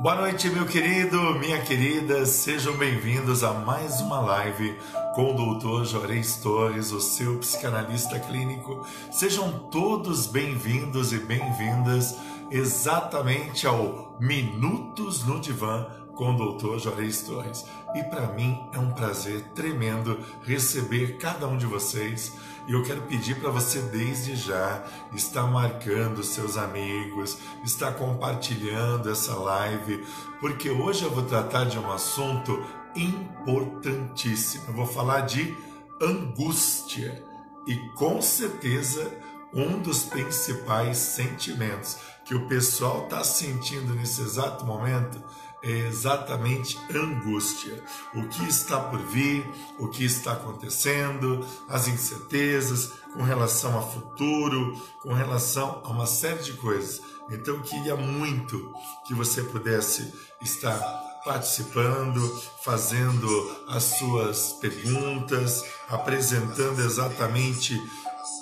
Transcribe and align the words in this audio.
Boa 0.00 0.14
noite, 0.14 0.50
meu 0.50 0.66
querido, 0.66 1.16
minha 1.38 1.58
querida, 1.62 2.26
sejam 2.26 2.76
bem-vindos 2.76 3.42
a 3.42 3.54
mais 3.54 3.98
uma 4.02 4.20
live 4.20 4.76
com 5.14 5.32
o 5.32 5.34
doutor 5.34 5.86
Jorez 5.86 6.36
Torres, 6.36 6.92
o 6.92 7.00
seu 7.00 7.38
psicanalista 7.38 8.20
clínico. 8.20 8.86
Sejam 9.10 9.50
todos 9.70 10.26
bem-vindos 10.26 11.14
e 11.14 11.18
bem-vindas 11.18 12.14
exatamente 12.50 13.66
ao 13.66 14.14
Minutos 14.20 15.24
no 15.24 15.40
Divã 15.40 15.86
com 16.16 16.34
o 16.34 16.36
doutor 16.36 16.80
Jorez 16.80 17.22
Torres. 17.22 17.64
E 17.94 18.02
para 18.02 18.26
mim 18.32 18.58
é 18.72 18.78
um 18.78 18.90
prazer 18.90 19.42
tremendo 19.54 20.18
receber 20.42 21.18
cada 21.18 21.46
um 21.46 21.56
de 21.56 21.66
vocês 21.66 22.32
e 22.66 22.72
eu 22.72 22.82
quero 22.82 23.02
pedir 23.02 23.38
para 23.38 23.50
você 23.50 23.80
desde 23.80 24.34
já 24.34 24.84
estar 25.12 25.46
marcando 25.46 26.24
seus 26.24 26.56
amigos, 26.56 27.38
estar 27.64 27.92
compartilhando 27.92 29.08
essa 29.08 29.34
live, 29.36 30.04
porque 30.40 30.68
hoje 30.68 31.04
eu 31.04 31.10
vou 31.10 31.22
tratar 31.22 31.66
de 31.66 31.78
um 31.78 31.92
assunto 31.92 32.60
importantíssimo. 32.96 34.64
Eu 34.68 34.74
vou 34.74 34.86
falar 34.86 35.20
de 35.20 35.56
angústia 36.02 37.22
e 37.68 37.76
com 37.94 38.20
certeza 38.20 39.12
um 39.54 39.80
dos 39.80 40.02
principais 40.02 40.98
sentimentos 40.98 41.98
que 42.24 42.34
o 42.34 42.48
pessoal 42.48 43.04
está 43.04 43.22
sentindo 43.22 43.94
nesse 43.94 44.20
exato 44.22 44.66
momento 44.66 45.22
é 45.62 45.70
exatamente 45.70 46.78
angústia. 46.94 47.82
O 48.14 48.28
que 48.28 48.44
está 48.48 48.78
por 48.78 49.00
vir, 49.00 49.48
o 49.78 49.88
que 49.88 50.04
está 50.04 50.32
acontecendo, 50.32 51.44
as 51.68 51.88
incertezas 51.88 52.92
com 53.12 53.22
relação 53.22 53.74
ao 53.74 53.90
futuro, 53.90 54.80
com 55.02 55.12
relação 55.12 55.80
a 55.84 55.88
uma 55.88 56.06
série 56.06 56.42
de 56.42 56.52
coisas. 56.54 57.00
Então, 57.30 57.60
queria 57.60 57.96
muito 57.96 58.72
que 59.06 59.14
você 59.14 59.42
pudesse 59.42 60.12
estar 60.40 60.78
participando, 61.24 62.20
fazendo 62.62 63.56
as 63.68 63.82
suas 63.82 64.52
perguntas, 64.54 65.64
apresentando 65.88 66.80
exatamente 66.80 67.74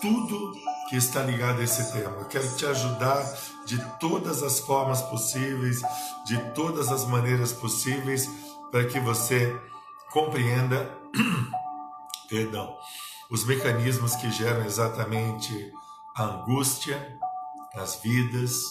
tudo 0.02 0.52
que 0.94 0.98
está 0.98 1.24
ligado 1.24 1.58
a 1.58 1.64
esse 1.64 1.92
tema. 1.92 2.18
Eu 2.18 2.26
quero 2.26 2.48
te 2.54 2.64
ajudar 2.66 3.20
de 3.66 3.84
todas 3.98 4.44
as 4.44 4.60
formas 4.60 5.02
possíveis, 5.02 5.82
de 6.24 6.38
todas 6.52 6.88
as 6.92 7.04
maneiras 7.04 7.52
possíveis, 7.52 8.30
para 8.70 8.84
que 8.84 9.00
você 9.00 9.60
compreenda, 10.12 10.96
perdão, 12.30 12.72
os 13.28 13.44
mecanismos 13.44 14.14
que 14.14 14.30
geram 14.30 14.64
exatamente 14.64 15.72
a 16.14 16.26
angústia 16.26 17.18
nas 17.74 17.96
vidas. 17.96 18.62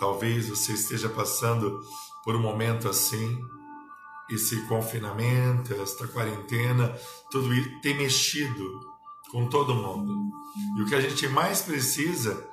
Talvez 0.00 0.48
você 0.48 0.72
esteja 0.72 1.08
passando 1.08 1.80
por 2.24 2.34
um 2.34 2.40
momento 2.40 2.88
assim, 2.88 3.40
esse 4.28 4.60
confinamento, 4.66 5.72
esta 5.74 6.08
quarentena, 6.08 6.92
tudo 7.30 7.54
isso 7.54 7.80
tem 7.80 7.94
mexido 7.96 8.89
com 9.30 9.46
todo 9.48 9.74
mundo. 9.74 10.30
E 10.76 10.82
o 10.82 10.86
que 10.86 10.94
a 10.94 11.00
gente 11.00 11.28
mais 11.28 11.62
precisa 11.62 12.46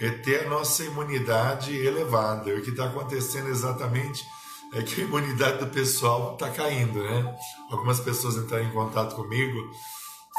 é 0.00 0.10
ter 0.10 0.46
a 0.46 0.48
nossa 0.48 0.84
imunidade 0.84 1.74
elevada. 1.74 2.50
E 2.50 2.58
o 2.58 2.62
que 2.62 2.70
está 2.70 2.86
acontecendo 2.86 3.48
exatamente 3.48 4.24
é 4.72 4.82
que 4.82 5.02
a 5.02 5.04
imunidade 5.04 5.58
do 5.58 5.66
pessoal 5.68 6.32
está 6.34 6.50
caindo, 6.50 7.02
né? 7.02 7.36
Algumas 7.70 8.00
pessoas 8.00 8.36
entraram 8.36 8.64
em 8.64 8.72
contato 8.72 9.14
comigo 9.14 9.58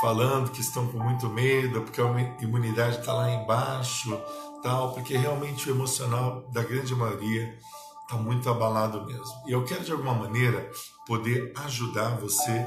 falando 0.01 0.51
que 0.51 0.59
estão 0.59 0.87
com 0.87 0.99
muito 0.99 1.29
medo 1.29 1.81
porque 1.81 2.01
a 2.01 2.43
imunidade 2.43 2.99
está 2.99 3.13
lá 3.13 3.31
embaixo, 3.31 4.19
tal, 4.61 4.93
porque 4.93 5.15
realmente 5.15 5.69
o 5.69 5.73
emocional 5.73 6.49
da 6.51 6.61
grande 6.63 6.93
maioria 6.93 7.57
está 8.01 8.17
muito 8.17 8.49
abalado 8.49 9.05
mesmo. 9.05 9.43
E 9.47 9.53
eu 9.53 9.63
quero 9.63 9.83
de 9.83 9.91
alguma 9.91 10.13
maneira 10.13 10.69
poder 11.07 11.53
ajudar 11.63 12.17
você 12.17 12.65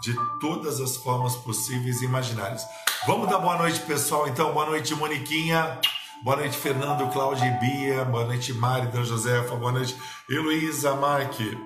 de 0.00 0.14
todas 0.40 0.80
as 0.80 0.96
formas 0.96 1.36
possíveis 1.36 2.00
e 2.00 2.06
imaginárias. 2.06 2.62
Vamos 3.06 3.28
dar 3.28 3.38
boa 3.38 3.56
noite, 3.56 3.80
pessoal. 3.80 4.28
Então, 4.28 4.52
boa 4.52 4.66
noite, 4.66 4.94
Moniquinha. 4.94 5.78
Boa 6.22 6.36
noite, 6.36 6.56
Fernando, 6.56 7.10
Cláudia 7.12 7.46
e 7.46 7.60
Bia. 7.60 8.04
Boa 8.04 8.24
noite, 8.24 8.52
Mari, 8.52 8.88
Dan 8.88 9.04
Josefa. 9.04 9.56
Boa 9.56 9.72
noite, 9.72 9.96
Heloísa, 10.28 10.94
Marque. 10.94 11.58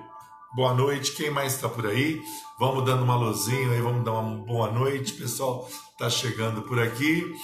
Boa 0.55 0.73
noite. 0.73 1.11
Quem 1.11 1.29
mais 1.29 1.55
está 1.55 1.67
por 1.67 1.85
aí? 1.85 2.21
Vamos 2.57 2.85
dando 2.85 3.03
uma 3.03 3.17
luzinha 3.17 3.71
aí, 3.71 3.81
vamos 3.81 4.05
dar 4.05 4.13
uma 4.13 4.45
boa 4.45 4.71
noite. 4.71 5.11
Pessoal, 5.13 5.67
tá 5.97 6.09
chegando 6.09 6.61
por 6.61 6.79
aqui. 6.79 7.35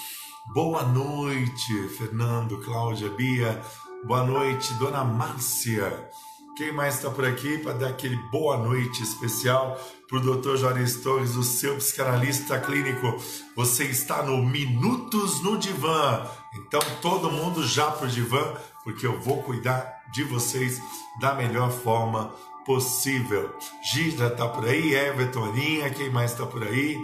Boa 0.53 0.83
noite, 0.83 1.89
Fernando, 1.97 2.57
Cláudia, 2.59 3.09
Bia. 3.09 3.61
Boa 4.05 4.23
noite, 4.23 4.73
Dona 4.75 5.03
Márcia. 5.03 6.09
Quem 6.57 6.71
mais 6.71 6.95
está 6.95 7.09
por 7.09 7.25
aqui 7.25 7.57
para 7.57 7.73
dar 7.73 7.89
aquele 7.89 8.15
boa 8.31 8.57
noite 8.57 9.03
especial 9.03 9.77
para 10.11 10.19
o 10.19 10.35
Dr. 10.35 10.57
Juarez 10.57 10.97
Torres, 10.97 11.37
o 11.37 11.43
seu 11.43 11.77
psicanalista 11.77 12.59
clínico. 12.59 13.15
Você 13.55 13.85
está 13.85 14.21
no 14.21 14.43
Minutos 14.43 15.41
no 15.41 15.57
Divã. 15.57 16.27
Então, 16.53 16.81
todo 17.01 17.31
mundo 17.31 17.65
já 17.65 17.89
para 17.89 18.07
o 18.07 18.09
divã, 18.09 18.55
porque 18.83 19.07
eu 19.07 19.17
vou 19.21 19.41
cuidar 19.41 20.03
de 20.11 20.25
vocês 20.25 20.81
da 21.21 21.33
melhor 21.33 21.71
forma 21.71 22.29
possível. 22.65 23.55
Gisra 23.93 24.27
está 24.27 24.49
por 24.49 24.65
aí, 24.65 24.93
Everton, 24.93 25.45
Aninha, 25.45 25.89
quem 25.89 26.09
mais 26.09 26.31
está 26.31 26.45
por 26.45 26.61
aí? 26.61 26.97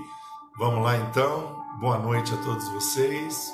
Vamos 0.57 0.83
lá 0.83 0.97
então. 0.97 1.63
Boa 1.79 1.97
noite 1.97 2.33
a 2.33 2.37
todos 2.37 2.67
vocês. 2.67 3.53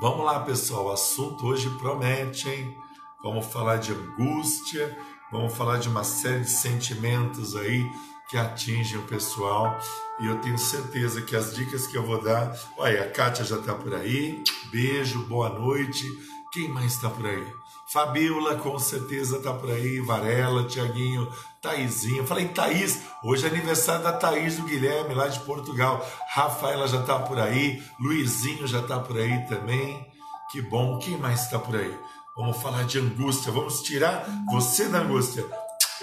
Vamos 0.00 0.24
lá, 0.24 0.40
pessoal. 0.40 0.86
O 0.86 0.92
assunto 0.92 1.46
hoje 1.46 1.68
promete, 1.78 2.48
hein? 2.48 2.74
Vamos 3.22 3.44
falar 3.46 3.76
de 3.76 3.92
angústia, 3.92 4.96
Vamos 5.30 5.56
falar 5.56 5.78
de 5.78 5.88
uma 5.88 6.04
série 6.04 6.42
de 6.42 6.50
sentimentos 6.50 7.56
aí 7.56 7.84
que 8.30 8.38
atingem 8.38 8.98
o 8.98 9.02
pessoal. 9.02 9.76
E 10.20 10.26
eu 10.26 10.38
tenho 10.40 10.56
certeza 10.56 11.20
que 11.20 11.34
as 11.34 11.54
dicas 11.54 11.86
que 11.88 11.96
eu 11.96 12.06
vou 12.06 12.22
dar. 12.22 12.56
Olha, 12.78 13.02
a 13.02 13.10
Kátia 13.10 13.44
já 13.44 13.56
está 13.56 13.74
por 13.74 13.92
aí. 13.92 14.42
Beijo, 14.70 15.26
boa 15.26 15.48
noite. 15.48 16.04
Quem 16.52 16.68
mais 16.68 16.92
está 16.92 17.10
por 17.10 17.26
aí? 17.26 17.44
Fabiola, 17.92 18.54
com 18.56 18.78
certeza 18.78 19.38
está 19.38 19.52
por 19.52 19.68
aí. 19.70 20.00
Varela, 20.00 20.64
Tiaguinho, 20.64 21.28
Taizinho. 21.60 22.24
Falei, 22.24 22.46
Thaís, 22.46 23.02
hoje 23.24 23.46
é 23.46 23.50
aniversário 23.50 24.04
da 24.04 24.12
Thaís 24.12 24.56
do 24.56 24.62
Guilherme, 24.62 25.12
lá 25.12 25.26
de 25.26 25.40
Portugal. 25.40 26.08
Rafaela 26.30 26.86
já 26.86 27.00
está 27.00 27.18
por 27.18 27.38
aí. 27.38 27.82
Luizinho 27.98 28.66
já 28.66 28.78
está 28.78 29.00
por 29.00 29.18
aí 29.18 29.44
também. 29.48 30.06
Que 30.52 30.62
bom. 30.62 31.00
Quem 31.00 31.18
mais 31.18 31.42
está 31.42 31.58
por 31.58 31.74
aí? 31.74 31.92
Vamos 32.36 32.58
falar 32.58 32.84
de 32.84 32.98
angústia. 32.98 33.50
Vamos 33.50 33.82
tirar 33.82 34.26
você 34.52 34.88
da 34.88 34.98
angústia. 34.98 35.42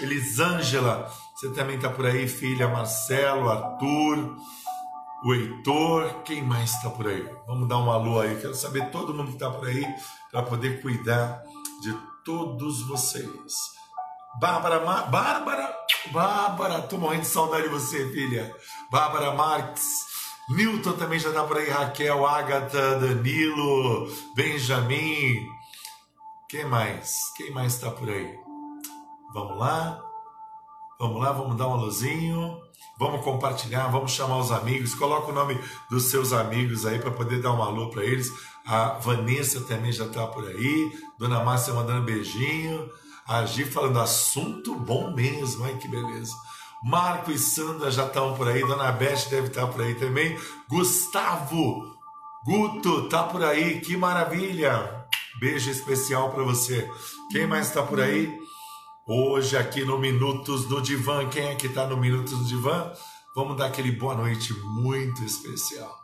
Elisângela, 0.00 1.08
você 1.32 1.48
também 1.50 1.76
está 1.76 1.88
por 1.88 2.06
aí, 2.06 2.26
filha. 2.26 2.66
Marcelo, 2.66 3.48
Arthur, 3.48 4.36
o 5.24 5.32
Heitor. 5.32 6.22
Quem 6.24 6.42
mais 6.42 6.72
está 6.72 6.90
por 6.90 7.06
aí? 7.06 7.24
Vamos 7.46 7.68
dar 7.68 7.78
um 7.78 7.88
alô 7.88 8.18
aí. 8.18 8.36
Quero 8.40 8.54
saber 8.54 8.90
todo 8.90 9.14
mundo 9.14 9.28
que 9.28 9.34
está 9.34 9.48
por 9.48 9.68
aí 9.68 9.86
para 10.32 10.42
poder 10.42 10.82
cuidar 10.82 11.40
de 11.80 11.96
todos 12.24 12.82
vocês. 12.88 13.54
Bárbara, 14.40 14.84
Mar... 14.84 15.08
Bárbara, 15.08 15.72
Bárbara, 16.10 16.82
tô 16.82 16.98
morrendo 16.98 17.22
de 17.22 17.28
saudade 17.28 17.62
de 17.62 17.68
você, 17.68 18.10
filha. 18.10 18.52
Bárbara 18.90 19.32
Marques. 19.32 19.86
Newton 20.50 20.92
também 20.94 21.18
já 21.18 21.28
está 21.28 21.44
por 21.44 21.56
aí, 21.56 21.70
Raquel, 21.70 22.26
Agatha, 22.26 22.98
Danilo, 22.98 24.12
Benjamin, 24.34 25.48
quem 26.54 26.64
mais? 26.66 27.32
Quem 27.36 27.50
mais 27.50 27.74
está 27.74 27.90
por 27.90 28.08
aí? 28.08 28.38
Vamos 29.32 29.58
lá? 29.58 30.00
Vamos 31.00 31.20
lá, 31.20 31.32
vamos 31.32 31.56
dar 31.56 31.66
um 31.66 31.72
alôzinho. 31.72 32.56
Vamos 32.96 33.24
compartilhar, 33.24 33.88
vamos 33.88 34.12
chamar 34.12 34.38
os 34.38 34.52
amigos. 34.52 34.94
Coloca 34.94 35.32
o 35.32 35.34
nome 35.34 35.58
dos 35.90 36.04
seus 36.04 36.32
amigos 36.32 36.86
aí 36.86 37.00
para 37.00 37.10
poder 37.10 37.42
dar 37.42 37.50
um 37.50 37.60
alô 37.60 37.90
para 37.90 38.04
eles. 38.04 38.30
A 38.64 38.90
Vanessa 39.00 39.62
também 39.62 39.90
já 39.90 40.04
está 40.04 40.28
por 40.28 40.46
aí. 40.46 40.92
Dona 41.18 41.42
Márcia 41.42 41.74
mandando 41.74 42.06
beijinho. 42.06 42.88
A 43.26 43.44
Gi 43.44 43.64
falando 43.64 43.98
assunto 43.98 44.76
bom 44.76 45.12
mesmo. 45.12 45.64
Ai 45.64 45.76
que 45.78 45.88
beleza. 45.88 46.32
Marco 46.84 47.32
e 47.32 47.38
Sandra 47.38 47.90
já 47.90 48.06
estão 48.06 48.34
por 48.34 48.46
aí. 48.46 48.60
Dona 48.60 48.92
Beth 48.92 49.28
deve 49.28 49.48
estar 49.48 49.66
por 49.66 49.82
aí 49.82 49.96
também. 49.96 50.38
Gustavo 50.68 51.94
Guto 52.44 53.08
tá 53.08 53.24
por 53.24 53.42
aí. 53.42 53.80
Que 53.80 53.96
maravilha. 53.96 55.03
Beijo 55.44 55.70
especial 55.70 56.30
para 56.30 56.42
você. 56.42 56.90
Quem 57.30 57.46
mais 57.46 57.66
está 57.66 57.82
por 57.82 58.00
aí? 58.00 58.34
Hoje 59.06 59.58
aqui 59.58 59.84
no 59.84 59.98
Minutos 59.98 60.64
do 60.64 60.80
Divã. 60.80 61.28
Quem 61.28 61.48
é 61.48 61.54
que 61.54 61.66
está 61.66 61.86
no 61.86 61.98
Minutos 61.98 62.32
do 62.32 62.44
Divã? 62.46 62.90
Vamos 63.36 63.58
dar 63.58 63.66
aquele 63.66 63.92
boa 63.92 64.14
noite 64.14 64.54
muito 64.54 65.22
especial. 65.22 65.94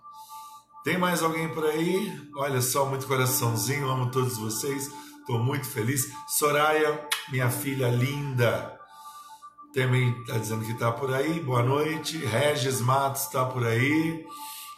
Tem 0.84 0.98
mais 0.98 1.22
alguém 1.22 1.48
por 1.54 1.64
aí? 1.64 2.12
Olha 2.36 2.60
só, 2.60 2.84
muito 2.84 3.06
coraçãozinho, 3.06 3.88
amo 3.88 4.10
todos 4.10 4.36
vocês. 4.36 4.90
Estou 5.20 5.38
muito 5.38 5.66
feliz. 5.66 6.06
Soraya, 6.28 7.08
minha 7.30 7.48
filha 7.48 7.88
linda, 7.88 8.78
também 9.72 10.10
está 10.20 10.36
dizendo 10.36 10.66
que 10.66 10.72
está 10.72 10.92
por 10.92 11.14
aí. 11.14 11.40
Boa 11.40 11.62
noite. 11.62 12.18
Regis 12.18 12.82
Matos 12.82 13.22
está 13.22 13.46
por 13.46 13.66
aí. 13.66 14.22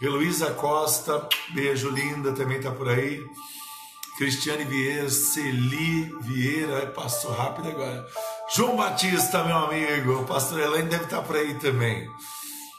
Heloísa 0.00 0.53
Costa, 0.53 1.29
beijo 1.53 1.91
linda, 1.91 2.31
também 2.31 2.59
está 2.59 2.70
por 2.70 2.88
aí. 2.88 3.20
Cristiane 4.22 4.64
Vieira, 4.64 5.10
Celi 5.10 6.04
Vieira, 6.20 6.86
passou 6.92 7.32
rápido 7.32 7.66
agora. 7.66 8.06
João 8.54 8.76
Batista, 8.76 9.42
meu 9.42 9.56
amigo, 9.56 10.12
o 10.12 10.24
pastor 10.24 10.60
Elaine 10.60 10.88
deve 10.88 11.02
estar 11.02 11.22
por 11.22 11.34
aí 11.34 11.54
também. 11.54 12.08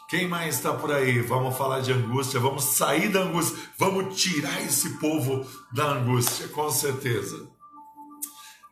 Quem 0.07 0.25
mais 0.25 0.55
está 0.55 0.71
por 0.71 0.89
aí? 0.89 1.19
Vamos 1.19 1.57
falar 1.57 1.81
de 1.81 1.91
angústia, 1.91 2.39
vamos 2.39 2.63
sair 2.63 3.09
da 3.09 3.23
angústia, 3.23 3.61
vamos 3.77 4.21
tirar 4.21 4.63
esse 4.63 4.97
povo 4.99 5.45
da 5.73 5.91
angústia, 5.91 6.47
com 6.47 6.71
certeza. 6.71 7.45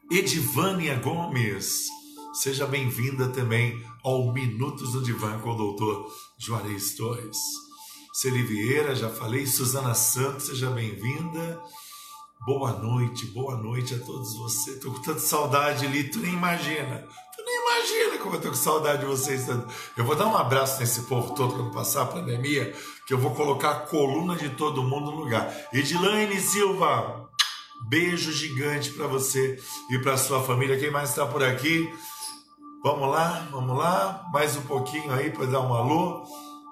Edivânia 0.09 0.95
Gomes, 0.95 1.87
seja 2.31 2.65
bem-vinda 2.65 3.27
também 3.27 3.85
ao 4.01 4.31
Minutos 4.31 4.93
do 4.93 5.03
Divã 5.03 5.37
com 5.39 5.49
o 5.49 5.57
doutor 5.57 6.09
Juarez 6.39 6.95
Torres. 6.95 7.37
Celi 8.13 8.43
Vieira, 8.43 8.95
já 8.95 9.09
falei, 9.09 9.45
Suzana 9.45 9.93
Santos, 9.93 10.45
seja 10.45 10.69
bem-vinda. 10.69 11.61
Boa 12.43 12.71
noite, 12.71 13.27
boa 13.27 13.55
noite 13.55 13.93
a 13.93 13.99
todos 13.99 14.35
vocês. 14.35 14.79
Tô 14.79 14.91
com 14.91 14.99
tanta 14.99 15.19
saudade 15.19 15.85
ali, 15.85 16.05
tu 16.05 16.17
nem 16.17 16.33
imagina. 16.33 17.07
Tu 17.35 17.43
nem 17.45 17.61
imagina 17.61 18.17
como 18.17 18.35
eu 18.35 18.41
tô 18.41 18.49
com 18.49 18.55
saudade 18.55 19.01
de 19.01 19.05
vocês. 19.05 19.47
Eu 19.95 20.03
vou 20.03 20.15
dar 20.15 20.25
um 20.25 20.35
abraço 20.35 20.79
nesse 20.79 21.01
povo 21.01 21.35
todo 21.35 21.53
quando 21.53 21.71
passar 21.71 22.01
a 22.01 22.07
pandemia, 22.07 22.73
que 23.05 23.13
eu 23.13 23.19
vou 23.19 23.35
colocar 23.35 23.69
a 23.69 23.79
coluna 23.81 24.35
de 24.35 24.49
todo 24.49 24.81
mundo 24.81 25.11
no 25.11 25.17
lugar. 25.17 25.55
Edilane 25.71 26.39
Silva, 26.39 27.29
beijo 27.87 28.31
gigante 28.31 28.89
para 28.89 29.05
você 29.05 29.61
e 29.91 29.99
para 29.99 30.17
sua 30.17 30.41
família. 30.41 30.79
Quem 30.79 30.89
mais 30.89 31.09
está 31.09 31.27
por 31.27 31.43
aqui? 31.43 31.93
Vamos 32.83 33.07
lá, 33.07 33.47
vamos 33.51 33.77
lá. 33.77 34.27
Mais 34.33 34.57
um 34.57 34.63
pouquinho 34.63 35.13
aí 35.13 35.29
para 35.29 35.45
dar 35.45 35.61
um 35.61 35.75
alô 35.75 36.25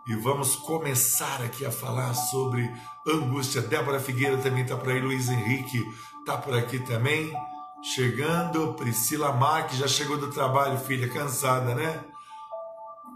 e 0.10 0.16
vamos 0.16 0.56
começar 0.56 1.40
aqui 1.44 1.64
a 1.64 1.72
falar 1.72 2.16
sobre 2.16 2.68
angústia. 3.08 3.62
Débora 3.62 4.00
Figueira 4.00 4.38
também 4.38 4.64
está 4.64 4.76
por 4.76 4.90
aí, 4.90 5.00
Luiz 5.00 5.30
Henrique 5.30 5.86
está 6.20 6.36
por 6.36 6.58
aqui 6.58 6.80
também. 6.80 7.32
Chegando, 7.84 8.74
Priscila 8.74 9.32
Marques 9.32 9.78
já 9.78 9.88
chegou 9.88 10.18
do 10.18 10.32
trabalho, 10.32 10.80
filha, 10.80 11.08
cansada, 11.08 11.76
né? 11.76 12.04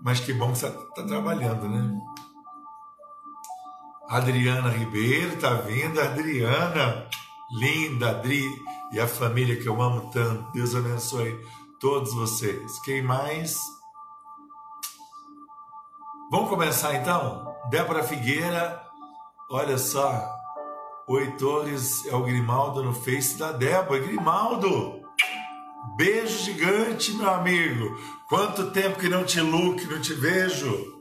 Mas 0.03 0.19
que 0.19 0.33
bom 0.33 0.51
que 0.51 0.59
você 0.59 0.67
está 0.67 1.01
trabalhando, 1.01 1.67
né? 1.67 1.99
Adriana 4.07 4.69
Ribeiro 4.69 5.33
está 5.33 5.55
vindo, 5.55 5.99
Adriana, 5.99 7.09
linda, 7.59 8.11
Adri, 8.11 8.47
e 8.91 8.99
a 8.99 9.07
família 9.07 9.55
que 9.55 9.67
eu 9.67 9.81
amo 9.81 10.11
tanto. 10.11 10.51
Deus 10.51 10.75
abençoe 10.75 11.43
todos 11.79 12.13
vocês. 12.13 12.79
Quem 12.81 13.01
mais? 13.01 13.57
Vamos 16.33 16.49
começar 16.49 16.95
então? 16.95 17.55
Débora 17.69 18.01
Figueira, 18.01 18.81
olha 19.51 19.77
só. 19.77 20.35
Oi 21.07 21.29
Torres, 21.33 22.03
é 22.07 22.15
o 22.15 22.23
Grimaldo 22.23 22.81
no 22.81 22.91
Face 22.91 23.37
da 23.37 23.51
Débora. 23.51 23.99
Grimaldo! 23.99 24.99
Beijo 25.95 26.39
gigante, 26.39 27.13
meu 27.13 27.29
amigo. 27.29 27.95
Quanto 28.27 28.71
tempo 28.71 28.99
que 28.99 29.07
não 29.07 29.23
te 29.23 29.39
look, 29.41 29.85
não 29.85 30.01
te 30.01 30.15
vejo. 30.15 30.99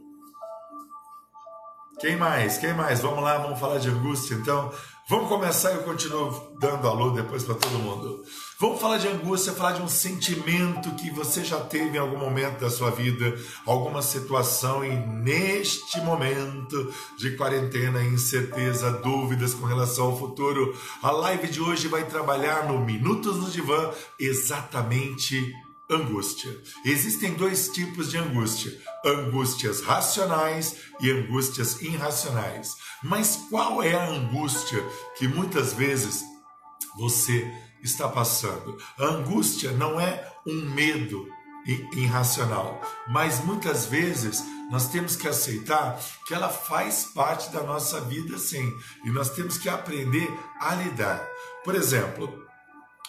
Quem 1.99 2.14
mais? 2.14 2.58
Quem 2.58 2.75
mais? 2.75 3.00
Vamos 3.00 3.25
lá, 3.25 3.38
vamos 3.38 3.58
falar 3.58 3.78
de 3.78 3.88
angústia 3.88 4.35
então. 4.35 4.70
Vamos 5.12 5.29
começar 5.29 5.73
e 5.73 5.75
eu 5.75 5.82
continuo 5.82 6.56
dando 6.59 6.88
alô 6.88 7.11
depois 7.11 7.44
para 7.44 7.55
todo 7.55 7.79
mundo. 7.79 8.25
Vamos 8.59 8.81
falar 8.81 8.97
de 8.97 9.09
angústia, 9.09 9.53
falar 9.53 9.73
de 9.73 9.82
um 9.82 9.87
sentimento 9.87 10.91
que 10.94 11.11
você 11.11 11.44
já 11.44 11.61
teve 11.61 11.99
em 11.99 12.00
algum 12.00 12.17
momento 12.17 12.61
da 12.61 12.70
sua 12.70 12.91
vida, 12.91 13.38
alguma 13.67 14.00
situação 14.00 14.82
e 14.82 14.88
neste 14.88 16.00
momento 16.00 16.91
de 17.19 17.37
quarentena, 17.37 18.03
incerteza, 18.03 18.91
dúvidas 18.91 19.53
com 19.53 19.67
relação 19.67 20.06
ao 20.06 20.19
futuro. 20.19 20.75
A 21.03 21.11
live 21.11 21.47
de 21.49 21.61
hoje 21.61 21.88
vai 21.88 22.06
trabalhar 22.06 22.67
no 22.67 22.81
Minutos 22.81 23.37
no 23.37 23.50
Divã 23.50 23.91
exatamente 24.19 25.53
angústia. 25.94 26.50
Existem 26.85 27.35
dois 27.35 27.69
tipos 27.69 28.11
de 28.11 28.19
angústia: 28.19 28.77
angústias 29.05 29.81
racionais 29.83 30.77
e 31.00 31.11
angústias 31.11 31.81
irracionais. 31.83 32.77
Mas 33.03 33.37
qual 33.50 33.83
é 33.83 33.94
a 33.94 34.09
angústia 34.09 34.83
que 35.17 35.27
muitas 35.27 35.73
vezes 35.73 36.23
você 36.97 37.50
está 37.83 38.09
passando? 38.09 38.77
A 38.99 39.05
angústia 39.06 39.73
não 39.73 40.00
é 40.00 40.31
um 40.47 40.71
medo 40.71 41.29
irracional, 41.95 42.81
mas 43.09 43.45
muitas 43.45 43.87
vezes 43.87 44.43
nós 44.71 44.88
temos 44.88 45.15
que 45.15 45.29
aceitar 45.29 46.00
que 46.27 46.35
ela 46.35 46.49
faz 46.49 47.05
parte 47.15 47.50
da 47.50 47.62
nossa 47.62 48.00
vida 48.00 48.38
sim, 48.38 48.73
e 49.05 49.11
nós 49.11 49.31
temos 49.31 49.59
que 49.59 49.69
aprender 49.69 50.29
a 50.59 50.75
lidar. 50.75 51.25
Por 51.65 51.75
exemplo, 51.75 52.47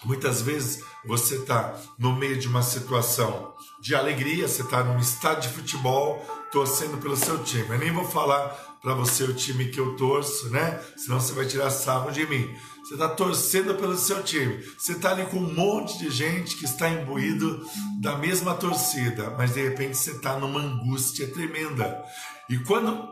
Muitas 0.03 0.41
vezes 0.41 0.83
você 1.05 1.35
está 1.35 1.75
no 1.97 2.13
meio 2.13 2.37
de 2.37 2.47
uma 2.47 2.61
situação 2.61 3.53
de 3.79 3.95
alegria, 3.95 4.47
você 4.47 4.61
está 4.61 4.83
num 4.83 4.99
estádio 4.99 5.49
de 5.49 5.55
futebol 5.55 6.25
torcendo 6.51 6.97
pelo 6.97 7.15
seu 7.15 7.43
time. 7.43 7.69
Eu 7.69 7.79
nem 7.79 7.91
vou 7.91 8.05
falar 8.05 8.49
para 8.81 8.93
você 8.93 9.23
o 9.23 9.33
time 9.33 9.69
que 9.69 9.79
eu 9.79 9.95
torço, 9.95 10.49
né? 10.49 10.79
Senão 10.97 11.19
você 11.19 11.33
vai 11.33 11.45
tirar 11.45 11.69
sarro 11.69 12.11
de 12.11 12.27
mim. 12.27 12.53
Você 12.83 12.95
está 12.95 13.07
torcendo 13.07 13.75
pelo 13.75 13.97
seu 13.97 14.21
time. 14.21 14.61
Você 14.77 14.91
está 14.91 15.11
ali 15.11 15.25
com 15.25 15.37
um 15.37 15.53
monte 15.53 15.97
de 15.97 16.11
gente 16.11 16.57
que 16.57 16.65
está 16.65 16.89
imbuído 16.89 17.65
da 18.01 18.17
mesma 18.17 18.53
torcida, 18.55 19.33
mas 19.37 19.53
de 19.53 19.63
repente 19.63 19.97
você 19.97 20.11
está 20.11 20.37
numa 20.37 20.59
angústia 20.59 21.27
tremenda. 21.27 22.03
E 22.49 22.57
quando 22.59 23.07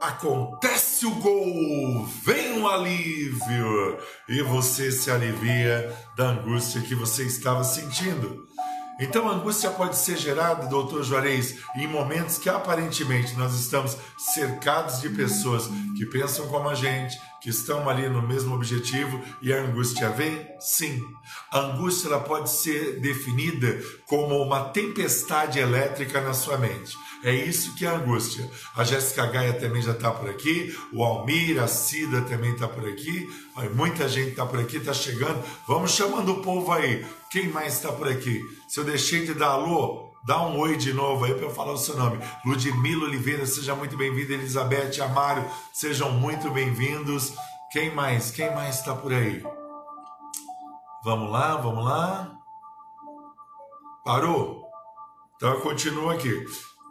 acontece 0.00 1.06
o 1.06 1.14
gol, 1.16 2.06
vem 2.22 2.58
um 2.58 2.68
alívio 2.68 3.98
e 4.28 4.42
você 4.42 4.90
se 4.90 5.10
alivia 5.10 5.94
da 6.16 6.30
angústia 6.30 6.80
que 6.80 6.94
você 6.94 7.24
estava 7.24 7.64
sentindo. 7.64 8.46
Então 8.98 9.28
a 9.28 9.32
angústia 9.32 9.70
pode 9.70 9.96
ser 9.96 10.16
gerada, 10.16 10.66
doutor 10.66 11.02
Juarez, 11.02 11.56
em 11.76 11.86
momentos 11.86 12.38
que 12.38 12.48
aparentemente 12.48 13.36
nós 13.36 13.54
estamos 13.54 13.96
cercados 14.16 15.02
de 15.02 15.10
pessoas 15.10 15.68
que 15.96 16.06
pensam 16.06 16.48
como 16.48 16.68
a 16.70 16.74
gente, 16.74 17.20
que 17.42 17.50
estão 17.50 17.88
ali 17.90 18.08
no 18.08 18.22
mesmo 18.22 18.54
objetivo 18.54 19.20
e 19.42 19.52
a 19.52 19.60
angústia 19.60 20.08
vem? 20.08 20.48
Sim. 20.58 21.02
A 21.52 21.58
angústia 21.58 22.08
ela 22.08 22.20
pode 22.20 22.48
ser 22.48 22.98
definida 23.00 23.78
como 24.06 24.42
uma 24.42 24.70
tempestade 24.70 25.58
elétrica 25.58 26.22
na 26.22 26.32
sua 26.32 26.56
mente. 26.56 26.96
É 27.24 27.34
isso 27.34 27.74
que 27.74 27.84
é 27.84 27.88
angústia. 27.88 28.48
A 28.74 28.84
Jéssica 28.84 29.26
Gaia 29.26 29.52
também 29.54 29.82
já 29.82 29.92
está 29.92 30.10
por 30.10 30.28
aqui, 30.28 30.76
o 30.92 31.02
Almir, 31.02 31.60
a 31.62 31.66
Cida 31.66 32.22
também 32.22 32.52
está 32.52 32.68
por 32.68 32.86
aqui, 32.88 33.28
muita 33.74 34.08
gente 34.08 34.30
está 34.30 34.46
por 34.46 34.60
aqui, 34.60 34.76
está 34.76 34.92
chegando. 34.92 35.42
Vamos 35.66 35.92
chamando 35.92 36.32
o 36.32 36.42
povo 36.42 36.72
aí. 36.72 37.04
Quem 37.30 37.48
mais 37.48 37.74
está 37.74 37.90
por 37.90 38.08
aqui? 38.08 38.40
Se 38.68 38.78
eu 38.78 38.84
deixei 38.84 39.26
de 39.26 39.34
dar 39.34 39.48
alô, 39.48 40.12
dá 40.24 40.46
um 40.46 40.58
oi 40.58 40.76
de 40.76 40.92
novo 40.92 41.24
aí 41.24 41.34
para 41.34 41.46
eu 41.46 41.54
falar 41.54 41.72
o 41.72 41.78
seu 41.78 41.96
nome. 41.96 42.18
Ludmila 42.44 43.04
Oliveira, 43.04 43.46
seja 43.46 43.74
muito 43.74 43.96
bem-vinda. 43.96 44.34
Elizabeth 44.34 45.00
Amário, 45.02 45.44
sejam 45.72 46.12
muito 46.12 46.50
bem-vindos. 46.50 47.32
Quem 47.72 47.92
mais? 47.94 48.30
Quem 48.30 48.54
mais 48.54 48.78
está 48.78 48.94
por 48.94 49.12
aí? 49.12 49.42
Vamos 51.02 51.30
lá, 51.30 51.56
vamos 51.56 51.84
lá. 51.84 52.32
Parou? 54.04 54.64
Então 55.36 55.50
eu 55.50 55.60
continuo 55.60 56.10
aqui 56.10 56.44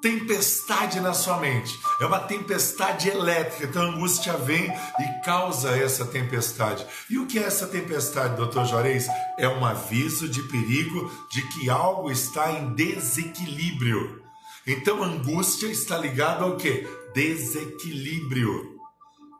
tempestade 0.05 0.99
na 0.99 1.15
sua 1.15 1.39
mente. 1.39 1.79
É 1.99 2.05
uma 2.05 2.19
tempestade 2.19 3.09
elétrica. 3.09 3.65
Então 3.65 3.81
a 3.81 3.85
angústia 3.87 4.33
vem 4.33 4.71
e 4.99 5.25
causa 5.25 5.75
essa 5.75 6.05
tempestade. 6.05 6.85
E 7.09 7.17
o 7.17 7.25
que 7.25 7.39
é 7.39 7.43
essa 7.43 7.65
tempestade, 7.65 8.35
doutor 8.35 8.67
Juarez? 8.67 9.07
É 9.39 9.49
um 9.49 9.65
aviso 9.65 10.29
de 10.29 10.43
perigo 10.43 11.11
de 11.31 11.41
que 11.47 11.71
algo 11.71 12.11
está 12.11 12.51
em 12.51 12.75
desequilíbrio. 12.75 14.21
Então 14.67 15.01
a 15.01 15.07
angústia 15.07 15.65
está 15.65 15.97
ligada 15.97 16.43
ao 16.43 16.55
que? 16.55 16.87
Desequilíbrio. 17.15 18.75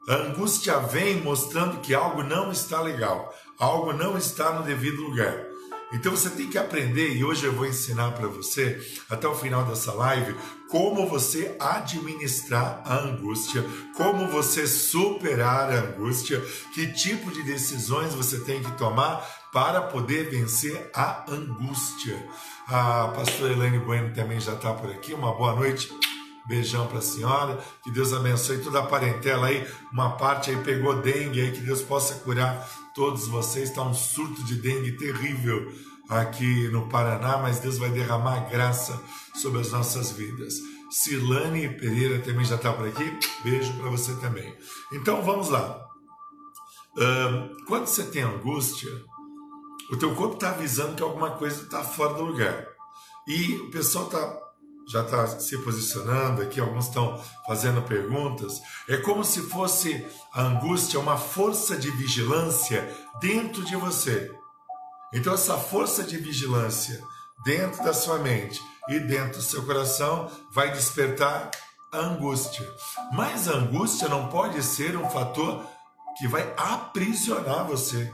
A 0.10 0.15
angústia 0.15 0.79
vem 0.79 1.22
mostrando 1.22 1.79
que 1.79 1.93
algo 1.93 2.24
não 2.24 2.51
está 2.51 2.81
legal, 2.81 3.31
algo 3.60 3.93
não 3.93 4.17
está 4.17 4.51
no 4.53 4.63
devido 4.63 5.03
lugar. 5.03 5.44
Então 5.94 6.12
você 6.12 6.30
tem 6.30 6.50
que 6.50 6.58
aprender, 6.58 7.15
e 7.15 7.24
hoje 7.24 7.46
eu 7.46 7.54
vou 7.54 7.65
ensinar 7.65 8.12
para 8.12 8.27
você, 8.27 8.82
até 9.10 9.27
o 9.27 9.36
final 9.36 9.63
dessa 9.63 9.94
live, 9.94 10.36
como 10.70 11.08
você 11.08 11.56
administrar 11.60 12.82
a 12.86 12.98
angústia, 12.98 13.63
como 13.96 14.27
você 14.27 14.68
superar 14.68 15.72
a 15.72 15.80
angústia, 15.80 16.44
que 16.74 16.92
tipo 16.92 17.32
de 17.32 17.44
decisões 17.44 18.13
você 18.13 18.39
tem 18.39 18.62
que 18.62 18.72
tomar 18.74 19.25
para 19.54 19.82
poder 19.82 20.30
vencer 20.30 20.89
a 20.94 21.24
angústia. 21.32 22.27
A 22.68 23.13
pastora 23.15 23.54
Elaine 23.54 23.80
Bueno 23.80 24.13
também 24.13 24.39
já 24.39 24.54
está 24.54 24.74
por 24.74 24.89
aqui. 24.89 25.13
Uma 25.13 25.34
boa 25.34 25.56
noite. 25.56 25.89
Beijão 26.48 26.86
para 26.86 27.00
a 27.00 27.01
senhora, 27.01 27.58
que 27.84 27.89
Deus 27.89 28.13
abençoe 28.13 28.60
toda 28.60 28.80
a 28.80 28.86
parentela 28.86 29.48
aí. 29.48 29.68
Uma 29.92 30.12
parte 30.12 30.51
aí 30.51 30.58
pegou 30.58 31.01
dengue 31.01 31.42
aí, 31.42 31.51
que 31.51 31.62
Deus 31.62 31.82
possa 31.82 32.15
curar 32.15 32.70
todos 32.95 33.27
vocês. 33.27 33.69
Está 33.69 33.83
um 33.83 33.93
surto 33.93 34.41
de 34.43 34.55
dengue 34.55 34.93
terrível 34.93 35.71
aqui 36.09 36.69
no 36.69 36.87
Paraná, 36.87 37.37
mas 37.37 37.59
Deus 37.59 37.77
vai 37.77 37.89
derramar 37.89 38.49
graça 38.49 38.99
sobre 39.35 39.61
as 39.61 39.71
nossas 39.71 40.11
vidas. 40.11 40.55
Silane 40.89 41.67
Pereira 41.77 42.19
também 42.19 42.45
já 42.45 42.55
está 42.55 42.71
por 42.71 42.87
aqui. 42.87 43.19
Beijo 43.43 43.73
para 43.73 43.89
você 43.89 44.15
também. 44.15 44.55
Então 44.93 45.21
vamos 45.21 45.49
lá. 45.49 45.85
quando 47.67 47.87
você 47.87 48.03
tem 48.05 48.23
angústia, 48.23 48.89
o 49.91 49.97
teu 49.97 50.15
corpo 50.15 50.35
está 50.35 50.49
avisando 50.49 50.95
que 50.95 51.03
alguma 51.03 51.31
coisa 51.31 51.63
está 51.63 51.83
fora 51.83 52.13
do 52.13 52.23
lugar. 52.23 52.65
E 53.27 53.55
o 53.57 53.71
pessoal 53.71 54.05
tá, 54.05 54.44
já 54.88 55.01
está 55.01 55.27
se 55.27 55.58
posicionando 55.60 56.42
aqui, 56.42 56.60
alguns 56.60 56.88
estão 56.88 57.20
fazendo 57.46 57.82
perguntas. 57.82 58.62
É 58.88 58.98
como 58.98 59.24
se 59.24 59.42
fosse 59.42 60.06
a 60.34 60.42
angústia 60.42 61.00
uma 61.00 61.18
força 61.18 61.75
de 61.75 61.89
vigilância 61.92 62.88
dentro 63.20 63.63
de 63.63 63.75
você. 63.75 64.32
Então, 65.13 65.34
essa 65.34 65.58
força 65.58 66.04
de 66.04 66.18
vigilância 66.18 67.01
dentro 67.44 67.84
da 67.84 67.94
sua 67.94 68.20
mente 68.20 68.62
e 68.89 69.00
dentro 69.00 69.38
do 69.38 69.42
seu 69.42 69.65
coração 69.65 70.30
vai 70.51 70.72
despertar 70.72 71.50
a 71.92 71.98
angústia. 71.98 72.68
Mas 73.13 73.48
a 73.48 73.54
angústia 73.54 74.08
não 74.08 74.27
pode 74.27 74.62
ser 74.62 74.98
um 74.98 75.10
fator 75.10 75.65
que 76.18 76.27
vai 76.27 76.54
aprisionar 76.58 77.65
você. 77.65 78.12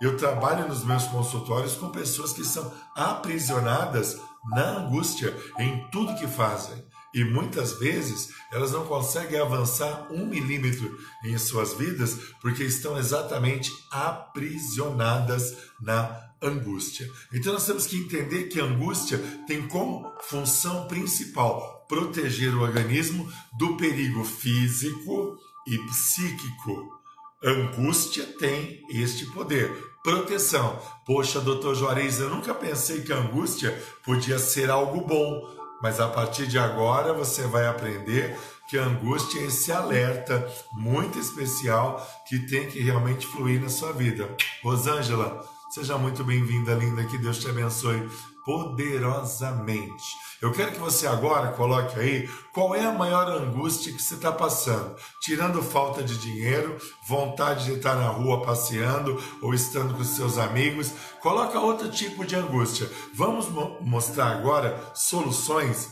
Eu 0.00 0.16
trabalho 0.16 0.68
nos 0.68 0.84
meus 0.84 1.04
consultórios 1.04 1.74
com 1.74 1.88
pessoas 1.88 2.32
que 2.32 2.44
são 2.44 2.70
aprisionadas 2.94 4.18
na 4.50 4.78
angústia 4.78 5.36
em 5.58 5.88
tudo 5.90 6.16
que 6.16 6.26
fazem. 6.26 6.84
E 7.14 7.24
muitas 7.24 7.78
vezes 7.78 8.28
elas 8.52 8.72
não 8.72 8.84
conseguem 8.84 9.40
avançar 9.40 10.08
um 10.10 10.26
milímetro 10.26 10.98
em 11.24 11.38
suas 11.38 11.72
vidas 11.72 12.18
porque 12.42 12.62
estão 12.62 12.98
exatamente 12.98 13.72
aprisionadas 13.90 15.56
na 15.80 16.26
angústia. 16.42 17.10
Então 17.32 17.52
nós 17.52 17.64
temos 17.64 17.86
que 17.86 17.96
entender 17.96 18.44
que 18.44 18.60
a 18.60 18.64
angústia 18.64 19.18
tem 19.46 19.66
como 19.66 20.12
função 20.22 20.86
principal 20.86 21.86
proteger 21.88 22.54
o 22.54 22.60
organismo 22.60 23.30
do 23.58 23.76
perigo 23.76 24.24
físico 24.24 25.38
e 25.66 25.78
psíquico. 25.86 26.95
Angústia 27.44 28.24
tem 28.38 28.80
este 28.90 29.26
poder. 29.26 29.70
Proteção. 30.02 30.80
Poxa, 31.04 31.40
doutor 31.40 31.74
Juarez, 31.74 32.20
eu 32.20 32.30
nunca 32.30 32.54
pensei 32.54 33.02
que 33.02 33.12
a 33.12 33.18
angústia 33.18 33.76
podia 34.04 34.38
ser 34.38 34.70
algo 34.70 35.00
bom, 35.00 35.42
mas 35.82 36.00
a 36.00 36.08
partir 36.08 36.46
de 36.46 36.58
agora 36.58 37.12
você 37.12 37.42
vai 37.42 37.66
aprender 37.66 38.38
que 38.68 38.78
a 38.78 38.84
angústia 38.84 39.40
é 39.40 39.44
esse 39.44 39.70
alerta 39.70 40.48
muito 40.72 41.18
especial 41.18 42.04
que 42.28 42.46
tem 42.46 42.68
que 42.68 42.80
realmente 42.80 43.26
fluir 43.26 43.60
na 43.60 43.68
sua 43.68 43.92
vida. 43.92 44.28
Rosângela, 44.62 45.44
Seja 45.68 45.98
muito 45.98 46.22
bem-vinda, 46.22 46.74
linda, 46.74 47.04
que 47.04 47.18
Deus 47.18 47.38
te 47.38 47.48
abençoe 47.48 48.08
poderosamente. 48.46 50.04
Eu 50.40 50.52
quero 50.52 50.70
que 50.70 50.78
você 50.78 51.04
agora 51.08 51.50
coloque 51.52 51.98
aí 51.98 52.30
qual 52.52 52.76
é 52.76 52.86
a 52.86 52.92
maior 52.92 53.28
angústia 53.28 53.92
que 53.92 54.00
você 54.00 54.14
está 54.14 54.30
passando, 54.30 54.94
tirando 55.20 55.60
falta 55.60 56.00
de 56.00 56.16
dinheiro, 56.16 56.78
vontade 57.08 57.64
de 57.64 57.72
estar 57.72 57.96
na 57.96 58.06
rua 58.06 58.42
passeando 58.42 59.20
ou 59.42 59.52
estando 59.52 59.94
com 59.94 60.04
seus 60.04 60.38
amigos. 60.38 60.92
Coloca 61.20 61.58
outro 61.58 61.90
tipo 61.90 62.24
de 62.24 62.36
angústia. 62.36 62.88
Vamos 63.12 63.48
mo 63.48 63.78
mostrar 63.80 64.28
agora 64.28 64.80
soluções 64.94 65.90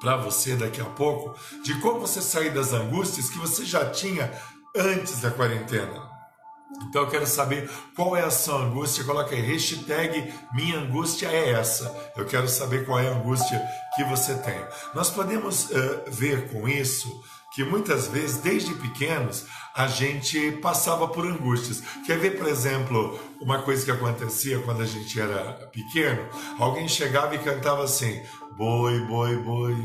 para 0.00 0.16
você 0.16 0.56
daqui 0.56 0.80
a 0.80 0.86
pouco 0.86 1.38
de 1.62 1.78
como 1.80 2.00
você 2.00 2.22
sair 2.22 2.54
das 2.54 2.72
angústias 2.72 3.28
que 3.28 3.38
você 3.38 3.66
já 3.66 3.90
tinha 3.90 4.32
antes 4.74 5.20
da 5.20 5.30
quarentena. 5.30 6.05
Então 6.82 7.02
eu 7.02 7.08
quero 7.08 7.26
saber 7.26 7.70
qual 7.94 8.16
é 8.16 8.22
a 8.22 8.30
sua 8.30 8.62
angústia. 8.64 9.04
Coloca 9.04 9.34
aí, 9.34 9.40
hashtag 9.40 10.32
minha 10.52 10.78
angústia 10.78 11.28
é 11.28 11.50
essa. 11.50 11.94
Eu 12.16 12.26
quero 12.26 12.48
saber 12.48 12.84
qual 12.84 12.98
é 12.98 13.08
a 13.08 13.12
angústia 13.12 13.60
que 13.94 14.04
você 14.04 14.34
tem. 14.34 14.58
Nós 14.94 15.10
podemos 15.10 15.70
uh, 15.70 16.04
ver 16.08 16.50
com 16.50 16.68
isso 16.68 17.08
que 17.56 17.64
muitas 17.64 18.08
vezes, 18.08 18.36
desde 18.36 18.74
pequenos, 18.74 19.46
a 19.74 19.86
gente 19.86 20.52
passava 20.60 21.08
por 21.08 21.26
angústias. 21.26 21.82
Quer 22.04 22.18
ver, 22.18 22.36
por 22.36 22.46
exemplo, 22.46 23.18
uma 23.40 23.62
coisa 23.62 23.82
que 23.82 23.90
acontecia 23.90 24.58
quando 24.60 24.82
a 24.82 24.86
gente 24.86 25.18
era 25.18 25.52
pequeno? 25.72 26.28
Alguém 26.58 26.86
chegava 26.86 27.34
e 27.34 27.38
cantava 27.38 27.82
assim: 27.82 28.20
boi, 28.58 29.00
boi, 29.06 29.36
boi, 29.36 29.76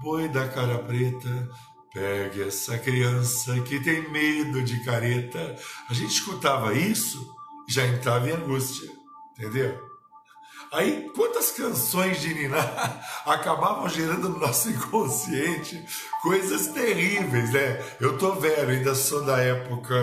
boi 0.00 0.28
da 0.28 0.46
cara 0.46 0.78
preta, 0.78 1.48
Pegue 1.92 2.42
essa 2.42 2.78
criança 2.78 3.60
que 3.60 3.80
tem 3.80 4.10
medo 4.10 4.62
de 4.62 4.84
careta. 4.84 5.56
A 5.88 5.94
gente 5.94 6.12
escutava 6.12 6.74
isso 6.74 7.38
já 7.68 7.86
entrava 7.86 8.28
em 8.28 8.32
angústia, 8.32 8.90
entendeu? 9.36 9.86
Aí, 10.72 11.10
quantas 11.14 11.50
canções 11.50 12.20
de 12.20 12.34
Niná 12.34 12.60
acabavam 13.24 13.88
gerando 13.88 14.28
no 14.28 14.38
nosso 14.38 14.70
inconsciente 14.70 15.82
coisas 16.22 16.68
terríveis, 16.68 17.52
né? 17.52 17.82
Eu 18.00 18.18
tô 18.18 18.34
velho, 18.34 18.70
ainda 18.70 18.94
sou 18.94 19.24
da 19.24 19.38
época 19.38 19.96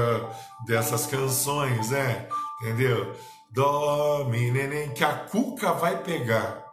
dessas 0.65 1.05
canções, 1.05 1.89
né? 1.89 2.27
Entendeu? 2.61 3.15
Dorme, 3.51 4.51
neném, 4.51 4.91
que 4.91 5.03
a 5.03 5.13
cuca 5.13 5.73
vai 5.73 6.01
pegar. 6.01 6.64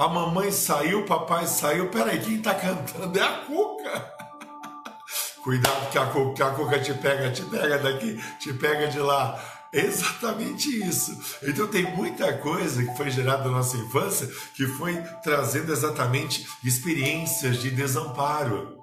A 0.00 0.08
mamãe 0.08 0.50
saiu, 0.50 1.00
o 1.00 1.04
papai 1.04 1.46
saiu. 1.46 1.90
Peraí, 1.90 2.18
quem 2.20 2.40
tá 2.40 2.54
cantando 2.54 3.18
é 3.18 3.22
a 3.22 3.44
Cuca. 3.44 4.14
Cuidado 5.44 5.90
que 5.90 5.98
a 5.98 6.06
Cuca, 6.06 6.34
que 6.36 6.42
a 6.42 6.50
Cuca 6.52 6.80
te 6.80 6.94
pega, 6.94 7.30
te 7.30 7.42
pega 7.42 7.78
daqui, 7.78 8.18
te 8.38 8.50
pega 8.54 8.88
de 8.88 8.98
lá. 8.98 9.38
Exatamente 9.70 10.70
isso. 10.88 11.14
Então 11.42 11.66
tem 11.66 11.84
muita 11.94 12.32
coisa 12.38 12.82
que 12.82 12.96
foi 12.96 13.10
gerada 13.10 13.44
na 13.44 13.58
nossa 13.58 13.76
infância 13.76 14.26
que 14.56 14.66
foi 14.66 14.96
trazendo 15.22 15.70
exatamente 15.70 16.46
experiências 16.64 17.60
de 17.60 17.70
desamparo. 17.70 18.80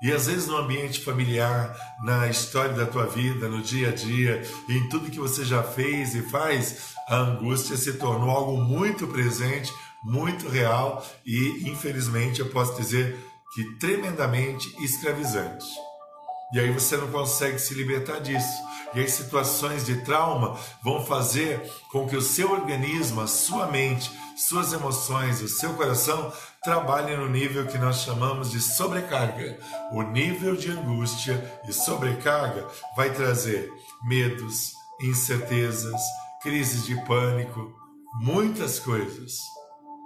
E 0.00 0.10
às 0.12 0.28
vezes 0.28 0.46
no 0.46 0.56
ambiente 0.56 1.04
familiar, 1.04 1.76
na 2.02 2.26
história 2.28 2.72
da 2.72 2.86
tua 2.86 3.06
vida, 3.06 3.50
no 3.50 3.60
dia 3.60 3.90
a 3.90 3.94
dia, 3.94 4.42
em 4.66 4.88
tudo 4.88 5.10
que 5.10 5.20
você 5.20 5.44
já 5.44 5.62
fez 5.62 6.14
e 6.14 6.22
faz, 6.22 6.94
a 7.06 7.16
angústia 7.16 7.76
se 7.76 7.92
tornou 7.94 8.30
algo 8.30 8.56
muito 8.56 9.06
presente 9.06 9.70
muito 10.04 10.48
real 10.48 11.04
e, 11.24 11.68
infelizmente, 11.68 12.40
eu 12.40 12.50
posso 12.50 12.76
dizer 12.76 13.18
que 13.54 13.78
tremendamente 13.78 14.68
escravizante. 14.84 15.66
E 16.52 16.60
aí 16.60 16.70
você 16.70 16.96
não 16.96 17.10
consegue 17.10 17.58
se 17.58 17.74
libertar 17.74 18.20
disso. 18.20 18.62
E 18.94 19.00
as 19.00 19.10
situações 19.10 19.86
de 19.86 20.02
trauma 20.02 20.56
vão 20.82 21.04
fazer 21.04 21.60
com 21.90 22.06
que 22.06 22.16
o 22.16 22.22
seu 22.22 22.52
organismo, 22.52 23.20
a 23.20 23.26
sua 23.26 23.66
mente, 23.66 24.12
suas 24.36 24.72
emoções, 24.72 25.40
o 25.40 25.48
seu 25.48 25.74
coração 25.74 26.32
trabalhem 26.62 27.16
no 27.16 27.28
nível 27.28 27.66
que 27.66 27.78
nós 27.78 28.02
chamamos 28.02 28.52
de 28.52 28.60
sobrecarga. 28.60 29.58
O 29.90 30.02
nível 30.02 30.54
de 30.54 30.70
angústia 30.70 31.60
e 31.68 31.72
sobrecarga 31.72 32.68
vai 32.96 33.12
trazer 33.12 33.68
medos, 34.04 34.74
incertezas, 35.00 36.00
crises 36.40 36.84
de 36.84 36.94
pânico, 37.04 37.72
muitas 38.20 38.78
coisas. 38.78 39.40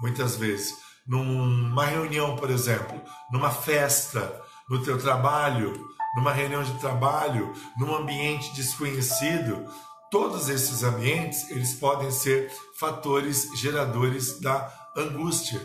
muitas 0.00 0.36
vezes. 0.36 0.74
Numa 1.06 1.84
reunião, 1.84 2.36
por 2.36 2.50
exemplo, 2.50 3.00
numa 3.30 3.50
festa, 3.50 4.42
no 4.68 4.82
teu 4.82 4.98
trabalho, 4.98 5.72
numa 6.16 6.32
reunião 6.32 6.62
de 6.62 6.78
trabalho, 6.80 7.52
num 7.78 7.94
ambiente 7.94 8.54
desconhecido. 8.54 9.66
Todos 10.10 10.48
esses 10.48 10.82
ambientes, 10.82 11.50
eles 11.50 11.74
podem 11.74 12.10
ser 12.10 12.50
fatores 12.78 13.50
geradores 13.56 14.40
da 14.40 14.72
angústia 14.96 15.60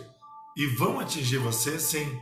e 0.56 0.68
vão 0.76 1.00
atingir 1.00 1.38
você 1.38 1.80
sim, 1.80 2.20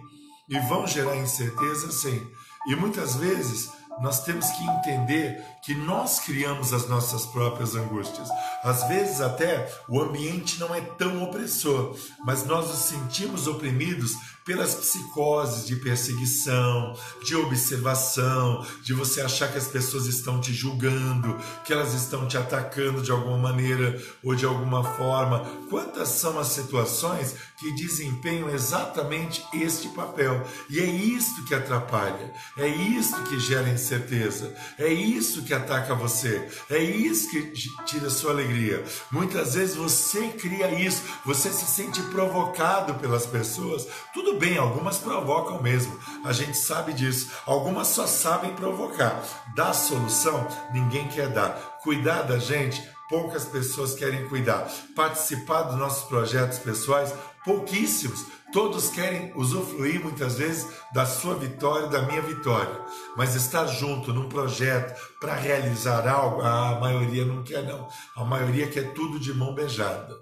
e 0.47 0.59
vão 0.59 0.85
gerar 0.85 1.17
incerteza 1.17 1.91
sim. 1.91 2.27
E 2.67 2.75
muitas 2.75 3.15
vezes 3.15 3.71
nós 4.01 4.23
temos 4.23 4.49
que 4.51 4.63
entender 4.63 5.43
que 5.63 5.75
nós 5.75 6.19
criamos 6.19 6.73
as 6.73 6.87
nossas 6.87 7.25
próprias 7.25 7.75
angústias. 7.75 8.29
Às 8.63 8.87
vezes 8.87 9.21
até 9.21 9.71
o 9.87 10.01
ambiente 10.01 10.59
não 10.59 10.73
é 10.73 10.81
tão 10.81 11.23
opressor, 11.23 11.95
mas 12.25 12.45
nós 12.45 12.67
nos 12.67 12.79
sentimos 12.79 13.47
oprimidos 13.47 14.13
pelas 14.45 14.73
psicoses 14.73 15.67
de 15.67 15.75
perseguição, 15.75 16.97
de 17.23 17.35
observação, 17.35 18.65
de 18.83 18.93
você 18.93 19.21
achar 19.21 19.51
que 19.51 19.59
as 19.59 19.67
pessoas 19.67 20.07
estão 20.07 20.41
te 20.41 20.51
julgando, 20.51 21.37
que 21.63 21.71
elas 21.71 21.93
estão 21.93 22.27
te 22.27 22.35
atacando 22.35 23.01
de 23.01 23.11
alguma 23.11 23.37
maneira 23.37 24.01
ou 24.23 24.33
de 24.33 24.45
alguma 24.45 24.83
forma. 24.95 25.45
Quantas 25.69 26.09
são 26.09 26.39
as 26.39 26.47
situações 26.47 27.35
que 27.59 27.71
desempenham 27.73 28.49
exatamente 28.49 29.45
este 29.53 29.89
papel? 29.89 30.41
E 30.69 30.79
é 30.79 30.85
isto 30.85 31.43
que 31.45 31.53
atrapalha, 31.53 32.33
é 32.57 32.67
isto 32.67 33.21
que 33.23 33.39
gera 33.39 33.69
incerteza, 33.69 34.55
é 34.77 34.87
isso 34.87 35.43
que 35.43 35.53
ataca 35.53 35.93
você, 35.93 36.47
é 36.69 36.79
isso 36.79 37.29
que 37.29 37.51
tira 37.85 38.09
sua 38.09 38.31
alegria. 38.31 38.83
Muitas 39.11 39.55
vezes 39.55 39.75
você 39.75 40.29
cria 40.29 40.71
isso, 40.71 41.03
você 41.25 41.51
se 41.51 41.65
sente 41.65 42.01
provocado 42.03 42.95
pelas 42.95 43.25
pessoas. 43.25 43.87
Tudo 44.13 44.39
bem, 44.39 44.57
algumas 44.57 44.97
provocam 44.97 45.61
mesmo, 45.61 45.99
a 46.23 46.31
gente 46.31 46.57
sabe 46.57 46.93
disso. 46.93 47.29
Algumas 47.45 47.87
só 47.87 48.07
sabem 48.07 48.53
provocar. 48.55 49.21
Dar 49.55 49.73
solução, 49.73 50.47
ninguém 50.71 51.07
quer 51.09 51.29
dar. 51.29 51.78
Cuidar 51.83 52.23
da 52.23 52.37
gente, 52.37 52.81
poucas 53.09 53.45
pessoas 53.45 53.93
querem 53.93 54.27
cuidar. 54.27 54.69
Participar 54.95 55.63
dos 55.63 55.77
nossos 55.77 56.07
projetos 56.07 56.59
pessoais, 56.59 57.13
pouquíssimos. 57.43 58.25
Todos 58.51 58.89
querem 58.89 59.31
usufruir 59.35 60.01
muitas 60.01 60.37
vezes 60.37 60.67
da 60.93 61.05
sua 61.05 61.35
vitória, 61.35 61.87
da 61.87 62.01
minha 62.01 62.21
vitória. 62.21 62.81
Mas 63.15 63.35
estar 63.35 63.65
junto 63.67 64.13
num 64.13 64.27
projeto 64.27 64.99
para 65.19 65.35
realizar 65.35 66.07
algo, 66.07 66.41
a 66.41 66.79
maioria 66.79 67.25
não 67.25 67.43
quer, 67.43 67.63
não. 67.63 67.87
A 68.15 68.23
maioria 68.23 68.67
quer 68.67 68.93
tudo 68.93 69.19
de 69.19 69.33
mão 69.33 69.53
beijada. 69.53 70.15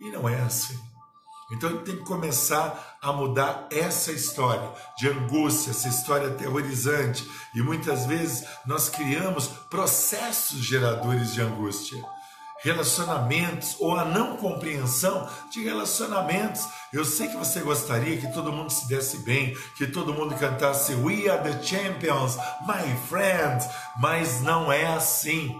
E 0.00 0.10
não 0.10 0.28
é 0.28 0.40
assim. 0.40 0.78
Então 1.50 1.70
ele 1.70 1.80
tem 1.80 1.96
que 1.96 2.04
começar 2.04 2.96
a 3.02 3.12
mudar 3.12 3.66
essa 3.70 4.12
história 4.12 4.70
de 4.96 5.08
angústia, 5.08 5.70
essa 5.70 5.88
história 5.88 6.28
aterrorizante. 6.28 7.28
E 7.54 7.60
muitas 7.60 8.06
vezes 8.06 8.46
nós 8.66 8.88
criamos 8.88 9.48
processos 9.68 10.64
geradores 10.64 11.34
de 11.34 11.42
angústia. 11.42 12.02
Relacionamentos 12.62 13.76
ou 13.78 13.94
a 13.94 14.06
não 14.06 14.38
compreensão 14.38 15.28
de 15.50 15.62
relacionamentos. 15.62 16.66
Eu 16.90 17.04
sei 17.04 17.28
que 17.28 17.36
você 17.36 17.60
gostaria 17.60 18.16
que 18.16 18.32
todo 18.32 18.52
mundo 18.52 18.70
se 18.70 18.88
desse 18.88 19.18
bem, 19.18 19.54
que 19.76 19.86
todo 19.86 20.14
mundo 20.14 20.34
cantasse 20.36 20.94
We 20.94 21.28
are 21.28 21.42
the 21.42 21.62
champions, 21.62 22.36
my 22.66 22.96
friends, 23.06 23.68
mas 23.98 24.40
não 24.40 24.72
é 24.72 24.86
assim. 24.86 25.54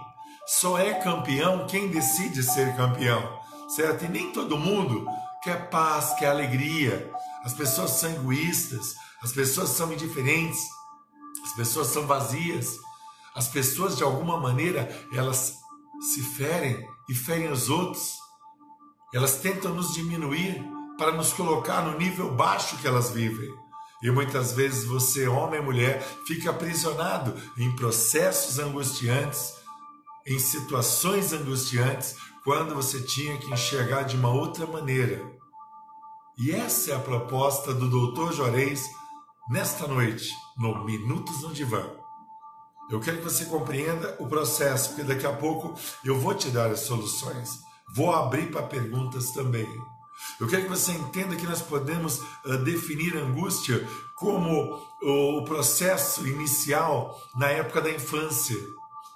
Só 0.47 0.79
é 0.79 0.95
campeão 0.95 1.67
quem 1.67 1.89
decide 1.89 2.41
ser 2.41 2.75
campeão, 2.75 3.39
certo? 3.67 4.05
E 4.05 4.07
nem 4.07 4.31
todo 4.31 4.57
mundo 4.57 5.05
quer 5.45 5.69
paz, 5.69 6.15
quer 6.15 6.31
alegria. 6.31 7.13
As 7.43 7.53
pessoas 7.53 7.91
são 7.91 8.11
egoístas, 8.11 8.95
as 9.21 9.31
pessoas 9.31 9.69
são 9.69 9.93
indiferentes, 9.93 10.59
as 11.45 11.53
pessoas 11.53 11.87
são 11.87 12.07
vazias. 12.07 12.79
As 13.35 13.47
pessoas, 13.47 13.95
de 13.95 14.03
alguma 14.03 14.39
maneira, 14.39 14.89
elas 15.13 15.53
se 16.13 16.21
ferem 16.35 16.83
e 17.07 17.13
ferem 17.13 17.51
os 17.51 17.69
outros. 17.69 18.15
Elas 19.13 19.35
tentam 19.35 19.73
nos 19.73 19.93
diminuir 19.93 20.63
para 20.97 21.11
nos 21.11 21.31
colocar 21.31 21.83
no 21.83 21.97
nível 21.97 22.33
baixo 22.33 22.77
que 22.77 22.87
elas 22.87 23.11
vivem. 23.11 23.49
E 24.01 24.09
muitas 24.09 24.53
vezes 24.53 24.85
você, 24.85 25.27
homem 25.27 25.59
e 25.59 25.63
mulher, 25.63 26.01
fica 26.25 26.49
aprisionado 26.49 27.35
em 27.57 27.75
processos 27.75 28.57
angustiantes, 28.57 29.53
em 30.25 30.39
situações 30.39 31.33
angustiantes, 31.33 32.15
quando 32.43 32.73
você 32.73 33.01
tinha 33.01 33.37
que 33.37 33.51
enxergar 33.51 34.03
de 34.03 34.15
uma 34.15 34.29
outra 34.29 34.65
maneira. 34.65 35.34
E 36.37 36.51
essa 36.51 36.91
é 36.91 36.95
a 36.95 36.99
proposta 36.99 37.73
do 37.73 37.87
Dr. 37.87 38.33
Juarez 38.33 38.81
nesta 39.49 39.87
noite, 39.87 40.29
no 40.57 40.83
Minutos 40.83 41.41
no 41.41 41.53
Divã. 41.53 41.89
Eu 42.91 42.99
quero 42.99 43.19
que 43.19 43.23
você 43.23 43.45
compreenda 43.45 44.17
o 44.19 44.27
processo, 44.27 44.89
porque 44.89 45.03
daqui 45.03 45.25
a 45.25 45.31
pouco 45.31 45.79
eu 46.03 46.19
vou 46.19 46.35
te 46.35 46.49
dar 46.49 46.69
as 46.69 46.81
soluções. 46.81 47.59
Vou 47.95 48.13
abrir 48.13 48.51
para 48.51 48.63
perguntas 48.63 49.31
também. 49.31 49.65
Eu 50.37 50.47
quero 50.49 50.63
que 50.63 50.69
você 50.69 50.91
entenda 50.91 51.37
que 51.37 51.45
nós 51.45 51.61
podemos 51.61 52.19
uh, 52.19 52.57
definir 52.65 53.15
angústia 53.15 53.87
como 54.17 54.77
o 55.01 55.41
processo 55.45 56.27
inicial 56.27 57.17
na 57.35 57.47
época 57.47 57.79
da 57.79 57.91
infância, 57.91 58.57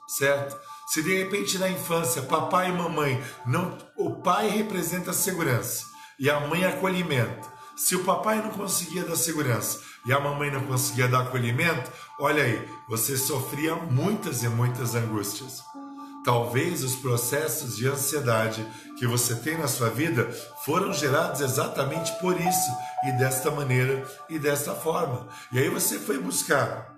certo? 0.07 0.57
Se 0.87 1.03
de 1.03 1.17
repente 1.17 1.57
na 1.57 1.69
infância 1.69 2.21
papai 2.21 2.69
e 2.69 2.73
mamãe 2.73 3.21
não, 3.45 3.77
o 3.97 4.21
pai 4.21 4.47
representa 4.49 5.11
a 5.11 5.13
segurança 5.13 5.89
e 6.19 6.29
a 6.29 6.39
mãe 6.39 6.65
acolhimento. 6.65 7.49
Se 7.75 7.95
o 7.95 8.03
papai 8.03 8.41
não 8.41 8.49
conseguia 8.49 9.05
dar 9.05 9.15
segurança 9.15 9.79
e 10.05 10.11
a 10.11 10.19
mamãe 10.19 10.51
não 10.51 10.61
conseguia 10.65 11.07
dar 11.07 11.21
acolhimento, 11.21 11.89
olha 12.19 12.43
aí, 12.43 12.67
você 12.89 13.15
sofria 13.15 13.75
muitas 13.75 14.43
e 14.43 14.49
muitas 14.49 14.95
angústias. 14.95 15.63
Talvez 16.25 16.83
os 16.83 16.97
processos 16.97 17.77
de 17.77 17.87
ansiedade 17.87 18.65
que 18.97 19.07
você 19.07 19.33
tem 19.35 19.57
na 19.57 19.67
sua 19.69 19.89
vida 19.89 20.29
foram 20.65 20.91
gerados 20.91 21.39
exatamente 21.39 22.11
por 22.19 22.39
isso 22.39 22.71
e 23.05 23.11
desta 23.13 23.49
maneira 23.49 24.05
e 24.29 24.37
desta 24.37 24.75
forma. 24.75 25.29
E 25.51 25.59
aí 25.59 25.69
você 25.69 25.97
foi 25.97 26.17
buscar 26.19 26.97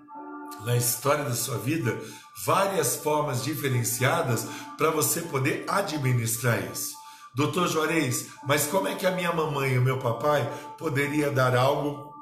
na 0.64 0.76
história 0.76 1.24
da 1.24 1.34
sua 1.34 1.58
vida 1.58 1.96
várias 2.44 2.96
formas 2.96 3.44
diferenciadas 3.44 4.46
para 4.76 4.90
você 4.90 5.22
poder 5.22 5.64
administrar 5.68 6.60
isso. 6.72 7.01
Doutor 7.34 7.66
Juarez, 7.68 8.28
mas 8.46 8.66
como 8.66 8.88
é 8.88 8.94
que 8.94 9.06
a 9.06 9.10
minha 9.10 9.32
mamãe 9.32 9.72
e 9.72 9.78
o 9.78 9.82
meu 9.82 9.98
papai 9.98 10.46
poderia 10.76 11.30
dar 11.30 11.56
algo 11.56 12.12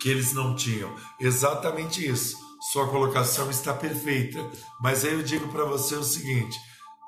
que 0.00 0.08
eles 0.08 0.32
não 0.32 0.54
tinham? 0.54 0.94
Exatamente 1.20 2.06
isso. 2.06 2.36
Sua 2.72 2.88
colocação 2.88 3.50
está 3.50 3.74
perfeita. 3.74 4.38
Mas 4.80 5.04
aí 5.04 5.12
eu 5.12 5.22
digo 5.22 5.48
para 5.48 5.64
você 5.64 5.96
o 5.96 6.04
seguinte: 6.04 6.56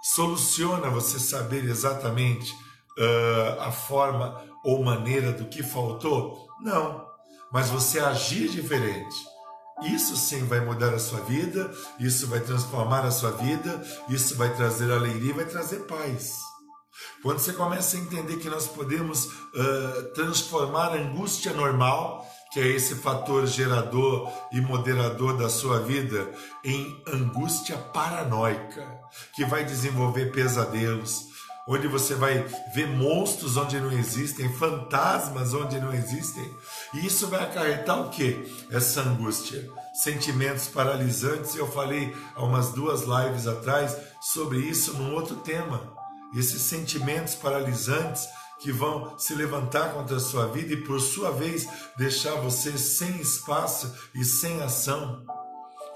soluciona 0.03 0.91
você 0.91 1.19
saber 1.19 1.65
exatamente 1.65 2.53
uh, 2.53 3.61
a 3.61 3.71
forma 3.71 4.43
ou 4.65 4.85
maneira 4.85 5.33
do 5.33 5.47
que 5.47 5.63
faltou? 5.63 6.49
Não. 6.61 7.07
Mas 7.53 7.71
você 7.71 8.01
agir 8.01 8.49
diferente 8.49 9.17
isso 9.83 10.17
sim 10.17 10.45
vai 10.47 10.61
mudar 10.61 10.95
a 10.95 10.99
sua 10.99 11.21
vida, 11.21 11.71
isso 12.01 12.27
vai 12.29 12.41
transformar 12.41 13.05
a 13.05 13.11
sua 13.11 13.33
vida, 13.33 13.85
isso 14.09 14.35
vai 14.35 14.55
trazer 14.55 14.91
alegria, 14.91 15.35
vai 15.35 15.45
trazer 15.45 15.81
paz. 15.81 16.46
Quando 17.23 17.39
você 17.39 17.53
começa 17.53 17.97
a 17.97 18.01
entender 18.01 18.37
que 18.37 18.49
nós 18.49 18.67
podemos 18.67 19.27
uh, 19.27 20.13
transformar 20.15 20.89
a 20.89 20.97
angústia 20.97 21.53
normal, 21.53 22.27
que 22.53 22.61
é 22.61 22.67
esse 22.69 22.95
fator 22.97 23.47
gerador 23.47 24.31
e 24.53 24.61
moderador 24.61 25.37
da 25.37 25.49
sua 25.49 25.81
vida, 25.81 26.31
em 26.65 27.03
angústia 27.07 27.77
paranoica, 27.77 28.87
que 29.35 29.45
vai 29.45 29.65
desenvolver 29.65 30.33
pesadelos, 30.33 31.27
onde 31.69 31.89
você 31.89 32.15
vai 32.15 32.47
ver 32.73 32.87
monstros 32.87 33.57
onde 33.57 33.81
não 33.81 33.91
existem, 33.93 34.49
fantasmas 34.57 35.53
onde 35.53 35.81
não 35.81 35.93
existem. 35.93 36.49
E 36.95 37.07
isso 37.07 37.27
vai 37.27 37.43
acarretar 37.43 38.01
o 38.01 38.11
que? 38.11 38.51
Essa 38.71 39.01
angústia, 39.01 39.69
sentimentos 39.93 40.69
paralisantes. 40.69 41.57
Eu 41.57 41.67
falei 41.71 42.15
há 42.37 42.45
umas 42.45 42.71
duas 42.71 43.03
lives 43.03 43.47
atrás 43.49 43.97
sobre 44.21 44.59
isso 44.59 44.95
num 44.95 45.13
outro 45.13 45.37
tema. 45.37 45.96
Esses 46.35 46.63
sentimentos 46.63 47.35
paralisantes 47.35 48.27
que 48.61 48.73
vão 48.73 49.19
se 49.19 49.35
levantar 49.35 49.93
contra 49.93 50.17
a 50.17 50.21
sua 50.21 50.47
vida 50.47 50.73
e, 50.73 50.83
por 50.85 51.01
sua 51.01 51.31
vez, 51.31 51.69
deixar 51.97 52.35
você 52.37 52.77
sem 52.79 53.21
espaço 53.21 53.95
e 54.15 54.25
sem 54.25 54.63
ação. 54.63 55.25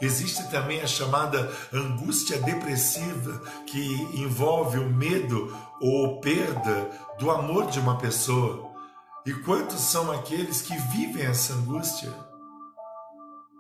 Existe 0.01 0.49
também 0.51 0.81
a 0.81 0.87
chamada 0.87 1.53
angústia 1.73 2.39
depressiva, 2.39 3.43
que 3.67 3.85
envolve 4.15 4.79
o 4.79 4.89
medo 4.89 5.55
ou 5.81 6.21
perda 6.21 6.91
do 7.19 7.31
amor 7.31 7.67
de 7.67 7.79
uma 7.79 7.99
pessoa. 7.99 8.71
E 9.27 9.33
quantos 9.33 9.81
são 9.81 10.11
aqueles 10.11 10.63
que 10.63 10.75
vivem 10.75 11.25
essa 11.25 11.53
angústia? 11.53 12.30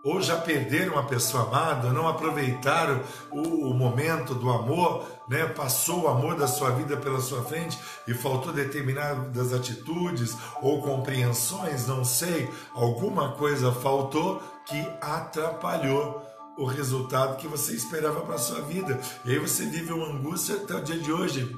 Ou 0.02 0.22
já 0.22 0.36
perderam 0.36 0.98
a 0.98 1.02
pessoa 1.02 1.42
amada, 1.42 1.92
não 1.92 2.08
aproveitaram 2.08 3.02
o, 3.30 3.70
o, 3.70 3.74
momento 3.74 4.34
do 4.34 4.48
amor, 4.48 5.04
né? 5.28 5.44
passou 5.44 6.04
o 6.04 6.08
amor 6.08 6.36
da 6.36 6.46
sua 6.46 6.70
vida 6.70 6.96
pela 6.96 7.20
sua 7.20 7.42
frente 7.42 7.78
e 8.08 8.14
faltou 8.14 8.50
determinadas 8.50 9.52
atitudes 9.52 10.34
ou 10.62 10.80
compreensões, 10.80 11.86
não 11.86 12.02
sei, 12.02 12.48
alguma 12.74 13.32
coisa 13.32 13.72
faltou 13.72 14.42
que 14.64 14.80
atrapalhou 15.02 16.22
o 16.56 16.64
resultado 16.64 17.36
que 17.36 17.46
você 17.46 17.74
esperava 17.74 18.20
para 18.22 18.38
sua 18.38 18.62
vida. 18.62 18.98
E 19.24 19.32
aí 19.32 19.38
você 19.38 19.66
vive 19.66 19.92
uma 19.92 20.06
angústia 20.06 20.56
até 20.56 20.76
o 20.76 20.82
dia 20.82 20.98
de 20.98 21.12
hoje. 21.12 21.54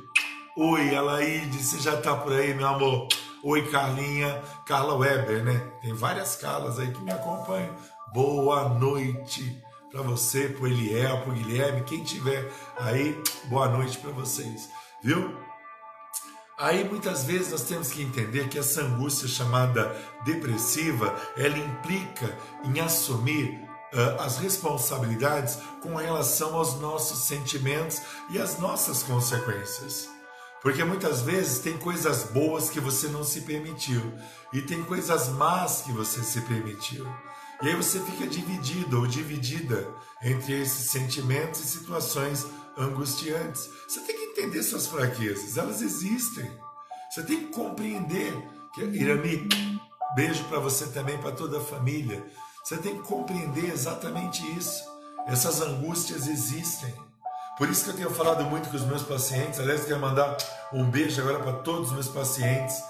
Oi, 0.56 0.94
Alaide, 0.94 1.62
você 1.62 1.78
já 1.78 1.94
está 1.94 2.14
por 2.16 2.32
aí, 2.32 2.52
meu 2.54 2.66
amor? 2.66 3.08
Oi, 3.42 3.68
Carlinha, 3.70 4.40
Carla 4.64 4.94
Weber, 4.94 5.42
né? 5.42 5.60
Tem 5.80 5.92
várias 5.92 6.36
Carlas 6.36 6.78
aí 6.78 6.92
que 6.92 7.00
me 7.00 7.10
acompanham. 7.10 7.74
Boa 8.12 8.68
noite 8.68 9.58
para 9.90 10.02
você, 10.02 10.46
para 10.46 10.64
o 10.64 10.66
Eliel, 10.66 11.22
para 11.22 11.30
o 11.30 11.34
Guilherme, 11.34 11.82
quem 11.84 12.04
tiver 12.04 12.46
aí, 12.78 13.18
boa 13.46 13.68
noite 13.68 13.96
para 13.96 14.10
vocês, 14.10 14.68
viu? 15.02 15.34
Aí 16.58 16.84
muitas 16.84 17.24
vezes 17.24 17.50
nós 17.50 17.62
temos 17.62 17.90
que 17.90 18.02
entender 18.02 18.50
que 18.50 18.58
essa 18.58 18.82
angústia 18.82 19.26
chamada 19.26 19.96
depressiva, 20.26 21.16
ela 21.38 21.56
implica 21.56 22.36
em 22.64 22.80
assumir 22.80 23.58
uh, 23.94 24.20
as 24.20 24.36
responsabilidades 24.36 25.58
com 25.80 25.94
relação 25.94 26.54
aos 26.54 26.78
nossos 26.80 27.20
sentimentos 27.20 28.02
e 28.28 28.38
às 28.38 28.58
nossas 28.58 29.02
consequências. 29.02 30.06
Porque 30.60 30.84
muitas 30.84 31.22
vezes 31.22 31.60
tem 31.60 31.78
coisas 31.78 32.24
boas 32.24 32.68
que 32.68 32.78
você 32.78 33.08
não 33.08 33.24
se 33.24 33.40
permitiu 33.40 34.12
e 34.52 34.60
tem 34.60 34.84
coisas 34.84 35.30
más 35.30 35.80
que 35.80 35.92
você 35.92 36.22
se 36.22 36.42
permitiu. 36.42 37.04
E 37.62 37.68
aí 37.68 37.76
você 37.76 38.00
fica 38.00 38.26
dividido 38.26 38.98
ou 38.98 39.06
dividida 39.06 39.88
entre 40.20 40.60
esses 40.60 40.90
sentimentos 40.90 41.60
e 41.60 41.66
situações 41.68 42.44
angustiantes. 42.76 43.70
Você 43.86 44.00
tem 44.00 44.16
que 44.16 44.24
entender 44.24 44.64
suas 44.64 44.88
fraquezas, 44.88 45.56
elas 45.56 45.80
existem. 45.80 46.50
Você 47.08 47.22
tem 47.22 47.46
que 47.46 47.52
compreender 47.52 48.34
que 48.74 48.82
Irami, 48.82 49.48
beijo 50.16 50.42
para 50.44 50.58
você 50.58 50.86
também, 50.86 51.16
para 51.18 51.30
toda 51.30 51.58
a 51.58 51.64
família. 51.64 52.26
Você 52.64 52.76
tem 52.78 52.96
que 52.96 53.06
compreender 53.06 53.72
exatamente 53.72 54.44
isso. 54.58 54.82
Essas 55.28 55.60
angústias 55.60 56.26
existem. 56.26 56.92
Por 57.56 57.68
isso 57.68 57.84
que 57.84 57.90
eu 57.90 57.96
tenho 57.96 58.10
falado 58.10 58.44
muito 58.44 58.70
com 58.70 58.76
os 58.76 58.86
meus 58.86 59.02
pacientes. 59.02 59.60
Aliás, 59.60 59.82
eu 59.82 59.86
quero 59.86 60.00
mandar 60.00 60.36
um 60.72 60.90
beijo 60.90 61.20
agora 61.20 61.38
para 61.38 61.52
todos 61.58 61.88
os 61.88 61.92
meus 61.92 62.08
pacientes 62.08 62.82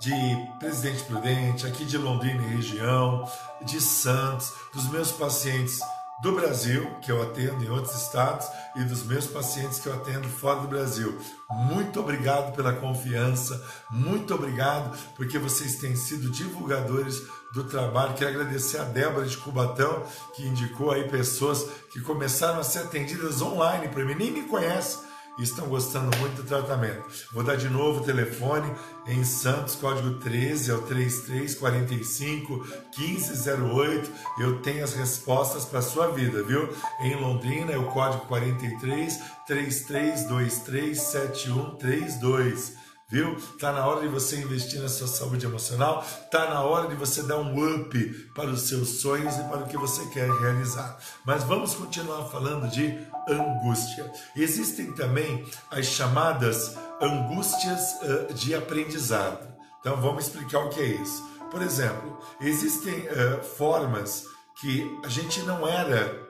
de 0.00 0.12
Presidente 0.58 1.02
Prudente, 1.04 1.66
aqui 1.66 1.84
de 1.84 1.98
Londrina 1.98 2.42
e 2.42 2.56
região, 2.56 3.28
de 3.62 3.80
Santos, 3.80 4.52
dos 4.72 4.88
meus 4.90 5.10
pacientes 5.10 5.80
do 6.22 6.32
Brasil, 6.32 6.88
que 7.00 7.12
eu 7.12 7.22
atendo 7.22 7.64
em 7.64 7.70
outros 7.70 7.94
estados, 7.94 8.48
e 8.74 8.82
dos 8.82 9.04
meus 9.04 9.26
pacientes 9.26 9.78
que 9.78 9.88
eu 9.88 9.94
atendo 9.94 10.28
fora 10.28 10.60
do 10.60 10.68
Brasil. 10.68 11.16
Muito 11.48 12.00
obrigado 12.00 12.54
pela 12.54 12.72
confiança, 12.72 13.64
muito 13.90 14.34
obrigado 14.34 14.96
porque 15.14 15.38
vocês 15.38 15.76
têm 15.76 15.94
sido 15.94 16.30
divulgadores 16.30 17.22
do 17.54 17.64
trabalho. 17.64 18.14
Quero 18.14 18.30
agradecer 18.30 18.78
a 18.78 18.84
Débora 18.84 19.26
de 19.26 19.36
Cubatão, 19.36 20.02
que 20.34 20.46
indicou 20.46 20.90
aí 20.90 21.08
pessoas 21.08 21.64
que 21.92 22.00
começaram 22.00 22.58
a 22.58 22.64
ser 22.64 22.80
atendidas 22.80 23.40
online 23.40 23.88
para 23.88 24.04
mim, 24.04 24.14
nem 24.14 24.32
me 24.32 24.42
conhece 24.42 25.07
estão 25.42 25.66
gostando 25.66 26.16
muito 26.18 26.42
do 26.42 26.48
tratamento. 26.48 27.04
Vou 27.32 27.42
dar 27.42 27.56
de 27.56 27.68
novo 27.68 28.00
o 28.00 28.04
telefone 28.04 28.72
em 29.06 29.24
Santos, 29.24 29.74
código 29.74 30.18
13 30.20 30.70
é 30.70 30.74
o 30.74 30.82
3345 30.82 32.66
1508. 32.96 34.10
Eu 34.38 34.60
tenho 34.60 34.84
as 34.84 34.94
respostas 34.94 35.64
para 35.64 35.78
a 35.78 35.82
sua 35.82 36.08
vida, 36.08 36.42
viu? 36.42 36.68
Em 37.00 37.14
Londrina 37.16 37.72
é 37.72 37.78
o 37.78 37.86
código 37.86 38.26
43 38.26 39.18
3323 39.46 41.00
7132 41.00 42.77
viu? 43.08 43.36
Tá 43.58 43.72
na 43.72 43.86
hora 43.86 44.02
de 44.02 44.08
você 44.08 44.36
investir 44.36 44.80
na 44.80 44.88
sua 44.88 45.06
saúde 45.06 45.46
emocional, 45.46 46.04
tá 46.30 46.50
na 46.50 46.60
hora 46.60 46.88
de 46.88 46.94
você 46.94 47.22
dar 47.22 47.38
um 47.38 47.74
up 47.74 48.30
para 48.34 48.50
os 48.50 48.62
seus 48.62 49.00
sonhos 49.00 49.34
e 49.36 49.42
para 49.44 49.60
o 49.60 49.66
que 49.66 49.78
você 49.78 50.04
quer 50.06 50.30
realizar. 50.30 50.98
Mas 51.24 51.42
vamos 51.44 51.74
continuar 51.74 52.28
falando 52.28 52.70
de 52.70 52.98
angústia. 53.28 54.12
Existem 54.36 54.92
também 54.92 55.46
as 55.70 55.86
chamadas 55.86 56.76
angústias 57.00 57.80
uh, 58.02 58.34
de 58.34 58.54
aprendizado. 58.54 59.48
Então 59.80 59.96
vamos 60.00 60.26
explicar 60.26 60.58
o 60.60 60.68
que 60.68 60.80
é 60.80 60.86
isso. 60.86 61.26
Por 61.50 61.62
exemplo, 61.62 62.18
existem 62.42 62.94
uh, 62.94 63.42
formas 63.56 64.24
que 64.60 65.00
a 65.02 65.08
gente 65.08 65.40
não 65.42 65.66
era 65.66 66.28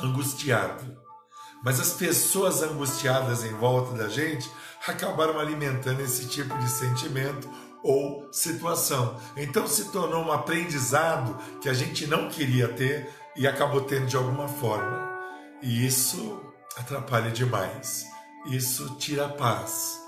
angustiado, 0.00 0.96
mas 1.62 1.78
as 1.78 1.92
pessoas 1.92 2.62
angustiadas 2.62 3.44
em 3.44 3.54
volta 3.54 3.96
da 3.96 4.08
gente 4.08 4.50
acabaram 4.86 5.38
alimentando 5.38 6.00
esse 6.00 6.26
tipo 6.26 6.56
de 6.58 6.68
sentimento 6.68 7.48
ou 7.82 8.28
situação. 8.32 9.16
Então 9.36 9.66
se 9.66 9.86
tornou 9.90 10.24
um 10.24 10.32
aprendizado 10.32 11.36
que 11.60 11.68
a 11.68 11.74
gente 11.74 12.06
não 12.06 12.28
queria 12.28 12.68
ter 12.68 13.10
e 13.36 13.46
acabou 13.46 13.82
tendo 13.82 14.06
de 14.06 14.16
alguma 14.16 14.48
forma. 14.48 15.10
E 15.60 15.86
isso 15.86 16.40
atrapalha 16.76 17.30
demais. 17.30 18.06
Isso 18.46 18.96
tira 18.96 19.26
a 19.26 19.28
paz. 19.28 20.00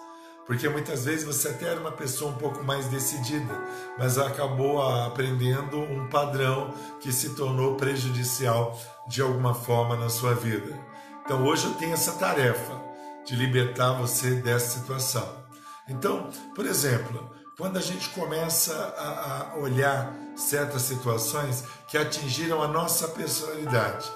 Porque 0.46 0.68
muitas 0.68 1.06
vezes 1.06 1.24
você 1.24 1.48
até 1.48 1.66
era 1.66 1.80
uma 1.80 1.92
pessoa 1.92 2.30
um 2.30 2.36
pouco 2.36 2.62
mais 2.62 2.86
decidida, 2.88 3.54
mas 3.98 4.18
acabou 4.18 4.82
aprendendo 4.82 5.78
um 5.78 6.06
padrão 6.08 6.74
que 7.00 7.10
se 7.10 7.30
tornou 7.30 7.76
prejudicial 7.76 8.78
de 9.08 9.22
alguma 9.22 9.54
forma 9.54 9.96
na 9.96 10.10
sua 10.10 10.34
vida. 10.34 10.78
Então 11.24 11.46
hoje 11.46 11.64
eu 11.64 11.74
tenho 11.74 11.94
essa 11.94 12.12
tarefa 12.12 12.83
de 13.24 13.36
libertar 13.36 13.92
você 13.92 14.34
dessa 14.36 14.78
situação. 14.78 15.44
Então, 15.88 16.30
por 16.54 16.66
exemplo, 16.66 17.30
quando 17.56 17.76
a 17.76 17.80
gente 17.80 18.08
começa 18.10 18.74
a, 18.74 19.52
a 19.52 19.58
olhar 19.58 20.14
certas 20.36 20.82
situações 20.82 21.64
que 21.88 21.96
atingiram 21.96 22.62
a 22.62 22.68
nossa 22.68 23.08
personalidade, 23.08 24.10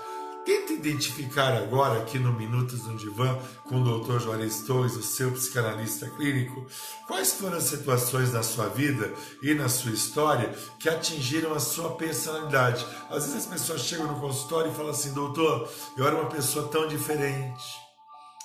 Tenta 0.49 0.73
identificar 0.73 1.53
agora, 1.59 2.01
aqui 2.01 2.19
no 2.19 2.33
Minutos 2.33 2.87
no 2.87 2.97
Divã, 2.97 3.39
com 3.65 3.83
o 3.83 4.01
Dr. 4.01 4.19
Juarez 4.19 4.63
Torres, 4.63 4.97
o 4.97 5.03
seu 5.03 5.31
psicanalista 5.31 6.09
clínico, 6.09 6.67
quais 7.07 7.35
foram 7.35 7.59
as 7.59 7.65
situações 7.65 8.33
na 8.33 8.43
sua 8.43 8.67
vida 8.67 9.13
e 9.43 9.53
na 9.53 9.69
sua 9.69 9.91
história 9.91 10.49
que 10.79 10.89
atingiram 10.89 11.53
a 11.53 11.61
sua 11.61 11.97
personalidade. 11.97 12.87
Às 13.11 13.27
vezes 13.27 13.45
as 13.45 13.47
pessoas 13.47 13.83
chegam 13.83 14.07
no 14.07 14.19
consultório 14.19 14.73
e 14.73 14.75
falam 14.75 14.93
assim, 14.93 15.13
doutor, 15.13 15.71
eu 15.99 16.07
era 16.07 16.17
uma 16.17 16.31
pessoa 16.31 16.67
tão 16.69 16.89
diferente. 16.89 17.88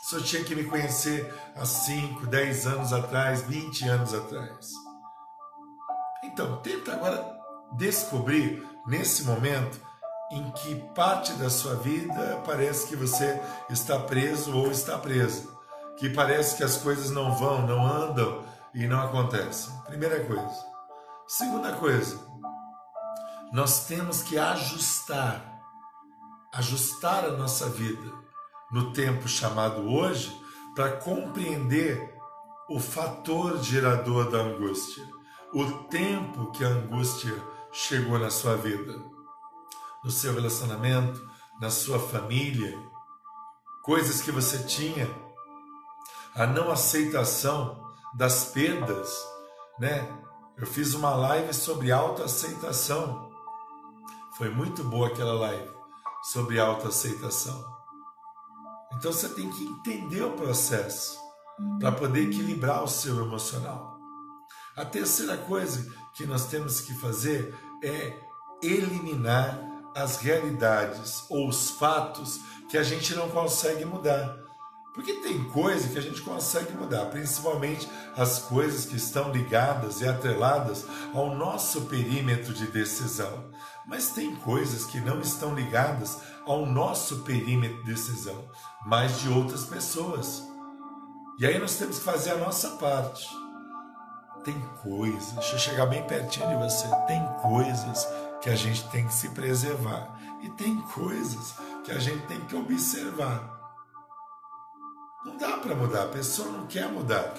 O 0.04 0.06
senhor 0.06 0.24
tinha 0.26 0.44
que 0.44 0.54
me 0.54 0.66
conhecer 0.66 1.34
há 1.56 1.64
5, 1.66 2.28
10 2.28 2.68
anos 2.68 2.92
atrás, 2.92 3.42
20 3.44 3.88
anos 3.88 4.14
atrás. 4.14 4.74
Então, 6.26 6.58
tenta 6.58 6.92
agora 6.92 7.40
descobrir, 7.78 8.68
nesse 8.86 9.24
momento, 9.24 9.80
em 10.30 10.52
que 10.52 10.76
parte 10.94 11.32
da 11.34 11.50
sua 11.50 11.76
vida 11.76 12.42
parece 12.46 12.88
que 12.88 12.98
você 12.98 13.42
está 13.70 13.98
preso 13.98 14.54
ou 14.54 14.70
está 14.70 14.98
presa, 14.98 15.48
que 15.98 16.10
parece 16.10 16.58
que 16.58 16.66
as 16.66 16.76
coisas 16.76 17.10
não 17.10 17.34
vão, 17.34 17.66
não 17.66 17.88
andam 17.88 18.44
e 18.74 18.86
não 18.86 19.00
acontecem. 19.00 19.74
Primeira 19.86 20.26
coisa. 20.26 20.66
Segunda 21.30 21.78
coisa, 21.78 22.20
nós 23.54 23.86
temos 23.86 24.22
que 24.22 24.38
ajustar, 24.38 25.62
ajustar 26.52 27.24
a 27.24 27.32
nossa 27.32 27.70
vida 27.70 28.23
no 28.74 28.92
tempo 28.92 29.28
chamado 29.28 29.90
hoje 29.90 30.38
para 30.76 30.98
compreender 30.98 32.14
o 32.70 32.80
fator 32.80 33.62
gerador 33.64 34.30
da 34.30 34.40
angústia, 34.40 35.08
o 35.54 35.66
tempo 35.84 36.52
que 36.52 36.66
a 36.66 36.70
angústia 36.70 37.36
chegou 37.72 38.20
na 38.20 38.30
sua 38.30 38.56
vida 38.58 39.14
no 40.04 40.12
seu 40.12 40.34
relacionamento, 40.34 41.26
na 41.60 41.70
sua 41.70 41.98
família, 41.98 42.78
coisas 43.82 44.22
que 44.22 44.32
você 44.32 44.64
tinha, 44.64 45.10
a 46.36 46.46
não 46.46 46.70
aceitação 46.70 47.82
das 48.14 48.46
perdas, 48.46 49.10
né? 49.80 50.08
Eu 50.58 50.68
fiz 50.68 50.94
uma 50.94 51.16
live 51.16 51.54
sobre 51.54 51.92
autoaceitação. 51.92 53.32
Foi 54.38 54.50
muito 54.50 54.84
boa 54.84 55.08
aquela 55.08 55.34
live 55.34 55.72
sobre 56.32 56.60
autoaceitação. 56.60 57.73
Então 58.96 59.12
você 59.12 59.30
tem 59.30 59.50
que 59.50 59.64
entender 59.64 60.24
o 60.24 60.32
processo 60.32 61.18
para 61.80 61.92
poder 61.92 62.30
equilibrar 62.30 62.84
o 62.84 62.88
seu 62.88 63.24
emocional. 63.24 64.00
A 64.76 64.84
terceira 64.84 65.38
coisa 65.38 65.92
que 66.16 66.26
nós 66.26 66.48
temos 66.48 66.82
que 66.82 66.94
fazer 66.96 67.54
é 67.84 68.18
eliminar 68.62 69.60
as 69.96 70.18
realidades 70.18 71.26
ou 71.30 71.48
os 71.48 71.72
fatos 71.72 72.40
que 72.70 72.78
a 72.78 72.84
gente 72.84 73.14
não 73.14 73.30
consegue 73.30 73.86
mudar. 73.86 74.44
Porque 74.94 75.14
tem 75.22 75.44
coisa 75.46 75.90
que 75.90 75.98
a 75.98 76.02
gente 76.02 76.22
consegue 76.22 76.72
mudar, 76.74 77.06
principalmente 77.08 77.90
as 78.16 78.40
coisas 78.40 78.86
que 78.86 78.96
estão 78.96 79.32
ligadas 79.32 80.02
e 80.02 80.08
atreladas 80.08 80.86
ao 81.16 81.36
nosso 81.36 81.82
perímetro 81.82 82.54
de 82.54 82.68
decisão. 82.68 83.52
Mas 83.88 84.10
tem 84.10 84.36
coisas 84.36 84.86
que 84.86 85.00
não 85.00 85.20
estão 85.20 85.56
ligadas 85.56 86.20
ao 86.46 86.66
nosso 86.66 87.20
perímetro 87.24 87.78
de 87.84 87.92
decisão, 87.92 88.48
mas 88.86 89.20
de 89.20 89.30
outras 89.30 89.66
pessoas. 89.66 90.44
E 91.40 91.46
aí 91.46 91.58
nós 91.58 91.76
temos 91.78 92.00
que 92.00 92.06
fazer 92.06 92.32
a 92.32 92.38
nossa 92.38 92.72
parte. 92.72 93.28
Tem 94.44 94.60
coisas, 94.82 95.32
deixa 95.34 95.56
eu 95.56 95.60
chegar 95.60 95.86
bem 95.86 96.06
pertinho 96.06 96.50
de 96.50 96.56
você, 96.56 96.88
tem 97.08 97.26
coisas 97.42 98.08
que 98.42 98.50
a 98.50 98.56
gente 98.56 98.88
tem 98.90 99.08
que 99.08 99.14
se 99.14 99.30
preservar 99.30 100.20
e 100.42 100.50
tem 100.50 100.82
coisas 100.82 101.56
que 101.86 101.92
a 101.92 102.00
gente 102.00 102.26
tem 102.28 102.42
que 102.42 102.56
observar. 102.56 103.54
Não 105.26 105.38
dá 105.38 105.58
para 105.58 105.74
mudar, 105.74 106.04
a 106.04 106.10
pessoa 106.10 106.50
não 106.50 106.68
quer 106.68 106.90
mudar. 106.92 107.34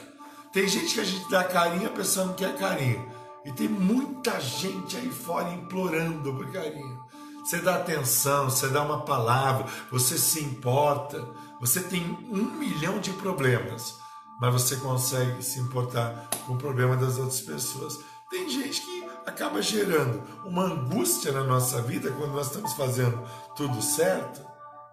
Tem 0.50 0.66
gente 0.66 0.94
que 0.94 1.00
a 1.00 1.04
gente 1.04 1.28
dá 1.28 1.44
carinho, 1.44 1.88
a 1.88 1.92
pessoa 1.92 2.26
não 2.26 2.34
quer 2.34 2.56
carinho. 2.56 3.12
E 3.44 3.52
tem 3.52 3.68
muita 3.68 4.40
gente 4.40 4.96
aí 4.96 5.10
fora 5.10 5.50
implorando 5.52 6.32
por 6.32 6.50
carinho. 6.50 7.04
Você 7.44 7.58
dá 7.58 7.76
atenção, 7.76 8.48
você 8.48 8.68
dá 8.68 8.82
uma 8.82 9.02
palavra, 9.02 9.66
você 9.90 10.16
se 10.16 10.42
importa, 10.42 11.22
você 11.60 11.80
tem 11.80 12.02
um 12.30 12.58
milhão 12.58 12.98
de 12.98 13.12
problemas, 13.12 13.98
mas 14.40 14.50
você 14.50 14.76
consegue 14.76 15.42
se 15.42 15.60
importar 15.60 16.26
com 16.46 16.54
o 16.54 16.58
problema 16.58 16.96
das 16.96 17.18
outras 17.18 17.42
pessoas. 17.42 17.98
Tem 18.30 18.48
gente 18.48 18.80
que 18.80 19.04
acaba 19.26 19.60
gerando 19.60 20.22
uma 20.46 20.64
angústia 20.64 21.32
na 21.32 21.44
nossa 21.44 21.82
vida 21.82 22.10
quando 22.12 22.32
nós 22.32 22.46
estamos 22.46 22.72
fazendo 22.72 23.22
tudo 23.54 23.82
certo, 23.82 24.40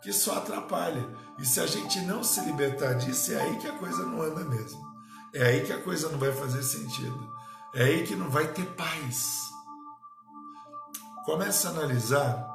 que 0.03 0.11
só 0.11 0.37
atrapalha. 0.37 1.07
E 1.39 1.45
se 1.45 1.61
a 1.61 1.65
gente 1.65 2.01
não 2.01 2.21
se 2.21 2.41
libertar 2.41 2.95
disso, 2.95 3.31
é 3.31 3.41
aí 3.41 3.57
que 3.59 3.67
a 3.67 3.77
coisa 3.77 4.05
não 4.05 4.21
anda 4.21 4.43
mesmo. 4.43 4.81
É 5.33 5.45
aí 5.45 5.65
que 5.65 5.71
a 5.71 5.81
coisa 5.81 6.09
não 6.09 6.19
vai 6.19 6.33
fazer 6.33 6.63
sentido. 6.63 7.31
É 7.73 7.83
aí 7.83 8.03
que 8.03 8.15
não 8.15 8.29
vai 8.29 8.47
ter 8.49 8.65
paz. 8.75 9.50
Começa 11.25 11.67
a 11.67 11.71
analisar 11.71 12.47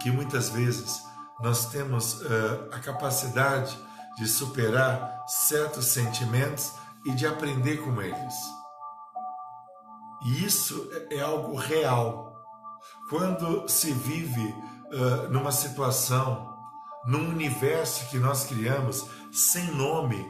que 0.00 0.10
muitas 0.10 0.50
vezes 0.50 1.02
nós 1.40 1.66
temos 1.66 2.20
uh, 2.20 2.68
a 2.72 2.78
capacidade 2.78 3.76
de 4.16 4.28
superar 4.28 5.24
certos 5.26 5.86
sentimentos 5.86 6.72
e 7.04 7.10
de 7.12 7.26
aprender 7.26 7.78
com 7.78 8.00
eles. 8.00 8.34
E 10.24 10.44
isso 10.44 10.88
é, 11.10 11.16
é 11.16 11.20
algo 11.22 11.56
real. 11.56 12.40
Quando 13.08 13.68
se 13.68 13.92
vive 13.92 14.46
uh, 14.46 15.28
numa 15.28 15.50
situação, 15.50 16.56
num 17.04 17.30
universo 17.30 18.08
que 18.10 18.18
nós 18.18 18.44
criamos 18.44 19.04
sem 19.32 19.72
nome, 19.72 20.20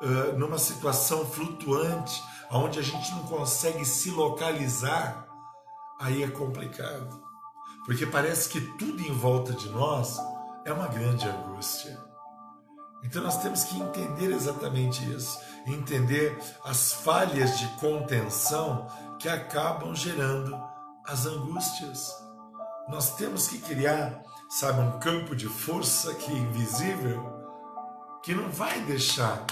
uh, 0.00 0.38
numa 0.38 0.56
situação 0.56 1.26
flutuante, 1.26 2.22
onde 2.50 2.78
a 2.78 2.82
gente 2.82 3.10
não 3.12 3.24
consegue 3.24 3.84
se 3.84 4.10
localizar, 4.10 5.26
aí 6.02 6.24
é 6.24 6.28
complicado. 6.28 7.22
Porque 7.86 8.04
parece 8.04 8.48
que 8.48 8.60
tudo 8.60 9.00
em 9.00 9.12
volta 9.12 9.52
de 9.52 9.68
nós 9.70 10.18
é 10.64 10.72
uma 10.72 10.88
grande 10.88 11.26
angústia. 11.26 11.98
Então 13.04 13.22
nós 13.22 13.42
temos 13.42 13.64
que 13.64 13.80
entender 13.80 14.32
exatamente 14.32 15.02
isso, 15.12 15.40
entender 15.66 16.38
as 16.64 16.92
falhas 16.92 17.58
de 17.58 17.66
contenção 17.80 18.86
que 19.18 19.28
acabam 19.28 19.94
gerando 19.94 20.60
as 21.06 21.26
angústias. 21.26 22.12
Nós 22.88 23.16
temos 23.16 23.48
que 23.48 23.58
criar, 23.58 24.22
sabe, 24.50 24.80
um 24.80 24.98
campo 24.98 25.34
de 25.34 25.48
força 25.48 26.14
que 26.14 26.30
é 26.30 26.36
invisível, 26.36 27.24
que 28.22 28.34
não 28.34 28.48
vai 28.50 28.80
deixar 28.82 29.44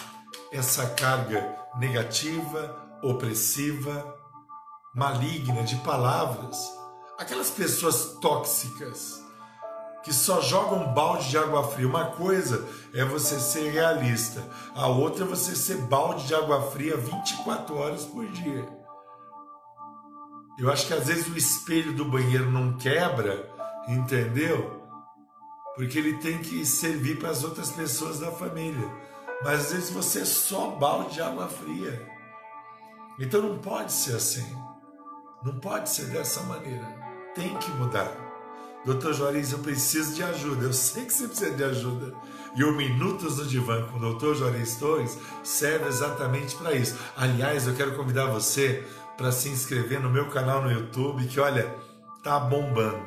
essa 0.52 0.88
carga 0.90 1.56
negativa, 1.76 2.76
opressiva, 3.02 4.19
maligna 4.94 5.62
de 5.62 5.76
palavras, 5.76 6.58
aquelas 7.16 7.50
pessoas 7.50 8.18
tóxicas 8.20 9.20
que 10.02 10.12
só 10.12 10.40
jogam 10.40 10.92
balde 10.92 11.28
de 11.28 11.38
água 11.38 11.62
fria. 11.68 11.86
Uma 11.86 12.06
coisa 12.06 12.66
é 12.94 13.04
você 13.04 13.38
ser 13.38 13.70
realista, 13.70 14.42
a 14.74 14.88
outra 14.88 15.24
é 15.24 15.28
você 15.28 15.54
ser 15.54 15.76
balde 15.82 16.26
de 16.26 16.34
água 16.34 16.70
fria 16.70 16.96
24 16.96 17.76
horas 17.76 18.04
por 18.04 18.26
dia. 18.28 18.68
Eu 20.58 20.70
acho 20.70 20.86
que 20.86 20.94
às 20.94 21.06
vezes 21.06 21.28
o 21.28 21.36
espelho 21.36 21.92
do 21.94 22.04
banheiro 22.04 22.50
não 22.50 22.76
quebra, 22.76 23.48
entendeu? 23.88 24.80
Porque 25.74 25.98
ele 25.98 26.18
tem 26.18 26.38
que 26.38 26.66
servir 26.66 27.18
para 27.18 27.30
as 27.30 27.44
outras 27.44 27.70
pessoas 27.70 28.18
da 28.18 28.30
família. 28.30 28.90
Mas 29.42 29.60
às 29.60 29.72
vezes 29.72 29.90
você 29.90 30.20
é 30.20 30.24
só 30.24 30.72
balde 30.72 31.14
de 31.14 31.22
água 31.22 31.48
fria. 31.48 32.06
Então 33.18 33.40
não 33.40 33.58
pode 33.58 33.92
ser 33.92 34.16
assim. 34.16 34.69
Não 35.42 35.54
pode 35.54 35.88
ser 35.88 36.06
dessa 36.06 36.42
maneira. 36.42 36.86
Tem 37.34 37.56
que 37.56 37.70
mudar. 37.72 38.10
Doutor 38.84 39.14
Juarez, 39.14 39.52
eu 39.52 39.58
preciso 39.60 40.14
de 40.14 40.22
ajuda. 40.22 40.66
Eu 40.66 40.72
sei 40.72 41.04
que 41.04 41.12
você 41.12 41.28
precisa 41.28 41.54
de 41.54 41.64
ajuda. 41.64 42.14
E 42.56 42.64
o 42.64 42.72
Minutos 42.72 43.36
do 43.36 43.46
Divã 43.46 43.86
com 43.86 43.96
o 43.96 44.00
Doutor 44.00 44.34
Juarez 44.34 44.76
Torres 44.76 45.18
serve 45.42 45.86
exatamente 45.86 46.56
para 46.56 46.72
isso. 46.72 46.98
Aliás, 47.16 47.66
eu 47.66 47.74
quero 47.74 47.96
convidar 47.96 48.26
você 48.26 48.84
para 49.16 49.32
se 49.32 49.48
inscrever 49.48 50.00
no 50.00 50.10
meu 50.10 50.28
canal 50.28 50.62
no 50.62 50.72
YouTube, 50.72 51.26
que 51.26 51.38
olha, 51.40 51.74
tá 52.22 52.38
bombando. 52.38 53.02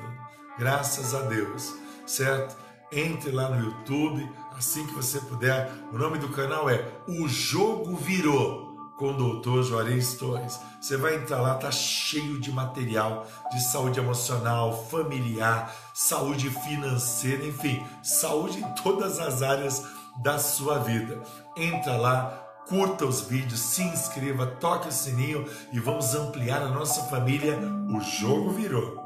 Graças 0.58 1.14
a 1.14 1.22
Deus, 1.22 1.74
certo? 2.06 2.56
Entre 2.92 3.32
lá 3.32 3.50
no 3.50 3.64
YouTube 3.64 4.30
assim 4.58 4.86
que 4.86 4.94
você 4.94 5.20
puder. 5.20 5.72
O 5.92 5.98
nome 5.98 6.18
do 6.18 6.30
canal 6.30 6.70
é 6.70 6.86
O 7.08 7.28
Jogo 7.28 7.96
Virou 7.96 8.63
com 8.98 9.10
o 9.10 9.18
doutor 9.18 9.64
Juarez 9.64 10.16
Torres. 10.16 10.60
Você 10.80 10.98
vai 10.98 11.16
entrar 11.16 11.42
lá, 11.42 11.56
tá 11.56 11.72
cheio 11.72 12.40
de 12.40 12.52
material 12.52 13.26
de 13.52 13.62
saúde 13.62 14.00
emocional, 14.00 14.86
familiar, 14.90 15.74
saúde 15.94 16.50
financeira, 16.50 17.46
enfim, 17.46 17.86
saúde 18.02 18.60
em 18.60 18.76
todas 18.76 19.20
as 19.20 19.42
áreas 19.42 19.84
da 20.22 20.38
sua 20.38 20.80
vida. 20.80 21.22
Entra 21.56 21.98
lá, 21.98 22.44
curta 22.68 23.06
os 23.06 23.22
vídeos, 23.22 23.60
se 23.60 23.84
inscreva, 23.84 24.46
toque 24.46 24.90
o 24.90 24.92
sininho 24.92 25.46
e 25.72 25.80
vamos 25.80 26.14
ampliar 26.14 26.62
a 26.62 26.70
nossa 26.70 27.04
família. 27.04 27.58
O 27.90 28.00
jogo 28.02 28.52
virou. 28.52 29.02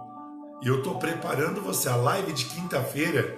E 0.62 0.68
eu 0.68 0.80
estou 0.80 0.96
preparando 0.96 1.62
você. 1.62 1.88
A 1.88 1.96
live 1.96 2.34
de 2.34 2.46
quinta-feira 2.46 3.38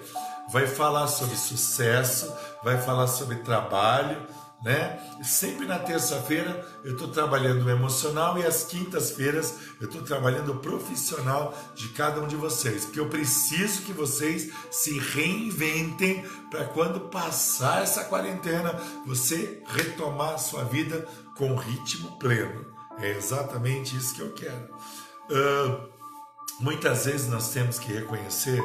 vai 0.51 0.65
falar 0.65 1.07
sobre 1.07 1.35
sucesso, 1.35 2.33
vai 2.63 2.81
falar 2.81 3.07
sobre 3.07 3.37
trabalho 3.37 4.25
né? 4.61 4.99
Sempre 5.23 5.65
na 5.65 5.79
terça-feira 5.79 6.67
eu 6.83 6.93
estou 6.93 7.07
trabalhando 7.07 7.65
o 7.65 7.69
emocional 7.69 8.37
e 8.37 8.45
às 8.45 8.63
quintas-feiras 8.63 9.55
eu 9.79 9.87
estou 9.87 10.01
trabalhando 10.01 10.51
o 10.51 10.59
profissional 10.59 11.57
de 11.75 11.89
cada 11.89 12.21
um 12.21 12.27
de 12.27 12.35
vocês, 12.35 12.85
porque 12.85 12.99
eu 12.99 13.07
preciso 13.07 13.83
que 13.83 13.93
vocês 13.93 14.51
se 14.69 14.99
reinventem 14.99 16.23
para 16.49 16.65
quando 16.65 17.09
passar 17.09 17.83
essa 17.83 18.03
quarentena 18.03 18.73
você 19.05 19.63
retomar 19.67 20.33
a 20.33 20.37
sua 20.37 20.63
vida 20.63 21.07
com 21.35 21.55
ritmo 21.55 22.17
pleno. 22.19 22.65
É 22.97 23.11
exatamente 23.11 23.95
isso 23.95 24.13
que 24.15 24.21
eu 24.21 24.33
quero. 24.33 24.73
Uh, 25.29 25.89
muitas 26.59 27.05
vezes 27.05 27.29
nós 27.29 27.53
temos 27.53 27.79
que 27.79 27.93
reconhecer 27.93 28.61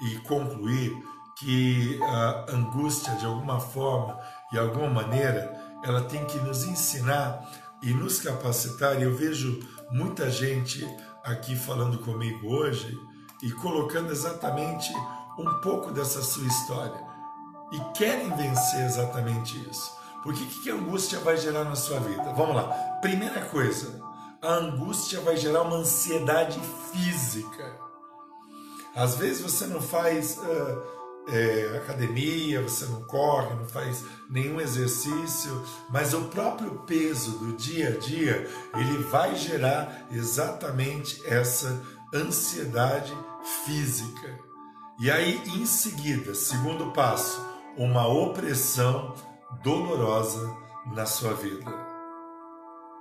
e 0.00 0.16
concluir 0.20 0.96
que 1.38 1.98
a 2.02 2.46
angústia 2.52 3.14
de 3.16 3.26
alguma 3.26 3.58
forma 3.58 4.16
de 4.52 4.58
alguma 4.58 4.88
maneira, 4.88 5.58
ela 5.82 6.02
tem 6.02 6.24
que 6.26 6.38
nos 6.38 6.64
ensinar 6.64 7.50
e 7.82 7.92
nos 7.94 8.20
capacitar. 8.20 9.00
E 9.00 9.04
eu 9.04 9.16
vejo 9.16 9.58
muita 9.90 10.30
gente 10.30 10.86
aqui 11.24 11.56
falando 11.56 11.98
comigo 11.98 12.46
hoje 12.46 12.96
e 13.42 13.50
colocando 13.50 14.12
exatamente 14.12 14.92
um 15.38 15.60
pouco 15.60 15.90
dessa 15.90 16.20
sua 16.22 16.46
história 16.46 17.00
e 17.72 17.80
querem 17.96 18.30
vencer 18.36 18.84
exatamente 18.84 19.58
isso. 19.70 19.90
Porque 20.22 20.42
o 20.44 20.46
que 20.46 20.70
a 20.70 20.74
angústia 20.74 21.18
vai 21.18 21.36
gerar 21.36 21.64
na 21.64 21.74
sua 21.74 21.98
vida? 21.98 22.32
Vamos 22.36 22.54
lá. 22.54 22.68
Primeira 23.00 23.40
coisa, 23.46 24.00
a 24.40 24.52
angústia 24.54 25.20
vai 25.20 25.36
gerar 25.36 25.62
uma 25.62 25.78
ansiedade 25.78 26.60
física. 26.92 27.80
Às 28.94 29.16
vezes 29.16 29.40
você 29.40 29.66
não 29.66 29.80
faz. 29.80 30.36
Uh, 30.36 31.01
é, 31.28 31.76
academia, 31.76 32.62
você 32.62 32.84
não 32.86 33.02
corre, 33.02 33.54
não 33.54 33.66
faz 33.66 34.04
nenhum 34.28 34.60
exercício, 34.60 35.62
mas 35.90 36.14
o 36.14 36.24
próprio 36.24 36.80
peso 36.80 37.38
do 37.38 37.56
dia 37.56 37.88
a 37.88 37.98
dia 37.98 38.48
ele 38.76 38.98
vai 39.04 39.36
gerar 39.36 40.06
exatamente 40.10 41.22
essa 41.26 41.82
ansiedade 42.12 43.16
física. 43.64 44.38
E 45.00 45.10
aí, 45.10 45.40
em 45.46 45.64
seguida, 45.66 46.34
segundo 46.34 46.92
passo, 46.92 47.44
uma 47.76 48.06
opressão 48.06 49.14
dolorosa 49.62 50.54
na 50.94 51.06
sua 51.06 51.34
vida. 51.34 51.70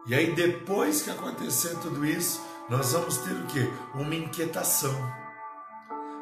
E 0.08 0.16
aí, 0.16 0.34
depois 0.34 1.02
que 1.02 1.12
acontecer 1.12 1.78
tudo 1.80 2.06
isso, 2.06 2.42
nós 2.70 2.94
vamos 2.94 3.18
ter 3.18 3.34
o 3.34 3.46
que? 3.46 3.72
Uma 3.94 4.16
inquietação 4.16 5.21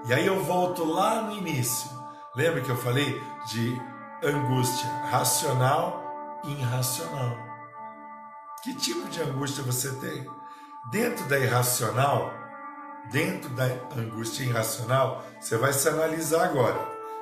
E 0.05 0.13
aí 0.13 0.25
eu 0.25 0.43
volto 0.43 0.85
lá 0.85 1.21
no 1.21 1.37
início. 1.37 1.89
Lembra 2.35 2.61
que 2.61 2.69
eu 2.69 2.77
falei 2.77 3.21
de 3.47 3.79
angústia 4.23 4.87
racional 5.09 6.41
e 6.45 6.51
irracional? 6.51 7.37
Que 8.63 8.73
tipo 8.75 9.07
de 9.09 9.21
angústia 9.21 9.63
você 9.63 9.91
tem? 9.95 10.25
Dentro 10.91 11.25
da 11.25 11.37
irracional, 11.37 12.31
dentro 13.11 13.49
da 13.49 13.65
angústia 13.97 14.43
irracional, 14.43 15.23
você 15.39 15.57
vai 15.57 15.73
se 15.73 15.87
analisar 15.87 16.45
agora. 16.45 16.79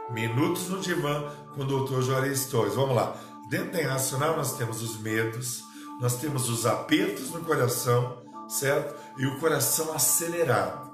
Minutos 0.10 0.70
no 0.70 0.80
divã 0.80 1.32
com 1.54 1.62
o 1.62 1.66
Dr. 1.66 2.02
Juarez 2.02 2.46
Torres. 2.46 2.76
Vamos 2.76 2.96
lá. 2.96 3.16
Dentro 3.50 3.74
da 3.74 3.82
irracional 3.82 4.36
nós 4.38 4.58
temos 4.58 4.82
os 4.82 4.98
medos, 5.00 5.64
nós 6.00 6.16
temos 6.18 6.50
os 6.50 6.66
apertos 6.66 7.32
no 7.32 7.44
coração, 7.44 8.24
certo? 8.48 8.96
E 9.18 9.26
o 9.26 9.40
coração 9.40 9.94
acelerado. 9.94 10.92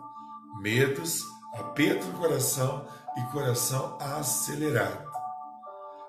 Medos, 0.60 1.22
aperto 1.54 2.06
no 2.08 2.20
coração 2.20 2.86
e 3.18 3.22
coração 3.32 3.98
acelerado. 4.00 5.12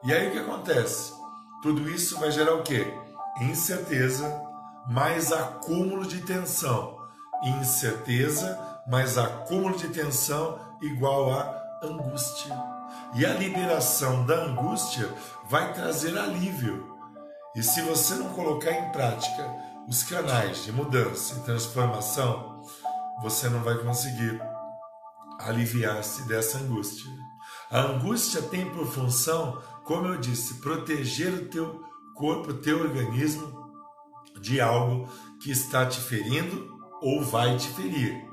E 0.02 0.12
aí 0.12 0.28
o 0.28 0.32
que 0.32 0.38
acontece? 0.38 1.12
Tudo 1.62 1.88
isso 1.88 2.18
vai 2.20 2.30
gerar 2.30 2.54
o 2.54 2.62
quê? 2.62 2.92
Incerteza 3.40 4.42
mais 4.86 5.32
acúmulo 5.32 6.06
de 6.06 6.20
tensão. 6.20 6.98
Incerteza 7.42 8.58
mais 8.86 9.16
acúmulo 9.16 9.76
de 9.76 9.88
tensão 9.88 10.58
igual 10.82 11.32
a 11.32 11.62
angústia. 11.82 12.54
E 13.14 13.24
a 13.24 13.34
liberação 13.34 14.26
da 14.26 14.44
angústia 14.44 15.08
vai 15.48 15.72
trazer 15.72 16.18
alívio. 16.18 16.94
E 17.54 17.62
se 17.62 17.80
você 17.82 18.14
não 18.14 18.30
colocar 18.30 18.72
em 18.72 18.90
prática 18.90 19.48
os 19.88 20.02
canais 20.02 20.64
de 20.64 20.72
mudança 20.72 21.36
e 21.36 21.40
transformação, 21.40 22.62
você 23.22 23.48
não 23.48 23.62
vai 23.62 23.76
conseguir 23.78 24.40
aliviar-se 25.44 26.22
dessa 26.22 26.58
angústia. 26.58 27.10
A 27.70 27.80
angústia 27.80 28.42
tem 28.42 28.68
por 28.70 28.86
função, 28.86 29.60
como 29.84 30.06
eu 30.06 30.16
disse, 30.18 30.54
proteger 30.54 31.32
o 31.32 31.48
teu 31.48 31.82
corpo, 32.14 32.50
o 32.50 32.58
teu 32.58 32.80
organismo 32.80 33.72
de 34.40 34.60
algo 34.60 35.08
que 35.40 35.50
está 35.50 35.86
te 35.86 36.00
ferindo 36.00 36.72
ou 37.00 37.22
vai 37.22 37.56
te 37.56 37.68
ferir, 37.68 38.24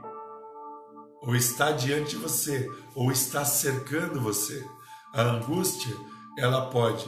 ou 1.21 1.35
está 1.35 1.71
diante 1.71 2.11
de 2.11 2.17
você, 2.17 2.69
ou 2.95 3.11
está 3.11 3.43
cercando 3.43 4.21
você. 4.21 4.65
A 5.13 5.23
angústia, 5.23 5.93
ela 6.37 6.69
pode 6.69 7.05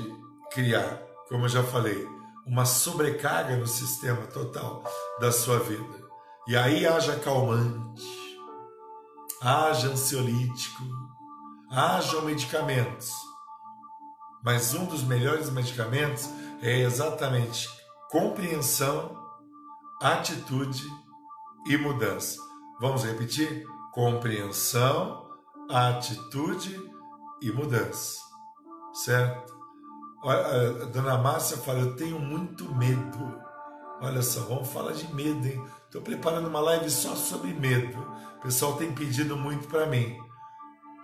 criar, 0.51 1.01
como 1.29 1.45
eu 1.45 1.49
já 1.49 1.63
falei, 1.63 2.05
uma 2.45 2.65
sobrecarga 2.65 3.55
no 3.55 3.65
sistema 3.65 4.27
total 4.27 4.83
da 5.19 5.31
sua 5.31 5.59
vida. 5.59 6.03
E 6.47 6.55
aí 6.57 6.85
haja 6.85 7.17
calmante, 7.19 8.03
haja 9.43 9.89
ansiolítico, 9.89 10.83
haja 11.69 12.21
medicamentos. 12.21 13.11
Mas 14.41 14.73
um 14.73 14.85
dos 14.85 15.03
melhores 15.03 15.49
medicamentos 15.49 16.29
é 16.61 16.79
exatamente 16.79 17.69
compreensão, 18.09 19.17
atitude 20.01 20.83
e 21.67 21.77
mudança. 21.77 22.37
Vamos 22.79 23.03
repetir? 23.03 23.65
Compreensão, 23.91 25.27
atitude 25.69 26.79
e 27.41 27.51
mudança. 27.51 28.19
Certo? 28.93 29.53
A 30.23 30.85
dona 30.85 31.17
Márcia 31.17 31.57
fala: 31.57 31.79
Eu 31.79 31.95
tenho 31.95 32.17
muito 32.17 32.73
medo. 32.75 33.41
Olha 34.01 34.21
só, 34.21 34.41
vamos 34.41 34.69
falar 34.69 34.93
de 34.93 35.13
medo, 35.13 35.45
hein? 35.45 35.63
Estou 35.85 36.01
preparando 36.01 36.47
uma 36.47 36.59
live 36.59 36.89
só 36.89 37.15
sobre 37.15 37.53
medo. 37.53 37.97
Pessoal 38.43 38.73
tem 38.75 38.91
pedido 38.91 39.35
muito 39.35 39.67
para 39.67 39.87
mim. 39.87 40.17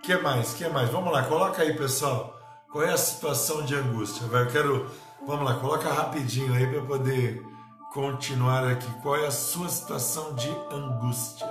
que 0.02 0.16
mais? 0.18 0.54
que 0.54 0.68
mais? 0.68 0.88
Vamos 0.90 1.12
lá, 1.12 1.24
coloca 1.24 1.62
aí, 1.62 1.76
pessoal. 1.76 2.38
Qual 2.70 2.84
é 2.84 2.92
a 2.92 2.96
situação 2.96 3.64
de 3.64 3.74
angústia? 3.74 4.24
Eu 4.26 4.46
quero 4.46 4.88
Vamos 5.26 5.44
lá, 5.44 5.54
coloca 5.54 5.92
rapidinho 5.92 6.54
aí 6.54 6.66
para 6.66 6.80
poder 6.82 7.44
continuar 7.92 8.66
aqui. 8.66 8.90
Qual 9.02 9.16
é 9.16 9.26
a 9.26 9.30
sua 9.30 9.68
situação 9.68 10.34
de 10.34 10.48
angústia? 10.72 11.46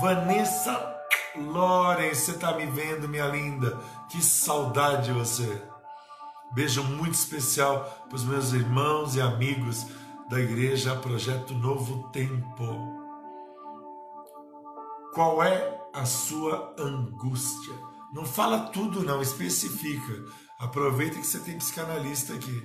Vanessa 0.00 0.94
Loren, 1.36 2.14
você 2.14 2.30
está 2.30 2.56
me 2.56 2.66
vendo, 2.66 3.08
minha 3.08 3.26
linda? 3.26 3.78
Que 4.08 4.22
saudade 4.22 5.06
de 5.06 5.12
você. 5.12 5.62
Beijo 6.52 6.82
muito 6.82 7.14
especial 7.14 7.84
para 8.08 8.16
os 8.16 8.24
meus 8.24 8.52
irmãos 8.52 9.16
e 9.16 9.20
amigos 9.20 9.86
da 10.30 10.40
igreja 10.40 10.96
Projeto 10.96 11.52
Novo 11.52 12.08
Tempo. 12.10 12.93
Qual 15.14 15.40
é 15.44 15.80
a 15.92 16.04
sua 16.04 16.74
angústia? 16.76 17.72
Não 18.12 18.24
fala 18.24 18.70
tudo, 18.70 19.04
não, 19.04 19.22
especifica. 19.22 20.24
Aproveita 20.58 21.20
que 21.20 21.26
você 21.26 21.38
tem 21.38 21.56
psicanalista 21.56 22.34
aqui. 22.34 22.62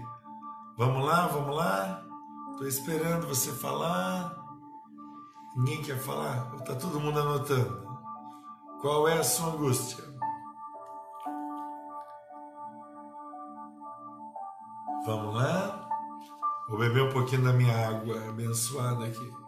Vamos 0.75 1.05
lá, 1.05 1.27
vamos 1.27 1.55
lá. 1.55 2.03
Estou 2.51 2.67
esperando 2.67 3.27
você 3.27 3.51
falar. 3.51 4.35
Ninguém 5.55 5.83
quer 5.83 5.99
falar? 5.99 6.55
Está 6.55 6.73
todo 6.75 6.99
mundo 6.99 7.19
anotando? 7.19 7.87
Qual 8.81 9.07
é 9.07 9.19
a 9.19 9.23
sua 9.23 9.53
angústia? 9.53 10.03
Vamos 15.05 15.35
lá? 15.35 15.87
Vou 16.67 16.79
beber 16.79 17.03
um 17.03 17.13
pouquinho 17.13 17.43
da 17.43 17.53
minha 17.53 17.89
água 17.89 18.27
abençoada 18.27 19.05
aqui. 19.05 19.38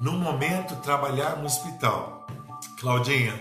No 0.00 0.12
momento, 0.12 0.76
trabalhar 0.76 1.36
no 1.36 1.44
hospital. 1.44 2.26
Claudinha, 2.78 3.38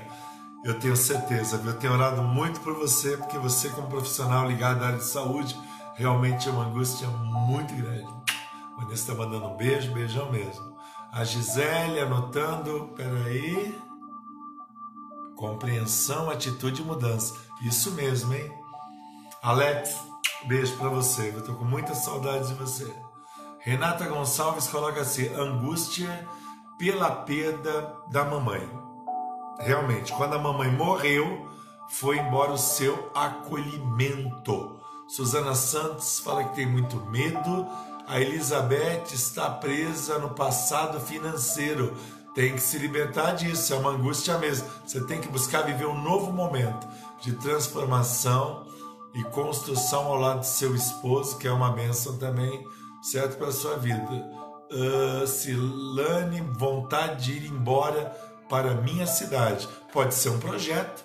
eu 0.66 0.78
tenho 0.78 0.96
certeza, 0.98 1.62
eu 1.64 1.74
tenho 1.78 1.94
orado 1.94 2.22
muito 2.22 2.60
por 2.60 2.74
você, 2.74 3.16
porque 3.16 3.38
você, 3.38 3.70
como 3.70 3.88
profissional 3.88 4.46
ligado 4.46 4.84
à 4.84 4.88
área 4.88 4.98
de 4.98 5.06
saúde, 5.06 5.58
realmente 5.96 6.50
é 6.50 6.52
uma 6.52 6.66
angústia 6.66 7.08
muito 7.08 7.74
grande. 7.74 8.14
Vanessa 8.76 8.94
está 8.94 9.16
mandando 9.16 9.46
um 9.46 9.56
beijo, 9.56 9.94
beijão 9.94 10.30
mesmo. 10.30 10.78
A 11.14 11.24
Gisele 11.24 12.02
anotando, 12.02 12.94
peraí. 12.94 13.74
Compreensão, 15.38 16.30
atitude 16.30 16.82
e 16.82 16.86
mudança. 16.86 17.36
Isso 17.62 17.92
mesmo, 17.92 18.34
hein? 18.34 18.52
Alex, 19.42 19.98
beijo 20.46 20.76
para 20.76 20.90
você. 20.90 21.32
Eu 21.34 21.42
tô 21.42 21.54
com 21.54 21.64
muita 21.64 21.96
saudade 21.96 22.50
de 22.50 22.54
você. 22.56 22.94
Renata 23.60 24.06
Gonçalves 24.06 24.68
coloca 24.68 25.00
assim: 25.02 25.34
angústia 25.34 26.28
pela 26.80 27.12
perda 27.12 27.94
da 28.10 28.24
mamãe 28.26 28.90
realmente, 29.60 30.14
quando 30.14 30.36
a 30.36 30.40
mamãe 30.40 30.72
morreu, 30.72 31.48
foi 31.90 32.18
embora 32.18 32.54
o 32.54 32.58
seu 32.58 33.12
acolhimento. 33.14 34.80
Susana 35.08 35.56
Santos 35.56 36.20
fala 36.20 36.44
que 36.46 36.56
tem 36.56 36.66
muito 36.66 36.98
medo. 37.08 37.68
A 38.08 38.20
Elizabeth 38.20 39.06
está 39.12 39.50
presa 39.50 40.18
no 40.18 40.30
passado 40.30 41.00
financeiro. 41.00 41.96
Tem 42.34 42.54
que 42.54 42.62
se 42.62 42.78
libertar 42.78 43.32
disso, 43.32 43.74
é 43.74 43.76
uma 43.76 43.92
angústia 43.92 44.38
mesmo. 44.38 44.68
Você 44.86 45.04
tem 45.06 45.20
que 45.20 45.28
buscar 45.28 45.64
viver 45.64 45.88
um 45.88 46.02
novo 46.02 46.32
momento 46.32 46.88
de 47.20 47.34
transformação 47.34 48.66
e 49.14 49.24
construção 49.26 50.06
ao 50.06 50.16
lado 50.16 50.40
do 50.40 50.46
seu 50.46 50.76
esposo, 50.76 51.38
que 51.38 51.48
é 51.48 51.52
uma 51.52 51.72
bênção 51.72 52.18
também, 52.18 52.64
certo, 53.02 53.38
para 53.38 53.48
a 53.48 53.52
sua 53.52 53.76
vida. 53.78 54.39
Uh, 54.72 55.26
Silane, 55.26 56.42
vontade 56.42 57.26
de 57.26 57.32
ir 57.34 57.46
embora 57.48 58.16
para 58.48 58.76
minha 58.76 59.08
cidade. 59.08 59.68
Pode 59.92 60.14
ser 60.14 60.30
um 60.30 60.40
projeto, 60.40 61.04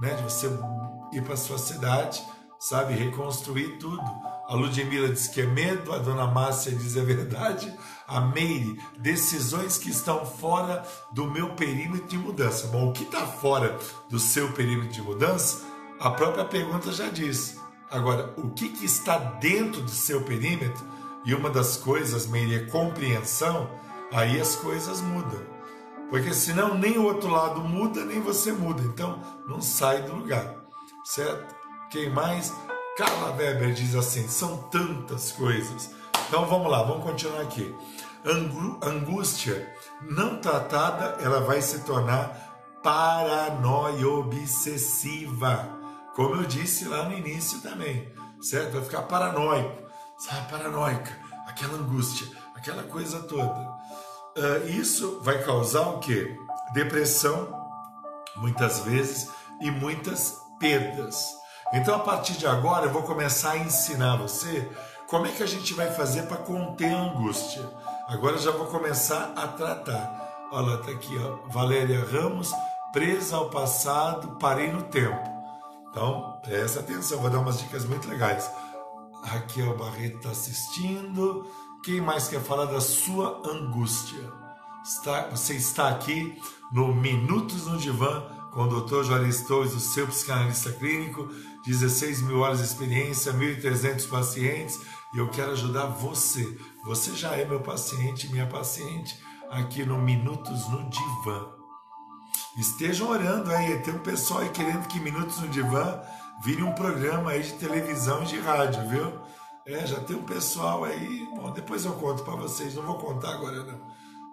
né, 0.00 0.14
de 0.14 0.22
você 0.22 0.48
ir 1.12 1.22
para 1.22 1.36
sua 1.36 1.58
cidade, 1.58 2.22
sabe, 2.58 2.94
reconstruir 2.94 3.78
tudo. 3.78 4.02
A 4.48 4.54
Ludmilla 4.54 5.08
diz 5.08 5.28
que 5.28 5.40
é 5.40 5.46
medo, 5.46 5.92
a 5.92 5.98
dona 5.98 6.26
Márcia 6.26 6.72
diz 6.72 6.96
é 6.96 7.02
verdade, 7.02 7.72
a 8.06 8.20
Meire, 8.20 8.78
decisões 8.98 9.78
que 9.78 9.90
estão 9.90 10.26
fora 10.26 10.84
do 11.12 11.30
meu 11.30 11.54
perímetro 11.54 12.08
de 12.08 12.18
mudança. 12.18 12.66
Bom, 12.66 12.88
o 12.88 12.92
que 12.92 13.04
está 13.04 13.26
fora 13.26 13.78
do 14.10 14.18
seu 14.18 14.52
perímetro 14.52 14.92
de 14.92 15.02
mudança, 15.02 15.62
a 16.00 16.10
própria 16.10 16.44
pergunta 16.44 16.92
já 16.92 17.08
diz. 17.08 17.58
Agora, 17.90 18.34
o 18.36 18.50
que, 18.50 18.68
que 18.70 18.84
está 18.84 19.16
dentro 19.16 19.80
do 19.80 19.90
seu 19.90 20.22
perímetro, 20.22 20.84
e 21.24 21.34
uma 21.34 21.50
das 21.50 21.76
coisas, 21.76 22.26
Meire, 22.26 22.54
é 22.54 22.66
compreensão, 22.66 23.70
aí 24.12 24.40
as 24.40 24.56
coisas 24.56 25.00
mudam. 25.00 25.40
Porque 26.10 26.34
senão 26.34 26.74
nem 26.74 26.98
o 26.98 27.04
outro 27.04 27.30
lado 27.30 27.60
muda, 27.60 28.04
nem 28.04 28.20
você 28.20 28.52
muda. 28.52 28.82
Então 28.82 29.20
não 29.48 29.60
sai 29.60 30.02
do 30.02 30.14
lugar, 30.14 30.54
certo? 31.04 31.54
Quem 31.90 32.10
mais? 32.10 32.52
Carla 32.96 33.34
Weber 33.34 33.72
diz 33.72 33.94
assim: 33.94 34.28
são 34.28 34.58
tantas 34.70 35.32
coisas. 35.32 35.90
Então 36.28 36.46
vamos 36.46 36.70
lá, 36.70 36.82
vamos 36.82 37.04
continuar 37.04 37.40
aqui. 37.40 37.74
Angústia 38.82 39.74
não 40.08 40.38
tratada, 40.38 41.18
ela 41.20 41.40
vai 41.40 41.60
se 41.60 41.80
tornar 41.80 42.80
paranoia 42.82 44.06
obsessiva. 44.08 45.68
Como 46.14 46.36
eu 46.36 46.44
disse 46.44 46.86
lá 46.86 47.08
no 47.08 47.16
início 47.16 47.60
também, 47.60 48.12
certo? 48.40 48.74
Vai 48.74 48.82
ficar 48.82 49.02
paranoico, 49.02 49.83
sabe? 50.24 50.50
Paranoica, 50.50 51.12
aquela 51.46 51.74
angústia, 51.74 52.26
aquela 52.54 52.82
coisa 52.84 53.20
toda. 53.20 53.60
uh, 54.36 54.68
isso 54.68 55.20
vai 55.22 55.42
causar 55.42 55.82
o 55.82 55.98
quê? 55.98 56.36
Depressão, 56.72 57.48
muitas 58.36 58.80
vezes, 58.80 59.28
e 59.60 59.70
muitas 59.70 60.38
perdas. 60.58 61.16
Então, 61.72 61.96
a 61.96 62.00
partir 62.00 62.34
de 62.34 62.46
agora, 62.46 62.86
eu 62.86 62.92
vou 62.92 63.02
começar 63.02 63.52
a 63.52 63.58
ensinar 63.58 64.16
você 64.16 64.68
como 65.08 65.26
é 65.26 65.30
que 65.30 65.42
a 65.42 65.46
gente 65.46 65.74
vai 65.74 65.92
fazer 65.92 66.22
para 66.22 66.38
conter 66.38 66.92
a 66.92 67.02
angústia. 67.02 67.62
Agora 68.08 68.38
já 68.38 68.50
vou 68.50 68.66
começar 68.66 69.32
a 69.36 69.46
tratar. 69.48 70.48
Olha, 70.52 70.78
tá 70.78 70.90
aqui, 70.90 71.16
ó, 71.18 71.48
Valéria 71.48 72.04
Ramos, 72.04 72.52
presa 72.92 73.36
ao 73.36 73.50
passado, 73.50 74.36
parei 74.38 74.70
no 74.72 74.82
tempo. 74.82 75.34
Então, 75.90 76.38
presta 76.42 76.80
atenção, 76.80 77.20
vou 77.20 77.30
dar 77.30 77.38
umas 77.38 77.58
dicas 77.58 77.84
muito 77.84 78.08
legais. 78.08 78.50
Raquel 79.24 79.76
Barreto 79.76 80.16
está 80.16 80.30
assistindo. 80.30 81.46
Quem 81.82 82.00
mais 82.00 82.28
quer 82.28 82.40
falar 82.40 82.66
da 82.66 82.80
sua 82.80 83.42
angústia? 83.46 84.32
Está, 84.84 85.28
você 85.28 85.54
está 85.54 85.88
aqui 85.88 86.40
no 86.70 86.94
Minutos 86.94 87.66
no 87.66 87.78
Divã 87.78 88.22
com 88.52 88.62
o 88.62 88.80
Dr. 88.80 89.02
Juarez 89.02 89.42
Torres, 89.42 89.74
o 89.74 89.80
seu 89.80 90.06
psicanalista 90.06 90.70
clínico, 90.70 91.28
16 91.66 92.22
mil 92.22 92.38
horas 92.38 92.58
de 92.58 92.64
experiência, 92.64 93.32
1.300 93.32 94.08
pacientes, 94.08 94.80
e 95.12 95.18
eu 95.18 95.28
quero 95.28 95.50
ajudar 95.52 95.86
você. 95.86 96.56
Você 96.84 97.14
já 97.16 97.32
é 97.34 97.44
meu 97.44 97.60
paciente, 97.60 98.30
minha 98.30 98.46
paciente, 98.46 99.18
aqui 99.50 99.84
no 99.84 99.98
Minutos 99.98 100.68
no 100.68 100.88
Divã. 100.88 101.48
Estejam 102.56 103.10
orando 103.10 103.50
aí, 103.50 103.78
tem 103.80 103.94
um 103.94 103.98
pessoal 103.98 104.40
aí 104.40 104.48
querendo 104.50 104.86
que 104.86 105.00
Minutos 105.00 105.40
no 105.40 105.48
Divã 105.48 106.00
vire 106.42 106.62
um 106.62 106.72
programa 106.72 107.30
aí 107.30 107.42
de 107.42 107.52
televisão 107.54 108.22
e 108.22 108.26
de 108.26 108.38
rádio, 108.38 108.88
viu? 108.88 109.12
É, 109.66 109.86
já 109.86 110.00
tem 110.00 110.16
um 110.16 110.24
pessoal 110.24 110.84
aí, 110.84 111.28
bom, 111.34 111.50
depois 111.52 111.84
eu 111.84 111.92
conto 111.94 112.22
para 112.22 112.36
vocês, 112.36 112.74
não 112.74 112.82
vou 112.82 112.98
contar 112.98 113.34
agora 113.34 113.62
não. 113.64 113.80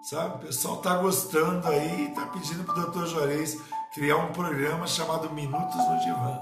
Sabe, 0.02 0.34
o 0.34 0.38
pessoal 0.46 0.78
tá 0.78 0.96
gostando 0.96 1.66
aí 1.68 2.12
tá 2.12 2.26
pedindo 2.26 2.64
pro 2.64 2.90
Dr. 2.90 3.06
Juarez 3.06 3.56
criar 3.94 4.16
um 4.16 4.32
programa 4.32 4.86
chamado 4.86 5.30
Minutos 5.30 5.76
no 5.76 6.00
Divã. 6.00 6.40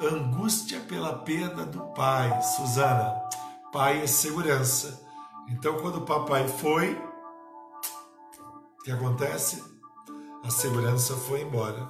Angústia 0.00 0.80
pela 0.80 1.18
perda 1.18 1.64
do 1.64 1.80
pai. 1.94 2.42
Suzana, 2.42 3.14
pai 3.72 4.02
é 4.02 4.06
segurança. 4.06 5.00
Então, 5.48 5.78
quando 5.78 5.98
o 5.98 6.06
papai 6.06 6.46
foi, 6.48 6.94
o 8.78 8.82
que 8.84 8.90
acontece? 8.90 9.62
A 10.44 10.50
segurança 10.50 11.14
foi 11.14 11.42
embora. 11.42 11.88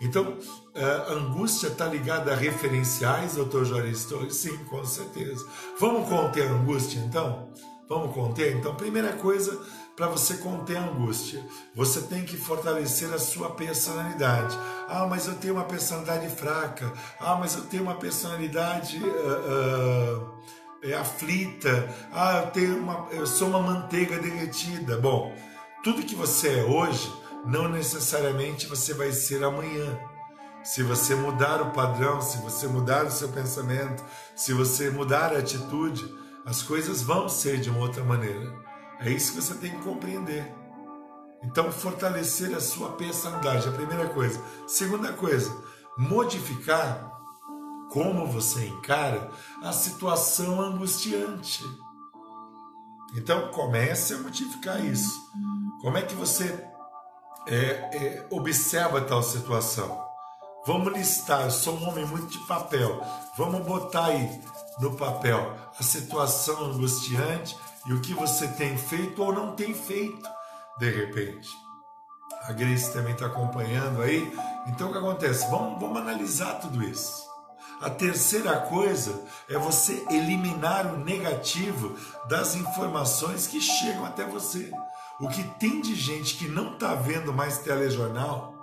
Então, 0.00 0.38
a 0.82 1.12
angústia 1.12 1.68
está 1.68 1.86
ligada 1.86 2.32
a 2.32 2.36
referenciais, 2.36 3.34
doutor 3.34 3.66
Torres? 4.08 4.36
Sim, 4.36 4.56
com 4.64 4.84
certeza. 4.84 5.46
Vamos 5.78 6.08
conter 6.08 6.46
a 6.46 6.52
angústia, 6.52 6.98
então? 6.98 7.48
Vamos 7.88 8.12
conter? 8.14 8.56
Então, 8.56 8.74
primeira 8.74 9.12
coisa, 9.12 9.58
para 9.96 10.08
você 10.08 10.38
conter 10.38 10.76
a 10.76 10.84
angústia, 10.84 11.40
você 11.74 12.00
tem 12.02 12.24
que 12.24 12.36
fortalecer 12.36 13.12
a 13.14 13.18
sua 13.18 13.50
personalidade. 13.50 14.58
Ah, 14.88 15.06
mas 15.08 15.26
eu 15.26 15.34
tenho 15.36 15.54
uma 15.54 15.64
personalidade 15.64 16.28
fraca. 16.28 16.92
Ah, 17.20 17.36
mas 17.36 17.54
eu 17.54 17.62
tenho 17.62 17.84
uma 17.84 17.94
personalidade 17.94 18.98
uh, 18.98 20.18
uh, 20.84 20.96
aflita. 21.00 21.88
Ah, 22.12 22.42
eu, 22.44 22.50
tenho 22.50 22.76
uma, 22.76 23.06
eu 23.12 23.26
sou 23.26 23.48
uma 23.48 23.62
manteiga 23.62 24.18
derretida. 24.18 24.98
Bom, 24.98 25.32
tudo 25.84 26.02
que 26.02 26.16
você 26.16 26.58
é 26.58 26.64
hoje, 26.64 27.10
não 27.46 27.68
necessariamente 27.68 28.66
você 28.66 28.92
vai 28.92 29.12
ser 29.12 29.44
amanhã. 29.44 29.96
Se 30.66 30.82
você 30.82 31.14
mudar 31.14 31.62
o 31.62 31.70
padrão, 31.70 32.20
se 32.20 32.38
você 32.38 32.66
mudar 32.66 33.04
o 33.04 33.10
seu 33.10 33.28
pensamento, 33.28 34.04
se 34.34 34.52
você 34.52 34.90
mudar 34.90 35.32
a 35.32 35.38
atitude, 35.38 36.12
as 36.44 36.60
coisas 36.60 37.04
vão 37.04 37.28
ser 37.28 37.60
de 37.60 37.70
uma 37.70 37.78
outra 37.78 38.02
maneira. 38.02 38.52
É 38.98 39.08
isso 39.08 39.32
que 39.32 39.40
você 39.40 39.54
tem 39.54 39.70
que 39.70 39.84
compreender. 39.84 40.52
Então, 41.44 41.70
fortalecer 41.70 42.52
a 42.52 42.60
sua 42.60 42.94
personalidade, 42.94 43.68
a 43.68 43.72
primeira 43.72 44.08
coisa. 44.08 44.42
Segunda 44.66 45.12
coisa, 45.12 45.56
modificar 45.96 47.12
como 47.92 48.26
você 48.26 48.66
encara 48.66 49.30
a 49.62 49.70
situação 49.72 50.60
angustiante. 50.60 51.62
Então, 53.14 53.52
comece 53.52 54.14
a 54.14 54.18
modificar 54.18 54.84
isso. 54.84 55.12
Como 55.80 55.96
é 55.96 56.02
que 56.02 56.16
você 56.16 56.52
é, 57.46 57.54
é, 57.56 58.26
observa 58.32 59.00
tal 59.02 59.22
situação? 59.22 60.05
Vamos 60.66 60.92
listar. 60.92 61.42
Eu 61.42 61.50
sou 61.52 61.76
um 61.76 61.88
homem 61.88 62.04
muito 62.04 62.26
de 62.26 62.38
papel. 62.46 63.00
Vamos 63.38 63.64
botar 63.64 64.06
aí 64.06 64.40
no 64.80 64.96
papel 64.96 65.54
a 65.78 65.82
situação 65.82 66.64
angustiante 66.64 67.56
e 67.86 67.92
o 67.92 68.00
que 68.00 68.12
você 68.12 68.48
tem 68.48 68.76
feito 68.76 69.22
ou 69.22 69.32
não 69.32 69.54
tem 69.54 69.72
feito 69.72 70.28
de 70.78 70.90
repente. 70.90 71.48
A 72.42 72.52
Grace 72.52 72.92
também 72.92 73.12
está 73.12 73.26
acompanhando 73.26 74.02
aí. 74.02 74.28
Então 74.66 74.88
o 74.88 74.92
que 74.92 74.98
acontece? 74.98 75.48
Vamos, 75.48 75.80
vamos 75.80 75.98
analisar 75.98 76.54
tudo 76.54 76.82
isso. 76.82 77.24
A 77.80 77.88
terceira 77.88 78.56
coisa 78.62 79.22
é 79.48 79.56
você 79.56 80.04
eliminar 80.10 80.86
o 80.86 80.98
negativo 80.98 81.94
das 82.28 82.56
informações 82.56 83.46
que 83.46 83.60
chegam 83.60 84.04
até 84.04 84.24
você. 84.24 84.72
O 85.20 85.28
que 85.28 85.44
tem 85.60 85.80
de 85.80 85.94
gente 85.94 86.36
que 86.36 86.48
não 86.48 86.72
está 86.72 86.94
vendo 86.94 87.32
mais 87.32 87.58
telejornal, 87.58 88.55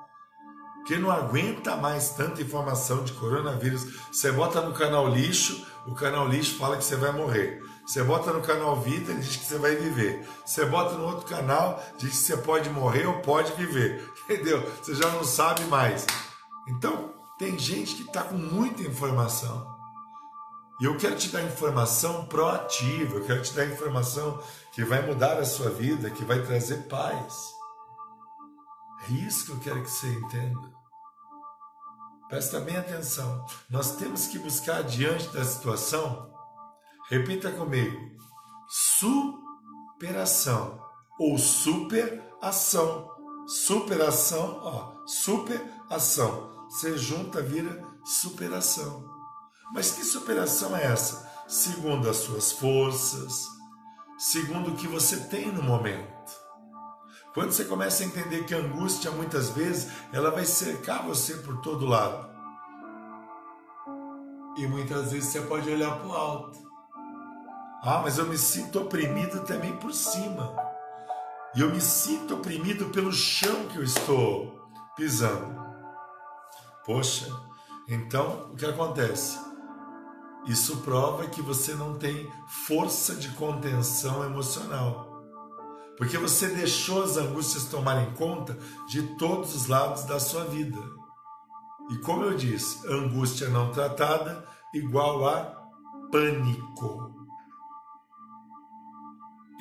que 0.85 0.97
não 0.97 1.11
aguenta 1.11 1.75
mais 1.75 2.11
tanta 2.11 2.41
informação 2.41 3.03
de 3.03 3.13
coronavírus. 3.13 3.85
Você 4.11 4.31
bota 4.31 4.61
no 4.61 4.73
canal 4.73 5.07
lixo, 5.07 5.65
o 5.85 5.93
canal 5.93 6.27
lixo 6.27 6.57
fala 6.57 6.77
que 6.77 6.83
você 6.83 6.95
vai 6.95 7.11
morrer. 7.11 7.61
Você 7.85 8.01
bota 8.01 8.31
no 8.31 8.41
canal 8.41 8.79
Vida, 8.79 9.11
ele 9.11 9.21
diz 9.21 9.35
que 9.35 9.45
você 9.45 9.57
vai 9.57 9.75
viver. 9.75 10.27
Você 10.45 10.65
bota 10.65 10.95
no 10.95 11.05
outro 11.05 11.27
canal, 11.27 11.83
diz 11.97 12.11
que 12.11 12.17
você 12.17 12.37
pode 12.37 12.69
morrer 12.69 13.05
ou 13.05 13.19
pode 13.19 13.51
viver. 13.53 14.09
Entendeu? 14.23 14.61
Você 14.81 14.95
já 14.95 15.09
não 15.09 15.23
sabe 15.23 15.63
mais. 15.65 16.05
Então, 16.67 17.13
tem 17.37 17.59
gente 17.59 17.95
que 17.95 18.03
está 18.03 18.23
com 18.23 18.35
muita 18.35 18.81
informação. 18.83 19.73
E 20.79 20.85
eu 20.85 20.97
quero 20.97 21.15
te 21.15 21.29
dar 21.29 21.43
informação 21.43 22.25
proativa, 22.25 23.17
eu 23.17 23.25
quero 23.25 23.41
te 23.41 23.53
dar 23.53 23.65
informação 23.65 24.41
que 24.71 24.83
vai 24.83 25.05
mudar 25.05 25.37
a 25.37 25.45
sua 25.45 25.69
vida, 25.69 26.09
que 26.09 26.25
vai 26.25 26.41
trazer 26.41 26.87
paz. 26.87 27.53
É 29.07 29.11
isso 29.13 29.45
que 29.45 29.51
eu 29.51 29.59
quero 29.59 29.83
que 29.83 29.89
você 29.89 30.07
entenda. 30.07 30.72
Presta 32.29 32.59
bem 32.59 32.77
atenção. 32.77 33.45
Nós 33.69 33.95
temos 33.95 34.27
que 34.27 34.39
buscar 34.39 34.83
diante 34.83 35.27
da 35.29 35.43
situação 35.43 36.33
Repita 37.09 37.51
comigo: 37.51 37.97
superação 38.69 40.79
ou 41.19 41.37
superação. 41.37 43.11
Superação, 43.45 44.59
ó, 44.63 45.05
superação. 45.05 46.65
Você 46.69 46.97
junta, 46.97 47.41
vira 47.41 47.83
superação. 48.05 49.03
Mas 49.73 49.91
que 49.91 50.03
superação 50.03 50.75
é 50.75 50.85
essa? 50.85 51.29
Segundo 51.47 52.09
as 52.09 52.17
suas 52.17 52.53
forças, 52.53 53.45
segundo 54.17 54.71
o 54.71 54.75
que 54.75 54.87
você 54.87 55.17
tem 55.17 55.51
no 55.51 55.61
momento. 55.61 56.42
Quando 57.33 57.51
você 57.51 57.65
começa 57.65 58.03
a 58.03 58.05
entender 58.05 58.45
que 58.45 58.53
a 58.53 58.59
angústia 58.59 59.09
muitas 59.11 59.49
vezes 59.49 59.91
ela 60.11 60.29
vai 60.29 60.45
cercar 60.45 61.05
você 61.05 61.35
por 61.35 61.61
todo 61.61 61.85
lado. 61.85 62.31
E 64.57 64.67
muitas 64.67 65.11
vezes 65.11 65.29
você 65.29 65.41
pode 65.41 65.69
olhar 65.69 65.97
para 65.97 66.07
o 66.07 66.13
alto 66.13 66.73
ah, 67.85 67.99
mas 68.01 68.17
eu 68.17 68.25
me 68.25 68.37
sinto 68.37 68.79
oprimido 68.79 69.41
também 69.41 69.75
por 69.75 69.93
cima. 69.93 70.55
E 71.53 71.59
eu 71.59 71.69
me 71.69 71.81
sinto 71.81 72.35
oprimido 72.35 72.85
pelo 72.91 73.11
chão 73.11 73.67
que 73.67 73.77
eu 73.77 73.83
estou 73.83 74.69
pisando. 74.95 75.53
Poxa, 76.85 77.27
então 77.89 78.51
o 78.53 78.55
que 78.55 78.65
acontece? 78.65 79.37
Isso 80.45 80.77
prova 80.77 81.27
que 81.27 81.41
você 81.41 81.73
não 81.73 81.97
tem 81.97 82.31
força 82.65 83.15
de 83.15 83.27
contenção 83.31 84.23
emocional. 84.23 85.02
Porque 85.97 86.17
você 86.17 86.47
deixou 86.47 87.03
as 87.03 87.17
angústias 87.17 87.65
tomarem 87.65 88.13
conta 88.13 88.57
de 88.87 89.15
todos 89.17 89.55
os 89.55 89.67
lados 89.67 90.05
da 90.05 90.19
sua 90.19 90.45
vida. 90.45 90.79
E 91.89 91.97
como 91.97 92.23
eu 92.23 92.35
disse, 92.35 92.87
angústia 92.87 93.49
não 93.49 93.71
tratada 93.71 94.47
igual 94.73 95.27
a 95.27 95.63
pânico. 96.11 97.13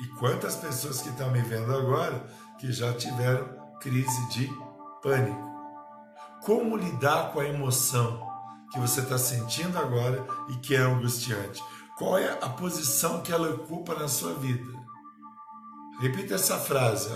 E 0.01 0.07
quantas 0.19 0.55
pessoas 0.55 1.01
que 1.01 1.09
estão 1.09 1.31
me 1.31 1.41
vendo 1.41 1.73
agora 1.73 2.27
que 2.59 2.71
já 2.71 2.93
tiveram 2.93 3.47
crise 3.79 4.29
de 4.29 4.49
pânico? 5.01 5.51
Como 6.43 6.75
lidar 6.75 7.31
com 7.31 7.39
a 7.39 7.45
emoção 7.45 8.21
que 8.71 8.79
você 8.79 9.01
está 9.01 9.17
sentindo 9.17 9.77
agora 9.77 10.25
e 10.49 10.55
que 10.57 10.75
é 10.75 10.79
angustiante? 10.79 11.63
Qual 11.97 12.17
é 12.17 12.31
a 12.41 12.49
posição 12.49 13.21
que 13.21 13.31
ela 13.31 13.53
ocupa 13.53 13.93
na 13.93 14.07
sua 14.07 14.33
vida? 14.33 14.72
Repita 15.99 16.35
essa 16.35 16.57
frase. 16.57 17.09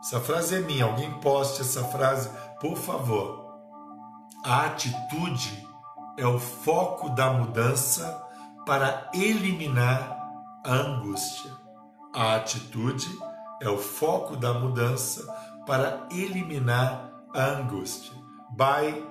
Essa 0.00 0.20
frase 0.20 0.56
é 0.56 0.60
minha. 0.60 0.84
Alguém 0.84 1.10
poste 1.20 1.62
essa 1.62 1.84
frase, 1.84 2.30
por 2.60 2.76
favor. 2.76 3.46
A 4.44 4.66
atitude 4.66 5.66
é 6.16 6.26
o 6.26 6.38
foco 6.38 7.10
da 7.10 7.32
mudança 7.32 8.22
para 8.64 9.10
eliminar 9.14 10.16
a 10.64 10.72
angústia. 10.72 11.50
A 12.14 12.36
atitude 12.36 13.06
é 13.60 13.68
o 13.68 13.78
foco 13.78 14.36
da 14.36 14.54
mudança 14.54 15.24
para 15.66 16.08
eliminar 16.10 17.12
a 17.34 17.44
angústia. 17.44 18.14
By 18.50 19.04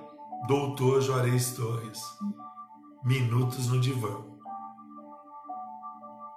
Doutor 0.48 1.00
Juarez 1.00 1.52
Torres. 1.52 2.00
Minutos 3.04 3.68
no 3.68 3.80
divã. 3.80 4.24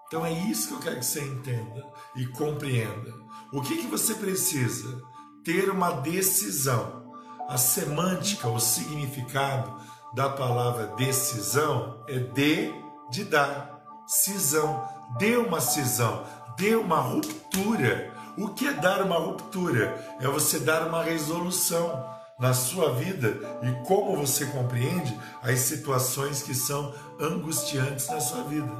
Então 0.07 0.25
é 0.25 0.31
isso 0.31 0.69
que 0.69 0.73
eu 0.73 0.79
quero 0.79 0.99
que 0.99 1.05
você 1.05 1.23
entenda 1.23 1.85
e 2.15 2.25
compreenda. 2.27 3.13
O 3.51 3.61
que, 3.61 3.77
que 3.77 3.87
você 3.87 4.15
precisa? 4.15 5.01
Ter 5.43 5.69
uma 5.69 5.91
decisão. 5.91 7.13
A 7.47 7.57
semântica, 7.57 8.47
o 8.47 8.59
significado 8.59 9.75
da 10.13 10.29
palavra 10.29 10.87
decisão 10.95 12.03
é 12.07 12.19
de 12.19 12.71
de 13.09 13.23
dar, 13.23 13.81
cisão. 14.07 14.87
Dê 15.17 15.35
uma 15.35 15.59
cisão, 15.59 16.23
dê 16.57 16.75
uma 16.75 16.99
ruptura. 16.99 18.13
O 18.37 18.49
que 18.49 18.67
é 18.67 18.73
dar 18.73 19.01
uma 19.01 19.17
ruptura? 19.17 20.17
É 20.21 20.27
você 20.27 20.59
dar 20.59 20.87
uma 20.87 21.03
resolução 21.03 22.07
na 22.39 22.53
sua 22.53 22.93
vida 22.93 23.39
e 23.63 23.85
como 23.85 24.15
você 24.15 24.45
compreende 24.45 25.17
as 25.41 25.59
situações 25.59 26.41
que 26.41 26.53
são 26.53 26.93
angustiantes 27.19 28.07
na 28.07 28.21
sua 28.21 28.43
vida. 28.43 28.71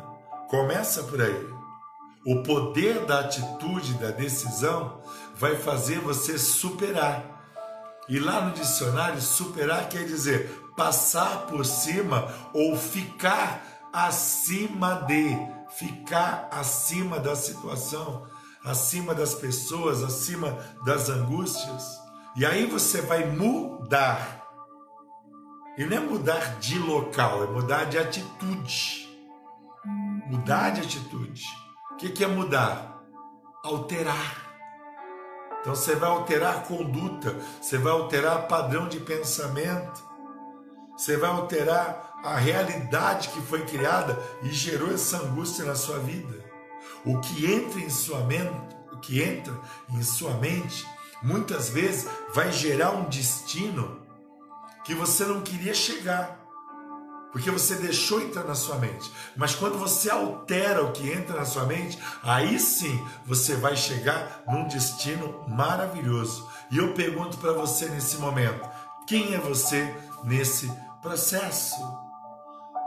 Começa 0.48 1.04
por 1.04 1.22
aí. 1.22 1.59
O 2.26 2.44
poder 2.44 3.06
da 3.06 3.22
atitude, 3.22 3.94
da 3.94 4.12
decisão, 4.12 5.02
vai 5.36 5.56
fazer 5.56 6.00
você 6.00 6.38
superar. 6.38 7.24
E 8.10 8.20
lá 8.20 8.42
no 8.42 8.52
dicionário, 8.52 9.22
superar 9.22 9.88
quer 9.88 10.06
dizer 10.06 10.50
passar 10.76 11.46
por 11.48 11.66
cima 11.66 12.28
ou 12.54 12.76
ficar 12.76 13.90
acima 13.94 14.96
de, 14.96 15.38
ficar 15.78 16.50
acima 16.52 17.20
da 17.20 17.36
situação, 17.36 18.28
acima 18.64 19.16
das 19.16 19.36
pessoas, 19.36 20.04
acima 20.04 20.58
das 20.86 21.10
angústias. 21.10 22.00
E 22.36 22.46
aí 22.46 22.66
você 22.66 23.02
vai 23.02 23.26
mudar. 23.26 24.46
E 25.78 25.86
não 25.86 25.98
é 25.98 26.00
mudar 26.00 26.60
de 26.60 26.78
local, 26.78 27.44
é 27.44 27.48
mudar 27.48 27.86
de 27.86 27.98
atitude. 27.98 29.08
Mudar 30.28 30.72
de 30.72 30.82
atitude. 30.82 31.44
O 32.00 32.02
que 32.02 32.24
é 32.24 32.28
mudar? 32.28 33.04
Alterar. 33.62 34.56
Então 35.60 35.76
você 35.76 35.96
vai 35.96 36.10
alterar 36.10 36.56
a 36.56 36.62
conduta, 36.62 37.36
você 37.62 37.78
vai 37.78 37.92
alterar 37.92 38.48
padrão 38.48 38.88
de 38.88 39.02
pensamento, 39.02 40.02
você 40.98 41.18
vai 41.18 41.30
alterar 41.30 42.22
a 42.24 42.38
realidade 42.38 43.28
que 43.28 43.42
foi 43.42 43.66
criada 43.66 44.18
e 44.42 44.50
gerou 44.50 44.94
essa 44.94 45.18
angústia 45.18 45.66
na 45.66 45.76
sua 45.76 46.00
vida. 46.00 46.42
O 47.04 47.20
que 47.20 47.52
entra 47.52 47.82
em 47.82 47.90
sua 47.90 48.22
mente, 48.22 48.78
o 48.94 48.98
que 49.00 49.22
entra 49.22 49.54
em 49.90 50.02
sua 50.02 50.36
mente, 50.36 50.88
muitas 51.22 51.68
vezes 51.68 52.10
vai 52.34 52.50
gerar 52.50 52.92
um 52.92 53.10
destino 53.10 54.08
que 54.86 54.96
você 54.96 55.26
não 55.26 55.42
queria 55.42 55.74
chegar. 55.74 56.39
Porque 57.32 57.52
você 57.52 57.76
deixou 57.76 58.22
entrar 58.22 58.44
na 58.44 58.56
sua 58.56 58.78
mente. 58.78 59.12
Mas 59.36 59.54
quando 59.54 59.78
você 59.78 60.10
altera 60.10 60.84
o 60.84 60.92
que 60.92 61.12
entra 61.12 61.38
na 61.38 61.46
sua 61.46 61.66
mente, 61.66 62.00
aí 62.24 62.60
sim 62.60 63.06
você 63.26 63.56
vai 63.56 63.76
chegar 63.76 64.44
num 64.48 64.68
destino 64.68 65.46
maravilhoso. 65.48 66.50
E 66.72 66.78
eu 66.78 66.94
pergunto 66.94 67.38
para 67.38 67.54
você 67.54 67.88
nesse 67.88 68.18
momento: 68.18 68.68
quem 69.08 69.34
é 69.36 69.38
você 69.38 69.96
nesse 70.24 70.72
processo? 71.02 71.76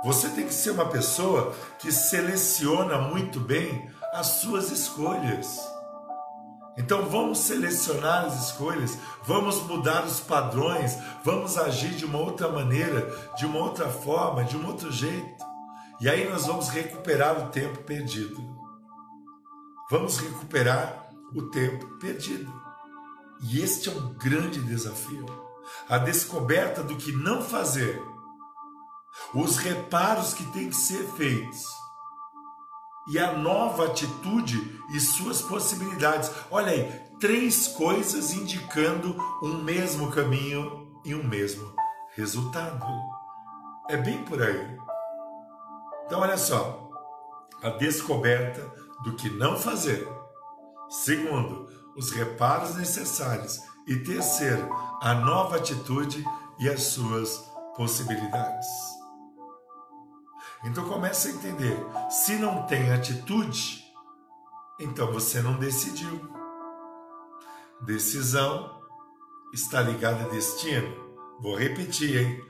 Você 0.05 0.28
tem 0.30 0.47
que 0.47 0.55
ser 0.55 0.72
uma 0.72 0.88
pessoa 0.88 1.55
que 1.78 1.93
seleciona 1.93 2.99
muito 2.99 3.38
bem 3.38 3.88
as 4.12 4.26
suas 4.26 4.70
escolhas. 4.70 5.72
Então 6.77 7.07
vamos 7.09 7.39
selecionar 7.39 8.25
as 8.25 8.49
escolhas, 8.49 8.97
vamos 9.25 9.62
mudar 9.62 10.05
os 10.05 10.20
padrões, 10.20 10.97
vamos 11.23 11.59
agir 11.59 11.91
de 11.91 12.05
uma 12.07 12.18
outra 12.18 12.49
maneira, 12.49 13.14
de 13.37 13.45
uma 13.45 13.59
outra 13.59 13.89
forma, 13.89 14.45
de 14.45 14.57
um 14.57 14.66
outro 14.66 14.91
jeito. 14.91 15.45
E 16.01 16.09
aí 16.09 16.29
nós 16.29 16.47
vamos 16.47 16.68
recuperar 16.68 17.39
o 17.39 17.51
tempo 17.51 17.83
perdido. 17.83 18.37
Vamos 19.91 20.16
recuperar 20.18 21.11
o 21.35 21.43
tempo 21.51 21.87
perdido. 21.99 22.53
E 23.43 23.61
este 23.61 23.91
é 23.91 23.93
um 23.93 24.14
grande 24.14 24.61
desafio. 24.62 25.27
A 25.89 25.99
descoberta 25.99 26.83
do 26.83 26.97
que 26.97 27.12
não 27.12 27.43
fazer 27.43 28.01
os 29.35 29.59
reparos 29.59 30.33
que 30.33 30.45
têm 30.53 30.70
que 30.70 30.77
ser 30.77 31.05
feitos 31.16 31.82
e 33.09 33.19
a 33.19 33.33
nova 33.33 33.87
atitude 33.87 34.81
e 34.95 35.01
suas 35.01 35.43
possibilidades. 35.43 36.31
Olha 36.51 36.73
aí, 36.73 37.03
três 37.21 37.69
coisas 37.69 38.33
indicando 38.33 39.17
um 39.43 39.63
mesmo 39.63 40.11
caminho 40.11 41.01
e 41.05 41.15
um 41.15 41.25
mesmo 41.25 41.75
resultado. 42.15 42.87
É 43.89 43.97
bem 43.97 44.25
por 44.25 44.43
aí. 44.43 44.79
Então, 46.07 46.21
olha 46.21 46.37
só, 46.37 46.91
a 47.63 47.71
descoberta 47.71 48.71
do 49.03 49.15
que 49.15 49.31
não 49.31 49.57
fazer. 49.57 50.07
Segundo, 50.89 51.69
os 51.97 52.11
reparos 52.11 52.77
necessários. 52.77 53.61
E 53.87 53.97
terceiro, 53.97 54.69
a 55.01 55.15
nova 55.15 55.57
atitude 55.57 56.25
e 56.59 56.69
as 56.69 56.83
suas 56.83 57.39
possibilidades. 57.77 58.67
Então 60.65 60.89
comece 60.89 61.29
a 61.29 61.33
entender, 61.33 61.77
se 62.09 62.37
não 62.37 62.67
tem 62.67 62.93
atitude, 62.93 63.83
então 64.79 65.13
você 65.13 65.41
não 65.43 65.59
decidiu. 65.59 66.31
Decisão 67.81 68.81
está 69.53 69.81
ligada 69.81 70.25
a 70.25 70.29
destino. 70.29 70.95
Vou 71.41 71.57
repetir, 71.57 72.17
hein? 72.17 72.45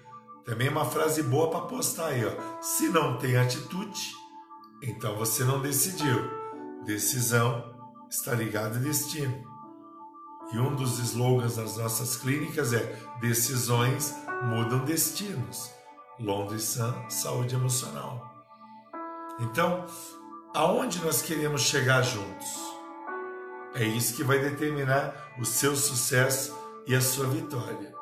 Também 0.45 0.69
uma 0.69 0.85
frase 0.85 1.23
boa 1.23 1.51
para 1.51 1.63
postar 1.63 2.09
aí, 2.09 2.23
ó. 2.25 2.61
Se 2.61 2.89
não 2.89 3.17
tem 3.17 3.37
atitude, 3.37 4.13
então 4.83 5.17
você 5.17 5.45
não 5.45 5.61
decidiu. 5.61 6.31
Decisão 6.85 7.73
está 8.11 8.35
ligada 8.35 8.77
a 8.77 8.83
destino. 8.83 9.43
E 10.53 10.59
um 10.59 10.75
dos 10.75 10.99
slogans 10.99 11.57
das 11.57 11.77
nossas 11.79 12.17
clínicas 12.17 12.73
é: 12.73 12.95
decisões 13.21 14.15
mudam 14.45 14.85
destinos. 14.85 15.71
Londres 16.21 16.65
Sun 16.65 16.93
Saúde 17.09 17.55
Emocional. 17.55 18.47
Então, 19.41 19.87
aonde 20.55 21.03
nós 21.03 21.23
queremos 21.23 21.63
chegar 21.63 22.03
juntos? 22.03 22.49
É 23.75 23.85
isso 23.85 24.15
que 24.15 24.23
vai 24.23 24.39
determinar 24.39 25.33
o 25.39 25.45
seu 25.45 25.75
sucesso 25.75 26.57
e 26.87 26.95
a 26.95 27.01
sua 27.01 27.27
vitória. 27.27 27.93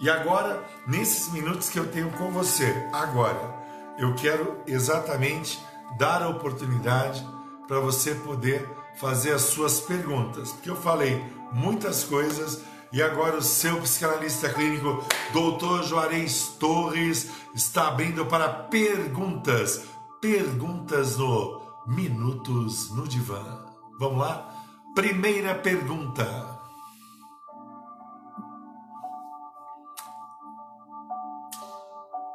E 0.00 0.08
agora, 0.08 0.62
nesses 0.86 1.32
minutos 1.32 1.68
que 1.68 1.78
eu 1.78 1.88
tenho 1.88 2.10
com 2.12 2.30
você, 2.30 2.72
agora, 2.92 3.54
eu 3.98 4.14
quero 4.14 4.62
exatamente 4.66 5.60
dar 5.98 6.22
a 6.22 6.28
oportunidade 6.28 7.26
para 7.66 7.80
você 7.80 8.14
poder 8.14 8.68
fazer 8.96 9.32
as 9.32 9.42
suas 9.42 9.80
perguntas, 9.80 10.52
porque 10.52 10.70
eu 10.70 10.76
falei 10.76 11.22
muitas 11.52 12.04
coisas 12.04 12.62
e 12.92 13.02
agora 13.02 13.38
o 13.38 13.42
seu 13.42 13.80
psicanalista 13.80 14.50
clínico, 14.50 15.02
Dr. 15.32 15.82
Juarez 15.84 16.48
Torres, 16.60 17.30
está 17.54 17.88
abrindo 17.88 18.26
para 18.26 18.48
perguntas. 18.48 19.84
Perguntas 20.20 21.16
no 21.16 21.62
Minutos 21.86 22.94
no 22.94 23.08
Divã. 23.08 23.64
Vamos 23.98 24.18
lá? 24.18 24.46
Primeira 24.94 25.54
pergunta. 25.54 26.60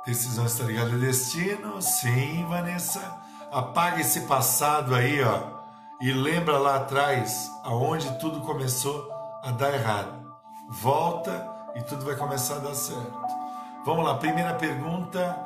Decisão 0.07 0.45
está 0.45 0.63
ligada 0.63 0.91
ao 0.91 0.99
destino? 0.99 1.81
Sim, 1.81 2.45
Vanessa. 2.49 3.21
Apaga 3.51 4.01
esse 4.01 4.21
passado 4.21 4.95
aí, 4.95 5.21
ó. 5.21 5.55
E 6.01 6.11
lembra 6.11 6.57
lá 6.57 6.77
atrás 6.77 7.47
aonde 7.63 8.19
tudo 8.19 8.41
começou 8.41 9.07
a 9.43 9.51
dar 9.51 9.73
errado 9.73 10.16
volta 10.69 11.47
e 11.75 11.81
tudo 11.81 12.05
vai 12.05 12.15
começar 12.15 12.55
a 12.55 12.59
dar 12.59 12.75
certo. 12.75 13.19
Vamos 13.85 14.05
lá, 14.05 14.15
primeira 14.15 14.53
pergunta. 14.55 15.45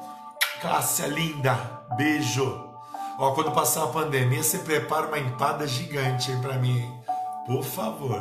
Cássia 0.62 1.08
linda, 1.08 1.54
beijo. 1.96 2.70
Ó, 3.18 3.34
quando 3.34 3.52
passar 3.52 3.84
a 3.84 3.88
pandemia, 3.88 4.42
você 4.42 4.60
prepara 4.60 5.08
uma 5.08 5.20
empada 5.20 5.68
gigante 5.68 6.32
aí 6.32 6.42
para 6.42 6.58
mim, 6.58 6.92
por 7.46 7.64
favor, 7.64 8.20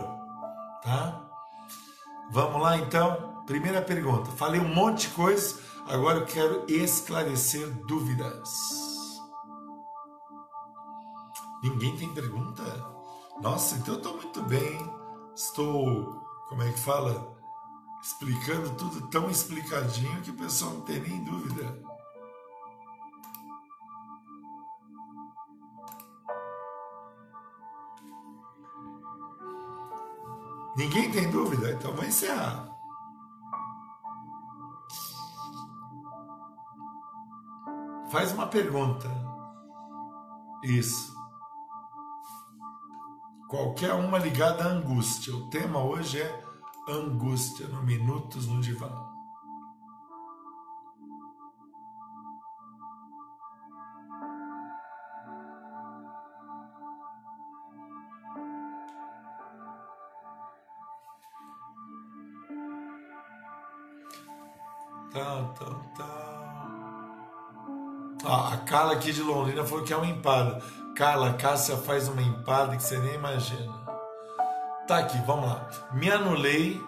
tá? 0.82 1.20
Vamos 2.30 2.60
lá 2.60 2.76
então. 2.76 3.30
Primeira 3.46 3.82
pergunta. 3.82 4.30
Falei 4.32 4.60
um 4.60 4.74
monte 4.74 5.08
de 5.08 5.14
coisa, 5.14 5.58
agora 5.88 6.18
eu 6.18 6.26
quero 6.26 6.64
esclarecer 6.68 7.66
dúvidas. 7.86 8.48
Ninguém 11.62 11.96
tem 11.96 12.14
pergunta? 12.14 12.62
Nossa, 13.40 13.74
então 13.76 13.94
eu 13.94 13.98
estou 13.98 14.14
muito 14.14 14.42
bem. 14.42 14.94
Estou 15.34 16.20
como 16.50 16.64
é 16.64 16.72
que 16.72 16.80
fala? 16.80 17.38
Explicando 18.02 18.74
tudo 18.74 19.06
tão 19.06 19.30
explicadinho 19.30 20.20
que 20.20 20.32
o 20.32 20.36
pessoal 20.36 20.72
não 20.72 20.80
tem 20.80 21.00
nem 21.00 21.22
dúvida. 21.22 21.80
Ninguém 30.76 31.12
tem 31.12 31.30
dúvida? 31.30 31.70
Então 31.70 31.94
vou 31.94 32.04
encerrar. 32.04 32.68
Faz 38.10 38.32
uma 38.32 38.48
pergunta. 38.48 39.08
Isso. 40.64 41.14
Qualquer 43.48 43.94
uma 43.94 44.18
ligada 44.18 44.64
à 44.64 44.66
angústia. 44.66 45.32
O 45.32 45.48
tema 45.48 45.78
hoje 45.80 46.20
é 46.20 46.39
angústia 46.92 47.66
no 47.68 47.82
Minutos 47.82 48.46
no 48.46 48.60
Divã. 48.60 48.88
Tal, 65.12 65.54
tal, 65.54 65.82
tal. 65.96 66.30
Ah, 68.24 68.52
a 68.52 68.56
Carla 68.58 68.92
aqui 68.92 69.12
de 69.12 69.22
Londrina 69.22 69.64
falou 69.64 69.84
que 69.84 69.92
é 69.92 69.96
uma 69.96 70.06
empada. 70.06 70.62
Carla, 70.94 71.34
Cássia 71.34 71.76
faz 71.76 72.06
uma 72.06 72.22
empada 72.22 72.76
que 72.76 72.82
você 72.82 72.98
nem 72.98 73.14
imagina. 73.14 73.89
Tá 74.90 74.98
aqui, 74.98 75.18
vamos 75.18 75.48
lá. 75.48 75.68
Me 75.92 76.10
anulei. 76.10 76.84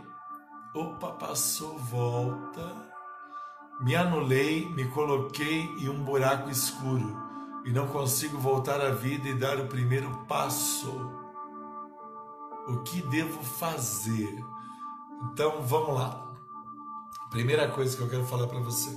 Opa, 0.74 1.12
passou, 1.12 1.78
volta. 1.78 2.74
Me 3.80 3.94
anulei, 3.94 4.68
me 4.70 4.88
coloquei 4.88 5.66
em 5.78 5.88
um 5.88 6.02
buraco 6.02 6.50
escuro 6.50 7.16
e 7.64 7.70
não 7.70 7.86
consigo 7.86 8.38
voltar 8.38 8.80
à 8.80 8.90
vida 8.90 9.28
e 9.28 9.38
dar 9.38 9.56
o 9.60 9.68
primeiro 9.68 10.10
passo. 10.26 10.90
O 12.66 12.78
que 12.78 13.02
devo 13.02 13.40
fazer? 13.44 14.36
Então 15.30 15.62
vamos 15.62 15.94
lá. 15.94 16.28
Primeira 17.30 17.70
coisa 17.70 17.96
que 17.96 18.02
eu 18.02 18.10
quero 18.10 18.26
falar 18.26 18.48
para 18.48 18.58
você. 18.58 18.90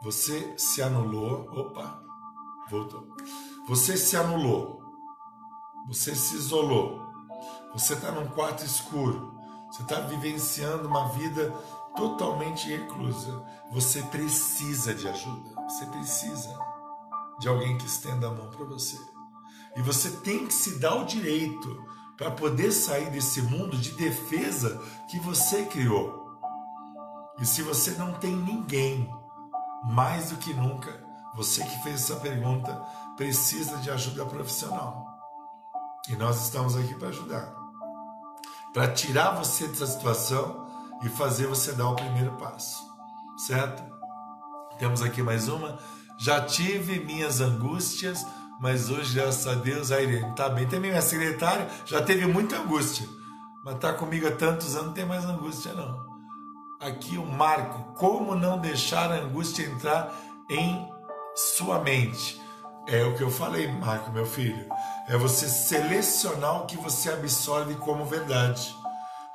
Você 0.00 0.54
se 0.56 0.80
anulou. 0.80 1.50
Opa, 1.50 2.02
voltou. 2.70 3.14
Você 3.68 3.94
se 3.94 4.16
anulou. 4.16 4.82
Você 5.86 6.14
se 6.14 6.34
isolou. 6.34 7.01
Você 7.74 7.94
está 7.94 8.10
num 8.12 8.28
quarto 8.28 8.64
escuro. 8.64 9.40
Você 9.70 9.82
está 9.82 10.00
vivenciando 10.00 10.86
uma 10.86 11.08
vida 11.08 11.50
totalmente 11.96 12.68
reclusa. 12.68 13.42
Você 13.70 14.02
precisa 14.02 14.94
de 14.94 15.08
ajuda. 15.08 15.54
Você 15.68 15.86
precisa 15.86 16.58
de 17.38 17.48
alguém 17.48 17.78
que 17.78 17.86
estenda 17.86 18.28
a 18.28 18.30
mão 18.30 18.50
para 18.50 18.64
você. 18.66 18.98
E 19.74 19.80
você 19.80 20.10
tem 20.18 20.46
que 20.46 20.52
se 20.52 20.78
dar 20.78 20.96
o 20.96 21.06
direito 21.06 21.82
para 22.16 22.30
poder 22.30 22.70
sair 22.72 23.10
desse 23.10 23.40
mundo 23.40 23.76
de 23.76 23.92
defesa 23.92 24.78
que 25.08 25.18
você 25.18 25.64
criou. 25.64 26.22
E 27.40 27.46
se 27.46 27.62
você 27.62 27.92
não 27.92 28.12
tem 28.12 28.36
ninguém, 28.36 29.10
mais 29.84 30.30
do 30.30 30.36
que 30.36 30.52
nunca, 30.52 31.02
você 31.34 31.64
que 31.64 31.82
fez 31.82 32.02
essa 32.02 32.20
pergunta 32.20 32.74
precisa 33.16 33.78
de 33.78 33.90
ajuda 33.90 34.26
profissional. 34.26 35.06
E 36.08 36.16
nós 36.16 36.42
estamos 36.42 36.76
aqui 36.76 36.94
para 36.94 37.08
ajudar. 37.08 37.61
Para 38.72 38.88
tirar 38.88 39.32
você 39.32 39.66
dessa 39.68 39.86
situação 39.86 40.66
e 41.02 41.08
fazer 41.08 41.46
você 41.46 41.72
dar 41.72 41.88
o 41.88 41.96
primeiro 41.96 42.32
passo. 42.32 42.82
Certo? 43.36 43.82
Temos 44.78 45.02
aqui 45.02 45.22
mais 45.22 45.48
uma. 45.48 45.78
Já 46.18 46.40
tive 46.40 47.00
minhas 47.00 47.40
angústias, 47.40 48.26
mas 48.60 48.90
hoje, 48.90 49.14
graças 49.14 49.46
a 49.46 49.54
Deus, 49.54 49.90
a 49.90 50.00
Irene 50.00 50.34
tá 50.34 50.48
bem. 50.48 50.66
Também 50.66 50.90
minha 50.90 51.02
secretária 51.02 51.68
já 51.84 52.00
teve 52.02 52.26
muita 52.26 52.56
angústia, 52.56 53.06
mas 53.64 53.78
tá 53.78 53.92
comigo 53.92 54.26
há 54.26 54.32
tantos 54.32 54.74
anos, 54.74 54.86
não 54.88 54.92
tem 54.92 55.04
mais 55.04 55.24
angústia 55.24 55.72
não 55.72 56.12
aqui 56.82 57.16
o 57.16 57.24
marco, 57.24 57.94
como 57.94 58.34
não 58.34 58.58
deixar 58.58 59.12
a 59.12 59.20
angústia 59.20 59.64
entrar 59.64 60.12
em 60.50 60.88
sua 61.34 61.78
mente. 61.78 62.41
É 62.86 63.04
o 63.04 63.14
que 63.14 63.22
eu 63.22 63.30
falei, 63.30 63.68
Marco, 63.68 64.10
meu 64.10 64.26
filho. 64.26 64.66
É 65.08 65.16
você 65.16 65.48
selecionar 65.48 66.62
o 66.62 66.66
que 66.66 66.76
você 66.76 67.10
absorve 67.10 67.74
como 67.76 68.04
verdade. 68.04 68.74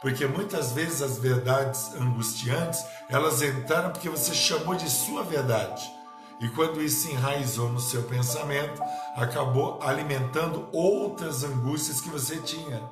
Porque 0.01 0.27
muitas 0.27 0.73
vezes 0.73 1.01
as 1.01 1.17
verdades 1.17 1.93
angustiantes, 1.95 2.85
elas 3.09 3.41
entraram 3.41 3.91
porque 3.91 4.09
você 4.09 4.33
chamou 4.33 4.75
de 4.75 4.89
sua 4.89 5.23
verdade. 5.23 5.91
E 6.39 6.47
quando 6.49 6.81
isso 6.81 7.09
enraizou 7.09 7.69
no 7.69 7.79
seu 7.79 8.03
pensamento, 8.03 8.81
acabou 9.15 9.79
alimentando 9.81 10.67
outras 10.71 11.43
angústias 11.43 11.99
que 11.99 12.09
você 12.09 12.37
tinha. 12.37 12.83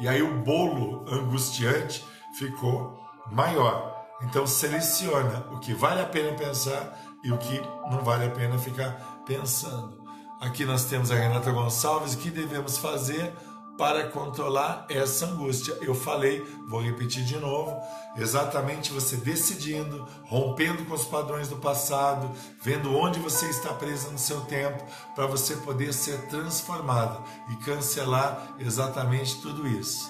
E 0.00 0.08
aí 0.08 0.22
o 0.22 0.38
bolo 0.38 1.04
angustiante 1.08 2.04
ficou 2.36 2.98
maior. 3.30 4.06
Então 4.22 4.46
seleciona 4.46 5.46
o 5.52 5.60
que 5.60 5.72
vale 5.72 6.00
a 6.00 6.06
pena 6.06 6.36
pensar 6.36 6.98
e 7.22 7.30
o 7.30 7.38
que 7.38 7.60
não 7.90 8.02
vale 8.02 8.26
a 8.26 8.30
pena 8.30 8.58
ficar 8.58 9.22
pensando. 9.24 9.97
Aqui 10.40 10.64
nós 10.64 10.84
temos 10.84 11.10
a 11.10 11.16
Renata 11.16 11.50
Gonçalves, 11.50 12.14
o 12.14 12.18
que 12.18 12.30
devemos 12.30 12.78
fazer 12.78 13.34
para 13.76 14.08
controlar 14.08 14.86
essa 14.88 15.26
angústia. 15.26 15.76
Eu 15.80 15.94
falei, 15.94 16.46
vou 16.68 16.80
repetir 16.80 17.24
de 17.24 17.36
novo, 17.38 17.76
exatamente 18.16 18.92
você 18.92 19.16
decidindo, 19.16 20.06
rompendo 20.24 20.84
com 20.84 20.94
os 20.94 21.04
padrões 21.04 21.48
do 21.48 21.56
passado, 21.56 22.30
vendo 22.62 22.96
onde 22.96 23.18
você 23.18 23.46
está 23.46 23.72
presa 23.74 24.10
no 24.10 24.18
seu 24.18 24.40
tempo, 24.42 24.84
para 25.14 25.26
você 25.26 25.56
poder 25.56 25.92
ser 25.92 26.26
transformada 26.28 27.20
e 27.50 27.56
cancelar 27.56 28.54
exatamente 28.60 29.40
tudo 29.40 29.66
isso. 29.66 30.08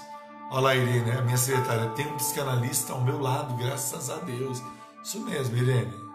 Olá, 0.50 0.74
Irene, 0.74 1.22
minha 1.22 1.36
secretária 1.38 1.90
tem 1.90 2.06
um 2.06 2.16
psicanalista 2.16 2.92
ao 2.92 3.00
meu 3.00 3.18
lado, 3.20 3.54
graças 3.54 4.10
a 4.10 4.16
Deus. 4.16 4.62
Isso 5.02 5.20
mesmo, 5.20 5.56
Irene. 5.56 6.07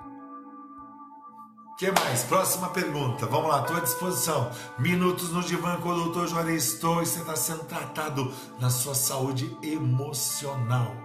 Que 1.83 1.91
mais? 1.91 2.23
Próxima 2.23 2.69
pergunta. 2.69 3.25
Vamos 3.25 3.49
lá, 3.49 3.59
estou 3.59 3.75
à 3.75 3.81
disposição. 3.81 4.49
Minutos 4.79 5.33
no 5.33 5.41
divã 5.41 5.75
com 5.81 5.89
o 5.89 5.95
doutor 5.95 6.29
Juarez 6.29 6.75
e 6.75 6.79
você 6.79 7.19
está 7.19 7.35
sendo 7.35 7.65
tratado 7.65 8.31
na 8.57 8.69
sua 8.69 8.95
saúde 8.95 9.57
emocional. 9.61 10.95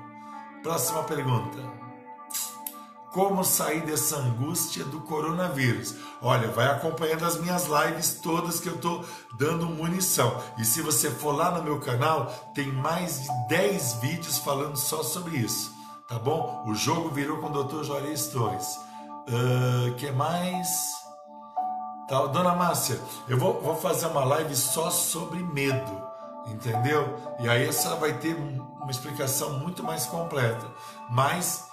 Próxima 0.63 1.03
pergunta. 1.03 1.59
Como 3.11 3.43
sair 3.43 3.81
dessa 3.81 4.19
angústia 4.19 4.85
do 4.85 5.01
coronavírus? 5.01 5.97
Olha, 6.23 6.47
vai 6.47 6.69
acompanhando 6.69 7.25
as 7.25 7.41
minhas 7.41 7.67
lives 7.67 8.21
todas 8.23 8.61
que 8.61 8.69
eu 8.69 8.77
estou 8.77 9.05
dando 9.37 9.67
munição. 9.67 10.41
E 10.59 10.65
se 10.65 10.81
você 10.81 11.11
for 11.11 11.33
lá 11.33 11.51
no 11.59 11.65
meu 11.65 11.81
canal, 11.81 12.27
tem 12.55 12.71
mais 12.71 13.25
de 13.25 13.49
10 13.49 13.95
vídeos 13.95 14.39
falando 14.39 14.77
só 14.77 15.03
sobre 15.03 15.39
isso. 15.39 15.75
Tá 16.07 16.21
bom? 16.21 16.65
O 16.69 16.75
jogo 16.77 17.09
virou 17.09 17.39
com 17.39 17.49
o 17.49 17.65
Dr. 17.65 17.83
Juarez 17.83 18.29
Torres. 18.29 18.87
Uh, 19.29 19.95
que 19.97 20.11
mais? 20.11 20.69
Tá, 22.09 22.27
Dona 22.27 22.55
Márcia, 22.55 22.99
eu 23.29 23.39
vou, 23.39 23.61
vou 23.61 23.77
fazer 23.77 24.07
uma 24.07 24.25
live 24.25 24.57
só 24.57 24.91
sobre 24.91 25.43
medo 25.43 26.09
entendeu? 26.47 27.15
E 27.41 27.47
aí 27.47 27.69
a 27.69 27.73
senhora 27.73 28.01
vai 28.01 28.19
ter 28.19 28.35
uma 28.35 28.91
explicação 28.91 29.59
muito 29.59 29.83
mais 29.83 30.07
completa. 30.07 30.67
Mas 31.11 31.69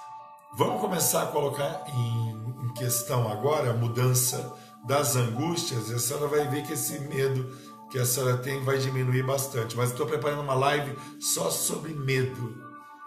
Vamos 0.57 0.79
começar 0.79 1.23
a 1.23 1.25
colocar 1.25 1.83
em, 1.85 2.29
em 2.63 2.73
questão 2.75 3.29
agora 3.29 3.71
a 3.71 3.73
mudança 3.73 4.55
das 4.85 5.17
angústias, 5.17 5.89
e 5.89 5.95
a 5.95 5.99
senhora 5.99 6.27
vai 6.27 6.47
ver 6.47 6.63
que 6.63 6.71
esse 6.71 6.97
medo 6.97 7.53
que 7.91 7.99
a 7.99 8.05
senhora 8.05 8.37
tem 8.37 8.63
vai 8.63 8.77
diminuir 8.77 9.23
bastante. 9.23 9.75
Mas 9.75 9.91
estou 9.91 10.05
preparando 10.05 10.41
uma 10.41 10.53
live 10.53 10.97
só 11.19 11.49
sobre 11.51 11.93
medo, 11.93 12.55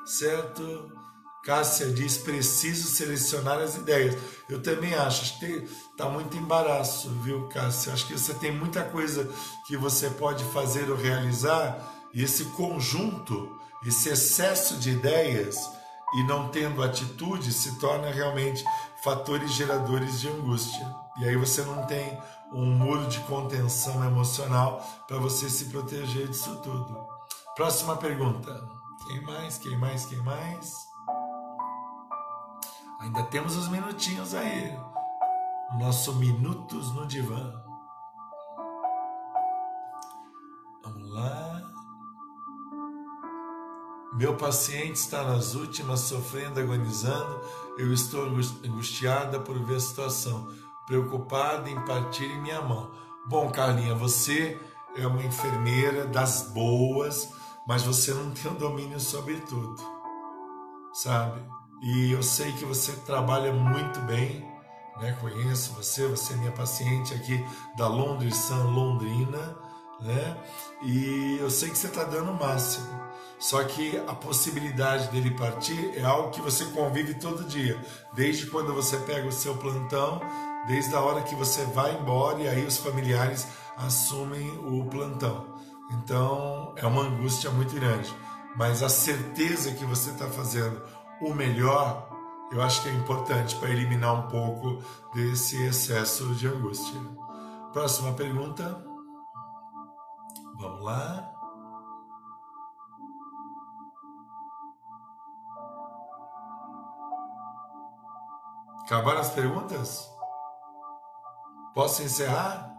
certo? 0.05 0.93
Cássia 1.45 1.91
diz: 1.91 2.19
preciso 2.19 2.89
selecionar 2.89 3.59
as 3.59 3.77
ideias. 3.77 4.17
Eu 4.49 4.63
também 4.63 4.95
acho, 4.95 5.39
que 5.39 5.47
está 5.91 6.09
muito 6.09 6.37
embaraço, 6.37 7.11
viu, 7.23 7.49
Cássia? 7.49 7.93
Acho 7.93 8.07
que 8.07 8.19
você 8.19 8.35
tem 8.35 8.53
muita 8.53 8.83
coisa 8.85 9.29
que 9.67 9.77
você 9.77 10.11
pode 10.11 10.45
fazer 10.45 10.91
ou 10.91 10.97
realizar, 10.97 11.95
e 12.13 12.23
esse 12.23 12.45
conjunto, 12.47 13.57
esse 13.87 14.09
excesso 14.09 14.77
de 14.77 14.91
ideias 14.91 15.57
e 16.15 16.23
não 16.25 16.49
tendo 16.49 16.83
atitude 16.83 17.53
se 17.53 17.79
torna 17.79 18.11
realmente 18.11 18.65
fatores 19.03 19.53
geradores 19.53 20.21
de 20.21 20.29
angústia. 20.29 20.87
E 21.19 21.29
aí 21.29 21.37
você 21.37 21.63
não 21.63 21.85
tem 21.87 22.19
um 22.53 22.65
muro 22.65 23.07
de 23.07 23.19
contenção 23.21 24.03
emocional 24.05 24.83
para 25.07 25.19
você 25.19 25.51
se 25.51 25.67
proteger 25.67 26.29
disso 26.29 26.57
tudo. 26.63 27.07
Próxima 27.55 27.97
pergunta. 27.97 28.67
Quem 29.07 29.21
mais? 29.23 29.59
Quem 29.59 29.77
mais? 29.79 30.07
Quem 30.07 30.19
mais? 30.19 30.88
Ainda 33.01 33.23
temos 33.25 33.57
uns 33.57 33.69
minutinhos 33.69 34.35
aí. 34.35 34.77
Nosso 35.79 36.15
Minutos 36.15 36.93
no 36.95 37.07
Divã. 37.07 37.53
Vamos 40.83 41.09
lá. 41.13 41.63
Meu 44.15 44.37
paciente 44.37 44.97
está 44.97 45.23
nas 45.23 45.55
últimas, 45.55 46.01
sofrendo, 46.01 46.59
agonizando. 46.59 47.41
Eu 47.79 47.93
estou 47.93 48.25
angustiada 48.25 49.39
por 49.39 49.57
ver 49.65 49.77
a 49.77 49.81
situação, 49.81 50.53
preocupada 50.85 51.71
em 51.71 51.85
partir 51.85 52.25
em 52.25 52.43
minha 52.43 52.61
mão. 52.61 52.91
Bom, 53.27 53.49
Carlinha, 53.53 53.95
você 53.95 54.61
é 54.97 55.07
uma 55.07 55.23
enfermeira 55.23 56.05
das 56.05 56.51
boas, 56.51 57.33
mas 57.65 57.83
você 57.83 58.13
não 58.13 58.33
tem 58.33 58.51
o 58.51 58.57
domínio 58.57 58.99
sobre 58.99 59.41
tudo, 59.43 59.81
sabe? 60.93 61.58
E 61.81 62.13
eu 62.13 62.23
sei 62.23 62.53
que 62.53 62.65
você 62.65 62.93
trabalha 63.07 63.53
muito 63.53 64.01
bem, 64.01 64.45
né? 65.01 65.17
Conheço 65.21 65.73
você, 65.75 66.07
você 66.07 66.33
é 66.33 66.37
minha 66.37 66.53
paciente 66.53 67.15
aqui 67.15 67.45
da 67.77 67.87
Londres 67.87 68.35
San 68.35 68.65
Londrina, 68.65 69.57
né? 70.01 70.37
E 70.83 71.39
eu 71.41 71.51
sei 71.51 71.71
que 71.71 71.79
você 71.79 71.87
está 71.87 72.05
dando 72.05 72.33
o 72.33 72.39
máximo. 72.39 72.87
Só 73.39 73.63
que 73.63 73.97
a 74.09 74.15
possibilidade 74.15 75.09
dele 75.09 75.31
partir 75.31 75.93
é 75.97 76.03
algo 76.03 76.31
que 76.31 76.41
você 76.41 76.65
convive 76.67 77.15
todo 77.15 77.45
dia, 77.45 77.81
desde 78.13 78.47
quando 78.47 78.75
você 78.75 78.97
pega 78.99 79.29
o 79.29 79.33
seu 79.33 79.57
plantão, 79.57 80.21
desde 80.67 80.93
a 80.97 81.01
hora 81.01 81.23
que 81.23 81.37
você 81.37 81.65
vai 81.67 81.97
embora 81.97 82.41
e 82.41 82.49
aí 82.49 82.67
os 82.67 82.79
familiares 82.79 83.47
assumem 83.77 84.51
o 84.67 84.85
plantão. 84.87 85.57
Então 85.93 86.75
é 86.77 86.85
uma 86.85 87.03
angústia 87.03 87.51
muito 87.51 87.75
grande. 87.77 88.13
Mas 88.57 88.83
a 88.83 88.89
certeza 88.89 89.71
que 89.71 89.85
você 89.85 90.11
está 90.11 90.27
fazendo 90.27 90.83
o 91.21 91.35
melhor, 91.35 92.09
eu 92.51 92.63
acho 92.63 92.83
que 92.83 92.89
é 92.89 92.93
importante 92.93 93.57
para 93.57 93.71
eliminar 93.71 94.15
um 94.15 94.29
pouco 94.29 94.83
desse 95.15 95.63
excesso 95.65 96.35
de 96.35 96.47
angústia. 96.49 97.01
Próxima 97.73 98.13
pergunta. 98.15 98.85
Vamos 100.57 100.83
lá. 100.83 101.33
Acabaram 108.85 109.21
as 109.21 109.31
perguntas? 109.31 110.11
Posso 111.75 112.03
encerrar? 112.03 112.75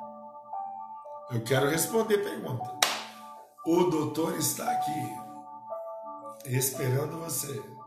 Eu 1.29 1.43
quero 1.43 1.69
responder 1.69 2.17
pergunta. 2.17 2.79
O 3.65 3.83
doutor 3.83 4.35
está 4.35 4.69
aqui, 4.71 5.17
esperando 6.45 7.19
você. 7.19 7.78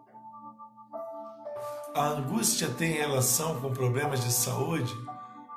A 1.95 2.09
angústia 2.09 2.69
tem 2.69 2.93
relação 2.93 3.59
com 3.61 3.73
problemas 3.73 4.25
de 4.25 4.33
saúde? 4.33 4.93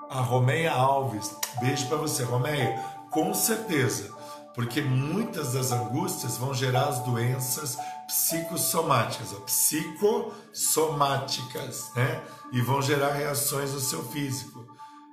A 0.10 0.20
Romeia 0.20 0.72
Alves, 0.72 1.36
beijo 1.60 1.88
para 1.88 1.98
você, 1.98 2.24
Romeia. 2.24 2.80
Com 3.10 3.34
certeza, 3.34 4.14
porque 4.54 4.82
muitas 4.82 5.54
das 5.54 5.72
angústias 5.72 6.38
vão 6.38 6.54
gerar 6.54 6.90
as 6.90 7.00
doenças 7.00 7.80
psicossomáticas, 8.08 9.34
ó, 9.34 9.40
psicossomáticas, 9.42 11.92
né? 11.96 12.22
E 12.52 12.62
vão 12.62 12.80
gerar 12.82 13.14
reações 13.14 13.74
no 13.74 13.80
seu 13.80 14.04
físico. 14.04 14.68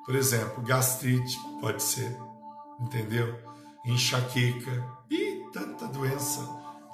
Por 0.05 0.17
exemplo, 0.17 0.61
gastrite 0.63 1.39
pode 1.61 1.83
ser, 1.83 2.19
entendeu? 2.81 3.53
enxaqueca 3.85 4.85
e 5.11 5.45
tanta 5.53 5.87
doença 5.89 6.41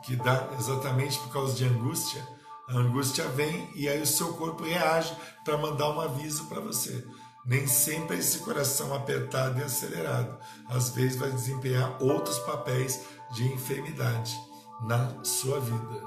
que 0.04 0.16
dá 0.16 0.48
exatamente 0.58 1.18
por 1.18 1.32
causa 1.32 1.54
de 1.54 1.64
angústia. 1.64 2.26
A 2.68 2.76
angústia 2.76 3.26
vem 3.28 3.70
e 3.74 3.88
aí 3.88 4.02
o 4.02 4.06
seu 4.06 4.34
corpo 4.34 4.62
reage 4.62 5.16
para 5.44 5.56
mandar 5.56 5.90
um 5.90 6.00
aviso 6.00 6.46
para 6.46 6.60
você. 6.60 7.06
Nem 7.46 7.66
sempre 7.66 8.16
é 8.16 8.18
esse 8.18 8.40
coração 8.40 8.94
apertado 8.94 9.58
e 9.58 9.62
acelerado. 9.62 10.38
Às 10.68 10.90
vezes 10.90 11.16
vai 11.16 11.30
desempenhar 11.30 11.96
outros 12.02 12.38
papéis 12.40 13.00
de 13.32 13.50
enfermidade 13.50 14.38
na 14.82 15.24
sua 15.24 15.58
vida. 15.58 16.02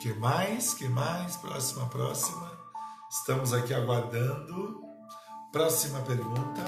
Que 0.00 0.14
mais? 0.14 0.74
Que 0.74 0.88
mais? 0.88 1.36
Próxima, 1.36 1.86
próxima. 1.86 2.52
Estamos 3.10 3.52
aqui 3.52 3.74
aguardando. 3.74 4.80
Próxima 5.50 6.00
pergunta. 6.02 6.62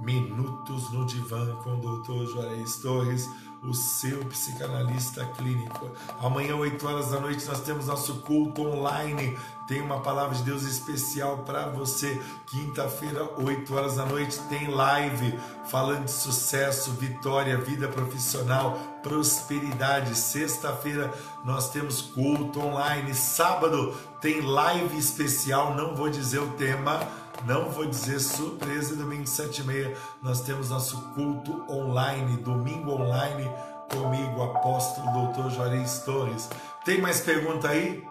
Minutos 0.00 0.90
no 0.90 1.04
Divã 1.06 1.54
com 1.62 1.74
o 1.74 2.02
Dr. 2.02 2.32
Juarez 2.32 2.76
Torres, 2.78 3.28
o 3.64 3.72
seu 3.72 4.24
psicanalista 4.26 5.24
clínico. 5.36 5.90
Amanhã, 6.20 6.54
8 6.56 6.86
horas 6.86 7.10
da 7.10 7.18
noite, 7.18 7.46
nós 7.46 7.60
temos 7.60 7.86
nosso 7.86 8.16
culto 8.16 8.62
online. 8.62 9.38
Tem 9.66 9.80
uma 9.80 10.00
palavra 10.00 10.36
de 10.36 10.42
Deus 10.42 10.62
especial 10.64 11.38
para 11.38 11.68
você. 11.68 12.20
Quinta-feira, 12.46 13.24
8 13.38 13.74
horas 13.74 13.96
da 13.96 14.04
noite, 14.04 14.38
tem 14.50 14.68
live 14.68 15.38
falando 15.70 16.04
de 16.04 16.10
sucesso, 16.10 16.92
vitória, 16.92 17.56
vida 17.56 17.88
profissional, 17.88 18.78
prosperidade. 19.02 20.14
Sexta-feira, 20.14 21.12
nós 21.42 21.70
temos 21.70 22.02
culto 22.02 22.60
online. 22.60 23.14
Sábado, 23.14 23.96
tem 24.20 24.42
live 24.42 24.98
especial. 24.98 25.74
Não 25.74 25.94
vou 25.94 26.10
dizer 26.10 26.40
o 26.40 26.50
tema 26.52 27.23
não 27.46 27.68
vou 27.70 27.86
dizer 27.86 28.20
surpresa, 28.20 28.96
domingo 28.96 29.26
sete 29.26 29.60
e 29.60 29.64
meia 29.64 29.96
nós 30.22 30.40
temos 30.40 30.70
nosso 30.70 31.00
culto 31.14 31.64
online, 31.70 32.36
domingo 32.38 32.92
online 32.92 33.50
comigo, 33.90 34.42
apóstolo 34.42 35.12
doutor 35.12 35.50
Juarez 35.50 35.98
Torres. 36.00 36.48
Tem 36.84 37.00
mais 37.00 37.20
pergunta 37.20 37.68
aí? 37.68 38.02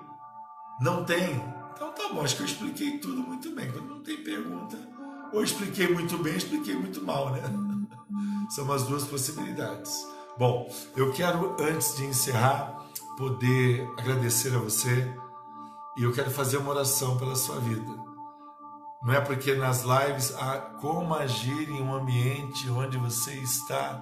Não 0.80 1.04
tem? 1.04 1.36
Então 1.74 1.92
tá 1.92 2.10
bom, 2.14 2.22
acho 2.22 2.36
que 2.36 2.44
eu 2.44 2.48
expliquei 2.48 3.00
tudo 3.00 3.22
muito 3.22 3.54
bem. 3.56 3.72
Quando 3.72 3.88
não 3.88 4.02
tem 4.02 4.18
pergunta, 4.18 4.78
ou 5.32 5.44
expliquei 5.44 5.88
muito 5.88 6.18
bem, 6.20 6.36
expliquei 6.36 6.76
muito 6.76 7.04
mal, 7.04 7.32
né? 7.32 7.42
São 8.50 8.72
as 8.72 8.84
duas 8.84 9.04
possibilidades. 9.06 10.08
Bom, 10.38 10.68
eu 10.96 11.12
quero, 11.12 11.56
antes 11.60 11.96
de 11.96 12.06
encerrar, 12.06 12.86
poder 13.18 13.88
agradecer 13.98 14.56
a 14.56 14.60
você 14.60 15.12
e 15.98 16.04
eu 16.04 16.12
quero 16.12 16.32
fazer 16.32 16.58
uma 16.58 16.72
oração 16.72 17.18
pela 17.18 17.36
sua 17.36 17.60
vida. 17.60 18.13
Não 19.04 19.14
é 19.14 19.20
porque 19.20 19.54
nas 19.54 19.84
lives 19.84 20.34
há 20.36 20.58
como 20.80 21.14
agir 21.14 21.70
em 21.70 21.82
um 21.82 21.94
ambiente 21.94 22.70
onde 22.70 22.98
você 22.98 23.34
está 23.34 24.02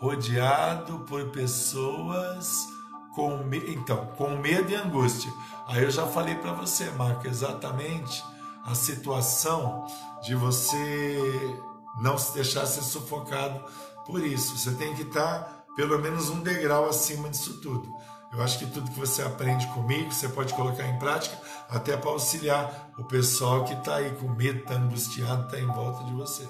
rodeado 0.00 1.00
por 1.00 1.30
pessoas 1.30 2.66
com 3.14 3.40
então 3.66 4.06
com 4.16 4.30
medo 4.36 4.70
e 4.70 4.74
angústia. 4.74 5.30
Aí 5.66 5.82
eu 5.82 5.90
já 5.90 6.06
falei 6.06 6.34
para 6.36 6.52
você, 6.52 6.90
Marco, 6.92 7.26
exatamente 7.26 8.24
a 8.64 8.74
situação 8.74 9.86
de 10.22 10.34
você 10.34 11.58
não 12.00 12.16
se 12.16 12.32
deixar 12.32 12.64
ser 12.64 12.82
sufocado 12.82 13.62
por 14.06 14.24
isso. 14.24 14.56
Você 14.56 14.72
tem 14.72 14.94
que 14.94 15.02
estar 15.02 15.64
pelo 15.76 15.98
menos 15.98 16.30
um 16.30 16.40
degrau 16.40 16.88
acima 16.88 17.28
disso 17.28 17.60
tudo. 17.60 17.92
Eu 18.32 18.42
acho 18.42 18.58
que 18.58 18.66
tudo 18.66 18.90
que 18.90 18.98
você 18.98 19.22
aprende 19.22 19.66
comigo, 19.68 20.12
você 20.12 20.28
pode 20.28 20.52
colocar 20.54 20.86
em 20.86 20.98
prática, 20.98 21.36
até 21.68 21.96
para 21.96 22.10
auxiliar 22.10 22.90
o 22.98 23.04
pessoal 23.04 23.64
que 23.64 23.72
está 23.72 23.96
aí 23.96 24.10
com 24.16 24.28
medo, 24.28 24.60
está 24.60 24.74
angustiado, 24.74 25.46
está 25.46 25.58
em 25.58 25.66
volta 25.66 26.04
de 26.04 26.12
você. 26.12 26.46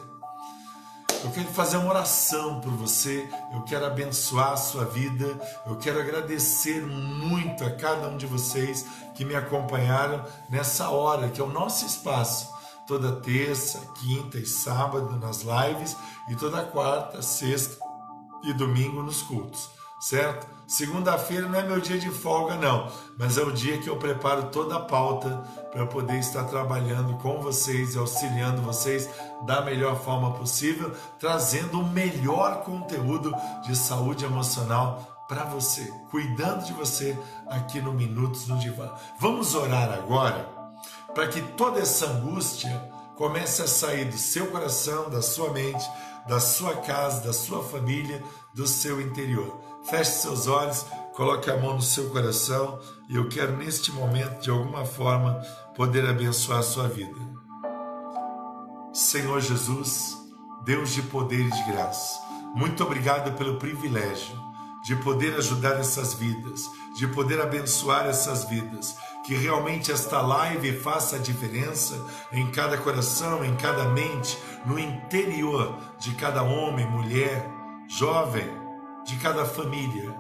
Eu 1.25 1.33
quero 1.33 1.49
fazer 1.49 1.79
uma 1.79 1.91
oração 1.91 2.61
por 2.61 2.71
você, 2.71 3.29
eu 3.53 3.63
quero 3.63 3.85
abençoar 3.85 4.53
a 4.53 4.57
sua 4.57 4.85
vida, 4.85 5.27
eu 5.67 5.77
quero 5.77 6.01
agradecer 6.01 6.81
muito 6.81 7.65
a 7.65 7.71
cada 7.71 8.09
um 8.09 8.17
de 8.17 8.27
vocês 8.27 8.87
que 9.15 9.25
me 9.25 9.35
acompanharam 9.35 10.25
nessa 10.49 10.91
hora, 10.91 11.29
que 11.29 11.41
é 11.41 11.45
o 11.45 11.49
nosso 11.49 11.85
espaço, 11.85 12.49
toda 12.87 13.21
terça, 13.21 13.81
quinta 14.01 14.39
e 14.39 14.47
sábado 14.47 15.19
nas 15.19 15.43
lives 15.43 15.97
e 16.29 16.37
toda 16.37 16.65
quarta, 16.65 17.21
sexta 17.21 17.85
e 18.45 18.53
domingo 18.53 19.03
nos 19.03 19.21
cultos, 19.23 19.71
certo? 20.01 20.47
Segunda-feira 20.67 21.49
não 21.49 21.59
é 21.59 21.63
meu 21.63 21.81
dia 21.81 21.99
de 21.99 22.11
folga, 22.11 22.55
não, 22.55 22.93
mas 23.19 23.39
é 23.39 23.43
o 23.43 23.51
dia 23.51 23.79
que 23.79 23.89
eu 23.89 23.97
preparo 23.97 24.51
toda 24.51 24.77
a 24.77 24.81
pauta 24.81 25.43
para 25.73 25.87
poder 25.87 26.19
estar 26.19 26.45
trabalhando 26.45 27.17
com 27.19 27.41
vocês 27.41 27.95
e 27.95 27.99
auxiliando 27.99 28.61
vocês 28.61 29.09
da 29.47 29.63
melhor 29.63 29.99
forma 29.99 30.33
possível, 30.35 30.93
trazendo 31.19 31.81
o 31.81 31.87
melhor 31.87 32.65
conteúdo 32.65 33.35
de 33.65 33.75
saúde 33.75 34.27
emocional 34.27 35.25
para 35.27 35.45
você, 35.45 35.91
cuidando 36.11 36.67
de 36.67 36.75
você 36.75 37.19
aqui 37.47 37.81
no 37.81 37.95
Minutos 37.95 38.47
no 38.47 38.59
Divã. 38.59 38.91
Vamos 39.19 39.55
orar 39.55 39.91
agora 39.91 40.49
para 41.15 41.29
que 41.29 41.41
toda 41.41 41.81
essa 41.81 42.07
angústia 42.07 42.93
comece 43.17 43.63
a 43.63 43.67
sair 43.67 44.05
do 44.05 44.19
seu 44.19 44.49
coração, 44.49 45.09
da 45.09 45.23
sua 45.23 45.51
mente, 45.51 45.85
da 46.29 46.39
sua 46.39 46.77
casa, 46.77 47.23
da 47.23 47.33
sua 47.33 47.65
família, 47.65 48.23
do 48.55 48.67
seu 48.67 49.01
interior 49.01 49.68
Feche 49.91 50.11
seus 50.11 50.47
olhos, 50.47 50.85
coloque 51.15 51.51
a 51.51 51.57
mão 51.57 51.75
no 51.75 51.83
seu 51.83 52.11
coração 52.11 52.79
e 53.09 53.17
eu 53.17 53.29
quero 53.29 53.57
neste 53.57 53.91
momento, 53.91 54.43
de 54.43 54.51
alguma 54.51 54.85
forma, 54.85 55.41
poder 55.75 56.07
abençoar 56.07 56.59
a 56.59 56.63
sua 56.63 56.89
vida. 56.89 57.19
Senhor 58.93 59.41
Jesus, 59.41 60.17
Deus 60.65 60.91
de 60.91 61.03
poder 61.03 61.41
e 61.41 61.51
de 61.51 61.63
graça, 61.65 62.21
muito 62.55 62.85
obrigado 62.85 63.37
pelo 63.37 63.59
privilégio 63.59 64.49
de 64.85 64.97
poder 64.97 65.35
ajudar 65.37 65.79
essas 65.79 66.15
vidas, 66.15 66.71
de 66.97 67.07
poder 67.09 67.41
abençoar 67.41 68.07
essas 68.07 68.45
vidas. 68.45 68.97
Que 69.25 69.35
realmente 69.35 69.93
esta 69.93 70.21
live 70.23 70.79
faça 70.81 71.17
a 71.17 71.19
diferença 71.19 72.07
em 72.33 72.51
cada 72.51 72.79
coração, 72.79 73.45
em 73.45 73.55
cada 73.57 73.85
mente, 73.91 74.39
no 74.65 74.79
interior 74.79 75.77
de 75.99 76.15
cada 76.15 76.43
homem, 76.43 76.87
mulher, 76.91 77.47
jovem, 77.87 78.47
de 79.09 79.17
cada 79.17 79.47
família. 79.47 80.15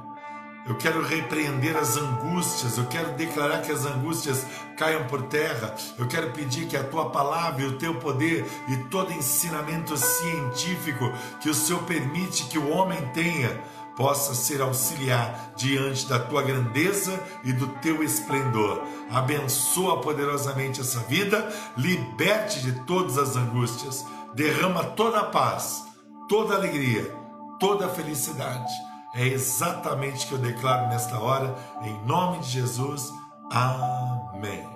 Eu 0.67 0.77
quero 0.77 1.03
repreender 1.03 1.77
as 1.77 1.97
angústias, 1.97 2.77
eu 2.77 2.87
quero 2.87 3.13
declarar 3.13 3.63
que 3.63 3.71
as 3.71 3.85
angústias 3.87 4.45
caiam 4.77 5.07
por 5.07 5.23
terra. 5.25 5.75
Eu 5.99 6.07
quero 6.09 6.31
pedir 6.33 6.67
que 6.67 6.77
a 6.77 6.85
tua 6.85 7.11
palavra 7.11 7.63
e 7.63 7.67
o 7.67 7.79
teu 7.79 7.95
poder 7.95 8.47
e 8.69 8.77
todo 8.85 9.13
ensinamento 9.13 9.97
científico 9.97 11.13
que 11.41 11.49
o 11.49 11.55
Senhor 11.55 11.83
permite 11.83 12.45
que 12.45 12.59
o 12.59 12.71
homem 12.71 13.01
tenha 13.13 13.61
possa 13.97 14.35
ser 14.35 14.61
auxiliar 14.61 15.53
diante 15.57 16.07
da 16.07 16.19
tua 16.19 16.43
grandeza 16.43 17.19
e 17.45 17.53
do 17.53 17.67
teu 17.81 18.03
esplendor. 18.03 18.83
Abençoa 19.11 20.01
poderosamente 20.01 20.81
essa 20.81 21.01
vida, 21.01 21.49
liberte 21.77 22.61
de 22.61 22.73
todas 22.85 23.19
as 23.19 23.37
angústias, 23.37 24.05
derrama 24.35 24.85
toda 24.85 25.21
a 25.21 25.25
paz, 25.25 25.83
toda 26.29 26.55
a 26.55 26.59
alegria, 26.59 27.18
toda 27.59 27.87
a 27.87 27.89
felicidade. 27.89 28.73
É 29.15 29.27
exatamente 29.27 30.25
o 30.25 30.29
que 30.29 30.35
eu 30.35 30.39
declaro 30.39 30.89
nesta 30.89 31.19
hora, 31.19 31.57
em 31.83 32.05
nome 32.05 32.41
de 32.41 32.51
Jesus. 32.51 33.11
Amém. 33.51 34.69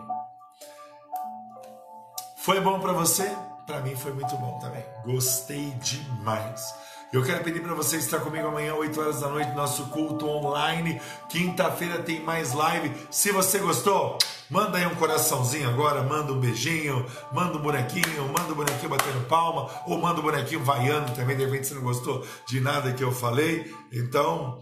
Foi 2.37 2.61
bom 2.61 2.81
para 2.81 2.93
você? 2.93 3.37
Para 3.67 3.81
mim 3.81 3.95
foi 3.95 4.13
muito 4.13 4.37
bom 4.37 4.59
também. 4.59 4.85
Gostei 5.05 5.71
demais. 5.73 6.75
Eu 7.13 7.23
quero 7.23 7.45
pedir 7.45 7.63
para 7.63 7.75
você 7.75 7.99
estar 7.99 8.21
comigo 8.21 8.49
amanhã, 8.49 8.75
8 8.75 8.99
horas 8.99 9.21
da 9.21 9.29
noite, 9.29 9.53
nosso 9.53 9.85
culto 9.91 10.27
online. 10.27 11.01
Quinta-feira 11.29 12.03
tem 12.03 12.21
mais 12.21 12.53
live. 12.53 13.07
Se 13.11 13.31
você 13.31 13.59
gostou, 13.59 14.17
manda 14.53 14.77
aí 14.77 14.87
um 14.87 14.95
coraçãozinho 14.95 15.69
agora, 15.69 16.03
manda 16.03 16.33
um 16.33 16.39
beijinho, 16.39 17.07
manda 17.33 17.57
um 17.57 17.63
bonequinho, 17.63 18.29
manda 18.29 18.53
um 18.53 18.55
bonequinho 18.55 18.91
batendo 18.91 19.27
palma, 19.27 19.69
ou 19.87 19.99
manda 19.99 20.21
um 20.21 20.23
bonequinho 20.23 20.63
vaiando 20.63 21.11
também. 21.13 21.37
De 21.37 21.45
repente 21.45 21.67
você 21.67 21.75
não 21.75 21.83
gostou 21.83 22.25
de 22.47 22.61
nada 22.61 22.93
que 22.93 23.03
eu 23.03 23.11
falei. 23.11 23.75
Então, 23.91 24.61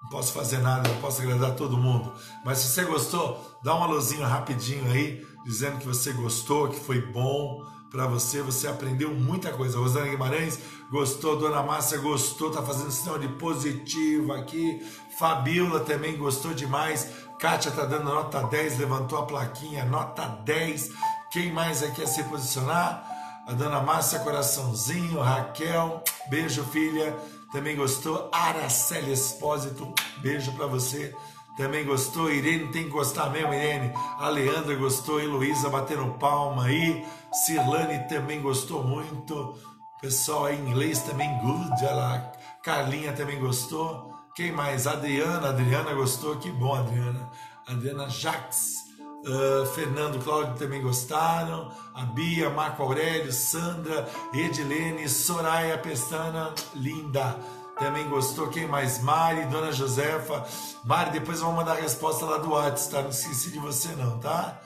não 0.00 0.10
posso 0.10 0.32
fazer 0.32 0.58
nada, 0.58 0.88
não 0.88 1.00
posso 1.00 1.20
agradar 1.20 1.56
todo 1.56 1.76
mundo. 1.76 2.12
Mas 2.44 2.58
se 2.58 2.68
você 2.68 2.84
gostou, 2.84 3.58
dá 3.64 3.74
uma 3.74 3.86
luzinha 3.86 4.26
rapidinho 4.26 4.90
aí, 4.92 5.26
dizendo 5.44 5.78
que 5.78 5.86
você 5.86 6.12
gostou, 6.12 6.68
que 6.68 6.78
foi 6.78 7.00
bom 7.00 7.64
para 7.90 8.06
você, 8.06 8.40
você 8.40 8.66
aprendeu 8.68 9.12
muita 9.12 9.52
coisa. 9.52 9.78
Rosana 9.78 10.08
Guimarães 10.08 10.58
gostou, 10.90 11.36
Dona 11.36 11.62
Márcia 11.62 11.98
gostou, 11.98 12.50
tá 12.50 12.62
fazendo 12.62 12.90
sinal 12.90 13.18
de 13.18 13.28
positivo 13.28 14.32
aqui. 14.32 14.82
Fabiola 15.18 15.80
também 15.80 16.16
gostou 16.16 16.54
demais. 16.54 17.08
Kátia 17.42 17.72
tá 17.72 17.84
dando 17.84 18.04
nota 18.04 18.40
10, 18.44 18.78
levantou 18.78 19.18
a 19.18 19.26
plaquinha, 19.26 19.84
nota 19.84 20.28
10. 20.44 20.90
Quem 21.32 21.50
mais 21.50 21.82
aqui 21.82 21.96
quer 21.96 22.06
se 22.06 22.22
posicionar? 22.22 23.04
A 23.48 23.52
Dona 23.52 23.80
Márcia, 23.80 24.20
coraçãozinho. 24.20 25.18
Raquel, 25.18 26.04
beijo, 26.30 26.62
filha. 26.62 27.12
Também 27.50 27.74
gostou. 27.74 28.30
Araceli 28.32 29.12
Espósito, 29.12 29.92
beijo 30.18 30.52
para 30.52 30.68
você 30.68 31.12
também 31.56 31.84
gostou. 31.84 32.30
Irene 32.30 32.70
tem 32.70 32.84
que 32.84 32.90
gostar 32.90 33.28
mesmo, 33.30 33.52
Irene. 33.52 33.92
A 34.20 34.28
Leandra 34.28 34.76
gostou. 34.76 35.20
Heloísa 35.20 35.68
batendo 35.68 36.14
palma 36.20 36.66
aí. 36.66 37.04
Cirlane 37.32 38.06
também 38.08 38.40
gostou 38.40 38.84
muito. 38.84 39.58
Pessoal 40.00 40.48
em 40.48 40.60
inglês 40.60 41.02
também, 41.02 41.28
good. 41.40 41.84
Ela, 41.84 42.32
Carlinha 42.62 43.12
também 43.12 43.40
gostou. 43.40 44.12
Quem 44.34 44.50
mais? 44.50 44.86
Adriana. 44.86 45.48
Adriana 45.48 45.92
gostou. 45.92 46.36
Que 46.36 46.50
bom, 46.50 46.74
Adriana. 46.74 47.28
Adriana 47.66 48.08
Jax. 48.08 48.82
Uh, 49.24 49.64
Fernando 49.66 50.22
Cláudio 50.24 50.54
também 50.56 50.82
gostaram, 50.82 51.70
a 51.94 52.02
Bia, 52.06 52.50
Marco 52.50 52.82
Aurélio, 52.82 53.32
Sandra, 53.32 54.08
Edilene, 54.34 55.08
Soraya 55.08 55.78
Pestana, 55.78 56.52
linda 56.74 57.36
também 57.78 58.08
gostou. 58.08 58.48
Quem 58.48 58.66
mais? 58.66 59.02
Mari, 59.02 59.46
Dona 59.46 59.72
Josefa. 59.72 60.44
Mari, 60.84 61.10
depois 61.10 61.38
eu 61.38 61.46
vou 61.46 61.54
mandar 61.54 61.72
a 61.72 61.80
resposta 61.80 62.24
lá 62.24 62.38
do 62.38 62.50
WhatsApp, 62.50 62.90
tá? 62.90 63.02
Não 63.02 63.10
esqueci 63.10 63.50
de 63.50 63.58
você 63.58 63.88
não, 63.96 64.18
tá? 64.18 64.60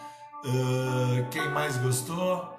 Uh, 0.44 1.28
quem 1.30 1.48
mais 1.50 1.76
gostou? 1.76 2.56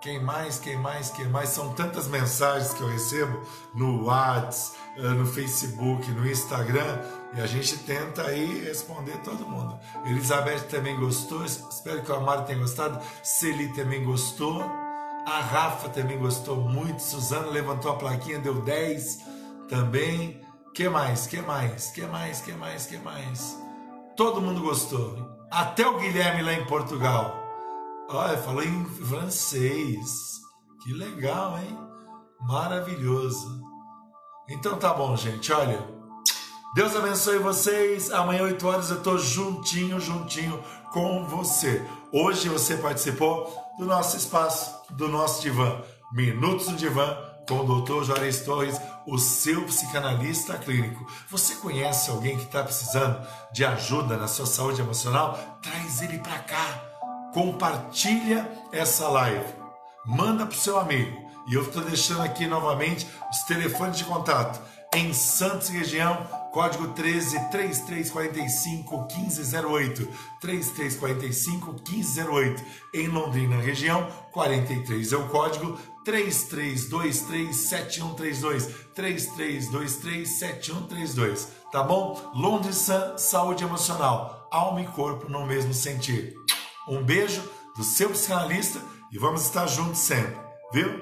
Quem 0.00 0.20
mais, 0.20 0.58
quem 0.58 0.76
mais, 0.76 1.10
quem 1.10 1.28
mais? 1.28 1.50
São 1.50 1.74
tantas 1.74 2.08
mensagens 2.08 2.74
que 2.74 2.80
eu 2.80 2.88
recebo 2.88 3.40
no 3.74 4.06
WhatsApp, 4.06 4.76
no 4.96 5.26
Facebook, 5.26 6.10
no 6.10 6.28
Instagram, 6.28 7.00
e 7.34 7.40
a 7.40 7.46
gente 7.46 7.78
tenta 7.78 8.22
aí 8.22 8.64
responder 8.64 9.16
todo 9.18 9.46
mundo. 9.46 9.78
Elizabeth 10.04 10.60
também 10.68 10.98
gostou, 10.98 11.44
espero 11.44 12.02
que 12.02 12.12
o 12.12 12.14
Amaro 12.14 12.44
tenha 12.44 12.58
gostado. 12.58 13.02
Celi 13.22 13.72
também 13.74 14.04
gostou. 14.04 14.62
A 15.26 15.40
Rafa 15.40 15.88
também 15.88 16.18
gostou 16.18 16.56
muito. 16.56 17.00
Suzana 17.00 17.46
levantou 17.46 17.92
a 17.92 17.96
plaquinha, 17.96 18.38
deu 18.38 18.60
10 18.62 19.18
também. 19.68 20.42
Que 20.74 20.88
mais? 20.88 21.26
Que 21.26 21.40
mais? 21.40 21.90
Que 21.90 22.02
mais? 22.02 22.40
Que 22.40 22.52
mais? 22.52 22.86
Que 22.86 22.98
mais? 22.98 23.58
Todo 24.16 24.40
mundo 24.40 24.60
gostou. 24.60 25.30
Até 25.50 25.86
o 25.86 25.98
Guilherme 25.98 26.42
lá 26.42 26.52
em 26.52 26.64
Portugal. 26.66 27.38
Olha, 28.08 28.36
falou 28.38 28.62
em 28.62 28.84
francês. 28.84 30.40
Que 30.82 30.92
legal, 30.92 31.58
hein? 31.58 31.78
Maravilhoso. 32.40 33.61
Então 34.48 34.76
tá 34.76 34.92
bom, 34.92 35.16
gente. 35.16 35.52
Olha, 35.52 35.86
Deus 36.74 36.96
abençoe 36.96 37.38
vocês. 37.38 38.10
Amanhã, 38.10 38.42
8 38.42 38.66
horas, 38.66 38.90
eu 38.90 39.02
tô 39.02 39.18
juntinho, 39.18 40.00
juntinho 40.00 40.62
com 40.92 41.24
você. 41.26 41.84
Hoje 42.12 42.48
você 42.48 42.76
participou 42.76 43.52
do 43.78 43.86
nosso 43.86 44.16
espaço, 44.16 44.74
do 44.90 45.08
nosso 45.08 45.42
divã. 45.42 45.80
Minutos 46.12 46.68
no 46.68 46.76
divã 46.76 47.16
com 47.48 47.60
o 47.60 47.64
doutor 47.64 48.04
Juarez 48.04 48.40
Torres, 48.44 48.80
o 49.06 49.18
seu 49.18 49.64
psicanalista 49.64 50.56
clínico. 50.58 51.06
Você 51.30 51.54
conhece 51.56 52.10
alguém 52.10 52.36
que 52.36 52.44
está 52.44 52.62
precisando 52.62 53.26
de 53.52 53.64
ajuda 53.64 54.16
na 54.16 54.28
sua 54.28 54.46
saúde 54.46 54.80
emocional? 54.80 55.58
Traz 55.62 56.02
ele 56.02 56.18
para 56.18 56.38
cá. 56.40 56.82
Compartilha 57.32 58.50
essa 58.70 59.08
live. 59.08 59.54
Manda 60.04 60.46
para 60.46 60.54
o 60.54 60.58
seu 60.58 60.78
amigo. 60.78 61.21
E 61.52 61.54
eu 61.54 61.62
estou 61.64 61.84
deixando 61.84 62.22
aqui 62.22 62.46
novamente 62.46 63.06
os 63.30 63.42
telefones 63.42 63.98
de 63.98 64.06
contato. 64.06 64.58
Em 64.94 65.12
Santos 65.12 65.68
região, 65.68 66.26
código 66.50 66.88
13 66.94 67.50
3345 67.50 69.06
1508. 69.14 70.08
3345 70.40 71.72
1508. 71.86 72.64
Em 72.94 73.08
Londrina 73.08 73.60
região, 73.60 74.10
43 74.32 75.12
é 75.12 75.16
o 75.18 75.28
código 75.28 75.78
33237132, 76.06 78.70
33237132, 78.96 81.48
tá 81.70 81.82
bom? 81.82 82.32
Londres 82.34 82.88
Saúde 83.18 83.62
Emocional, 83.62 84.48
alma 84.50 84.80
e 84.80 84.86
corpo 84.86 85.28
no 85.28 85.44
mesmo 85.44 85.74
sentir. 85.74 86.32
Um 86.88 87.04
beijo 87.04 87.42
do 87.76 87.84
seu 87.84 88.08
psicanalista 88.08 88.80
e 89.12 89.18
vamos 89.18 89.44
estar 89.44 89.66
juntos 89.66 89.98
sempre, 89.98 90.40
viu? 90.72 91.01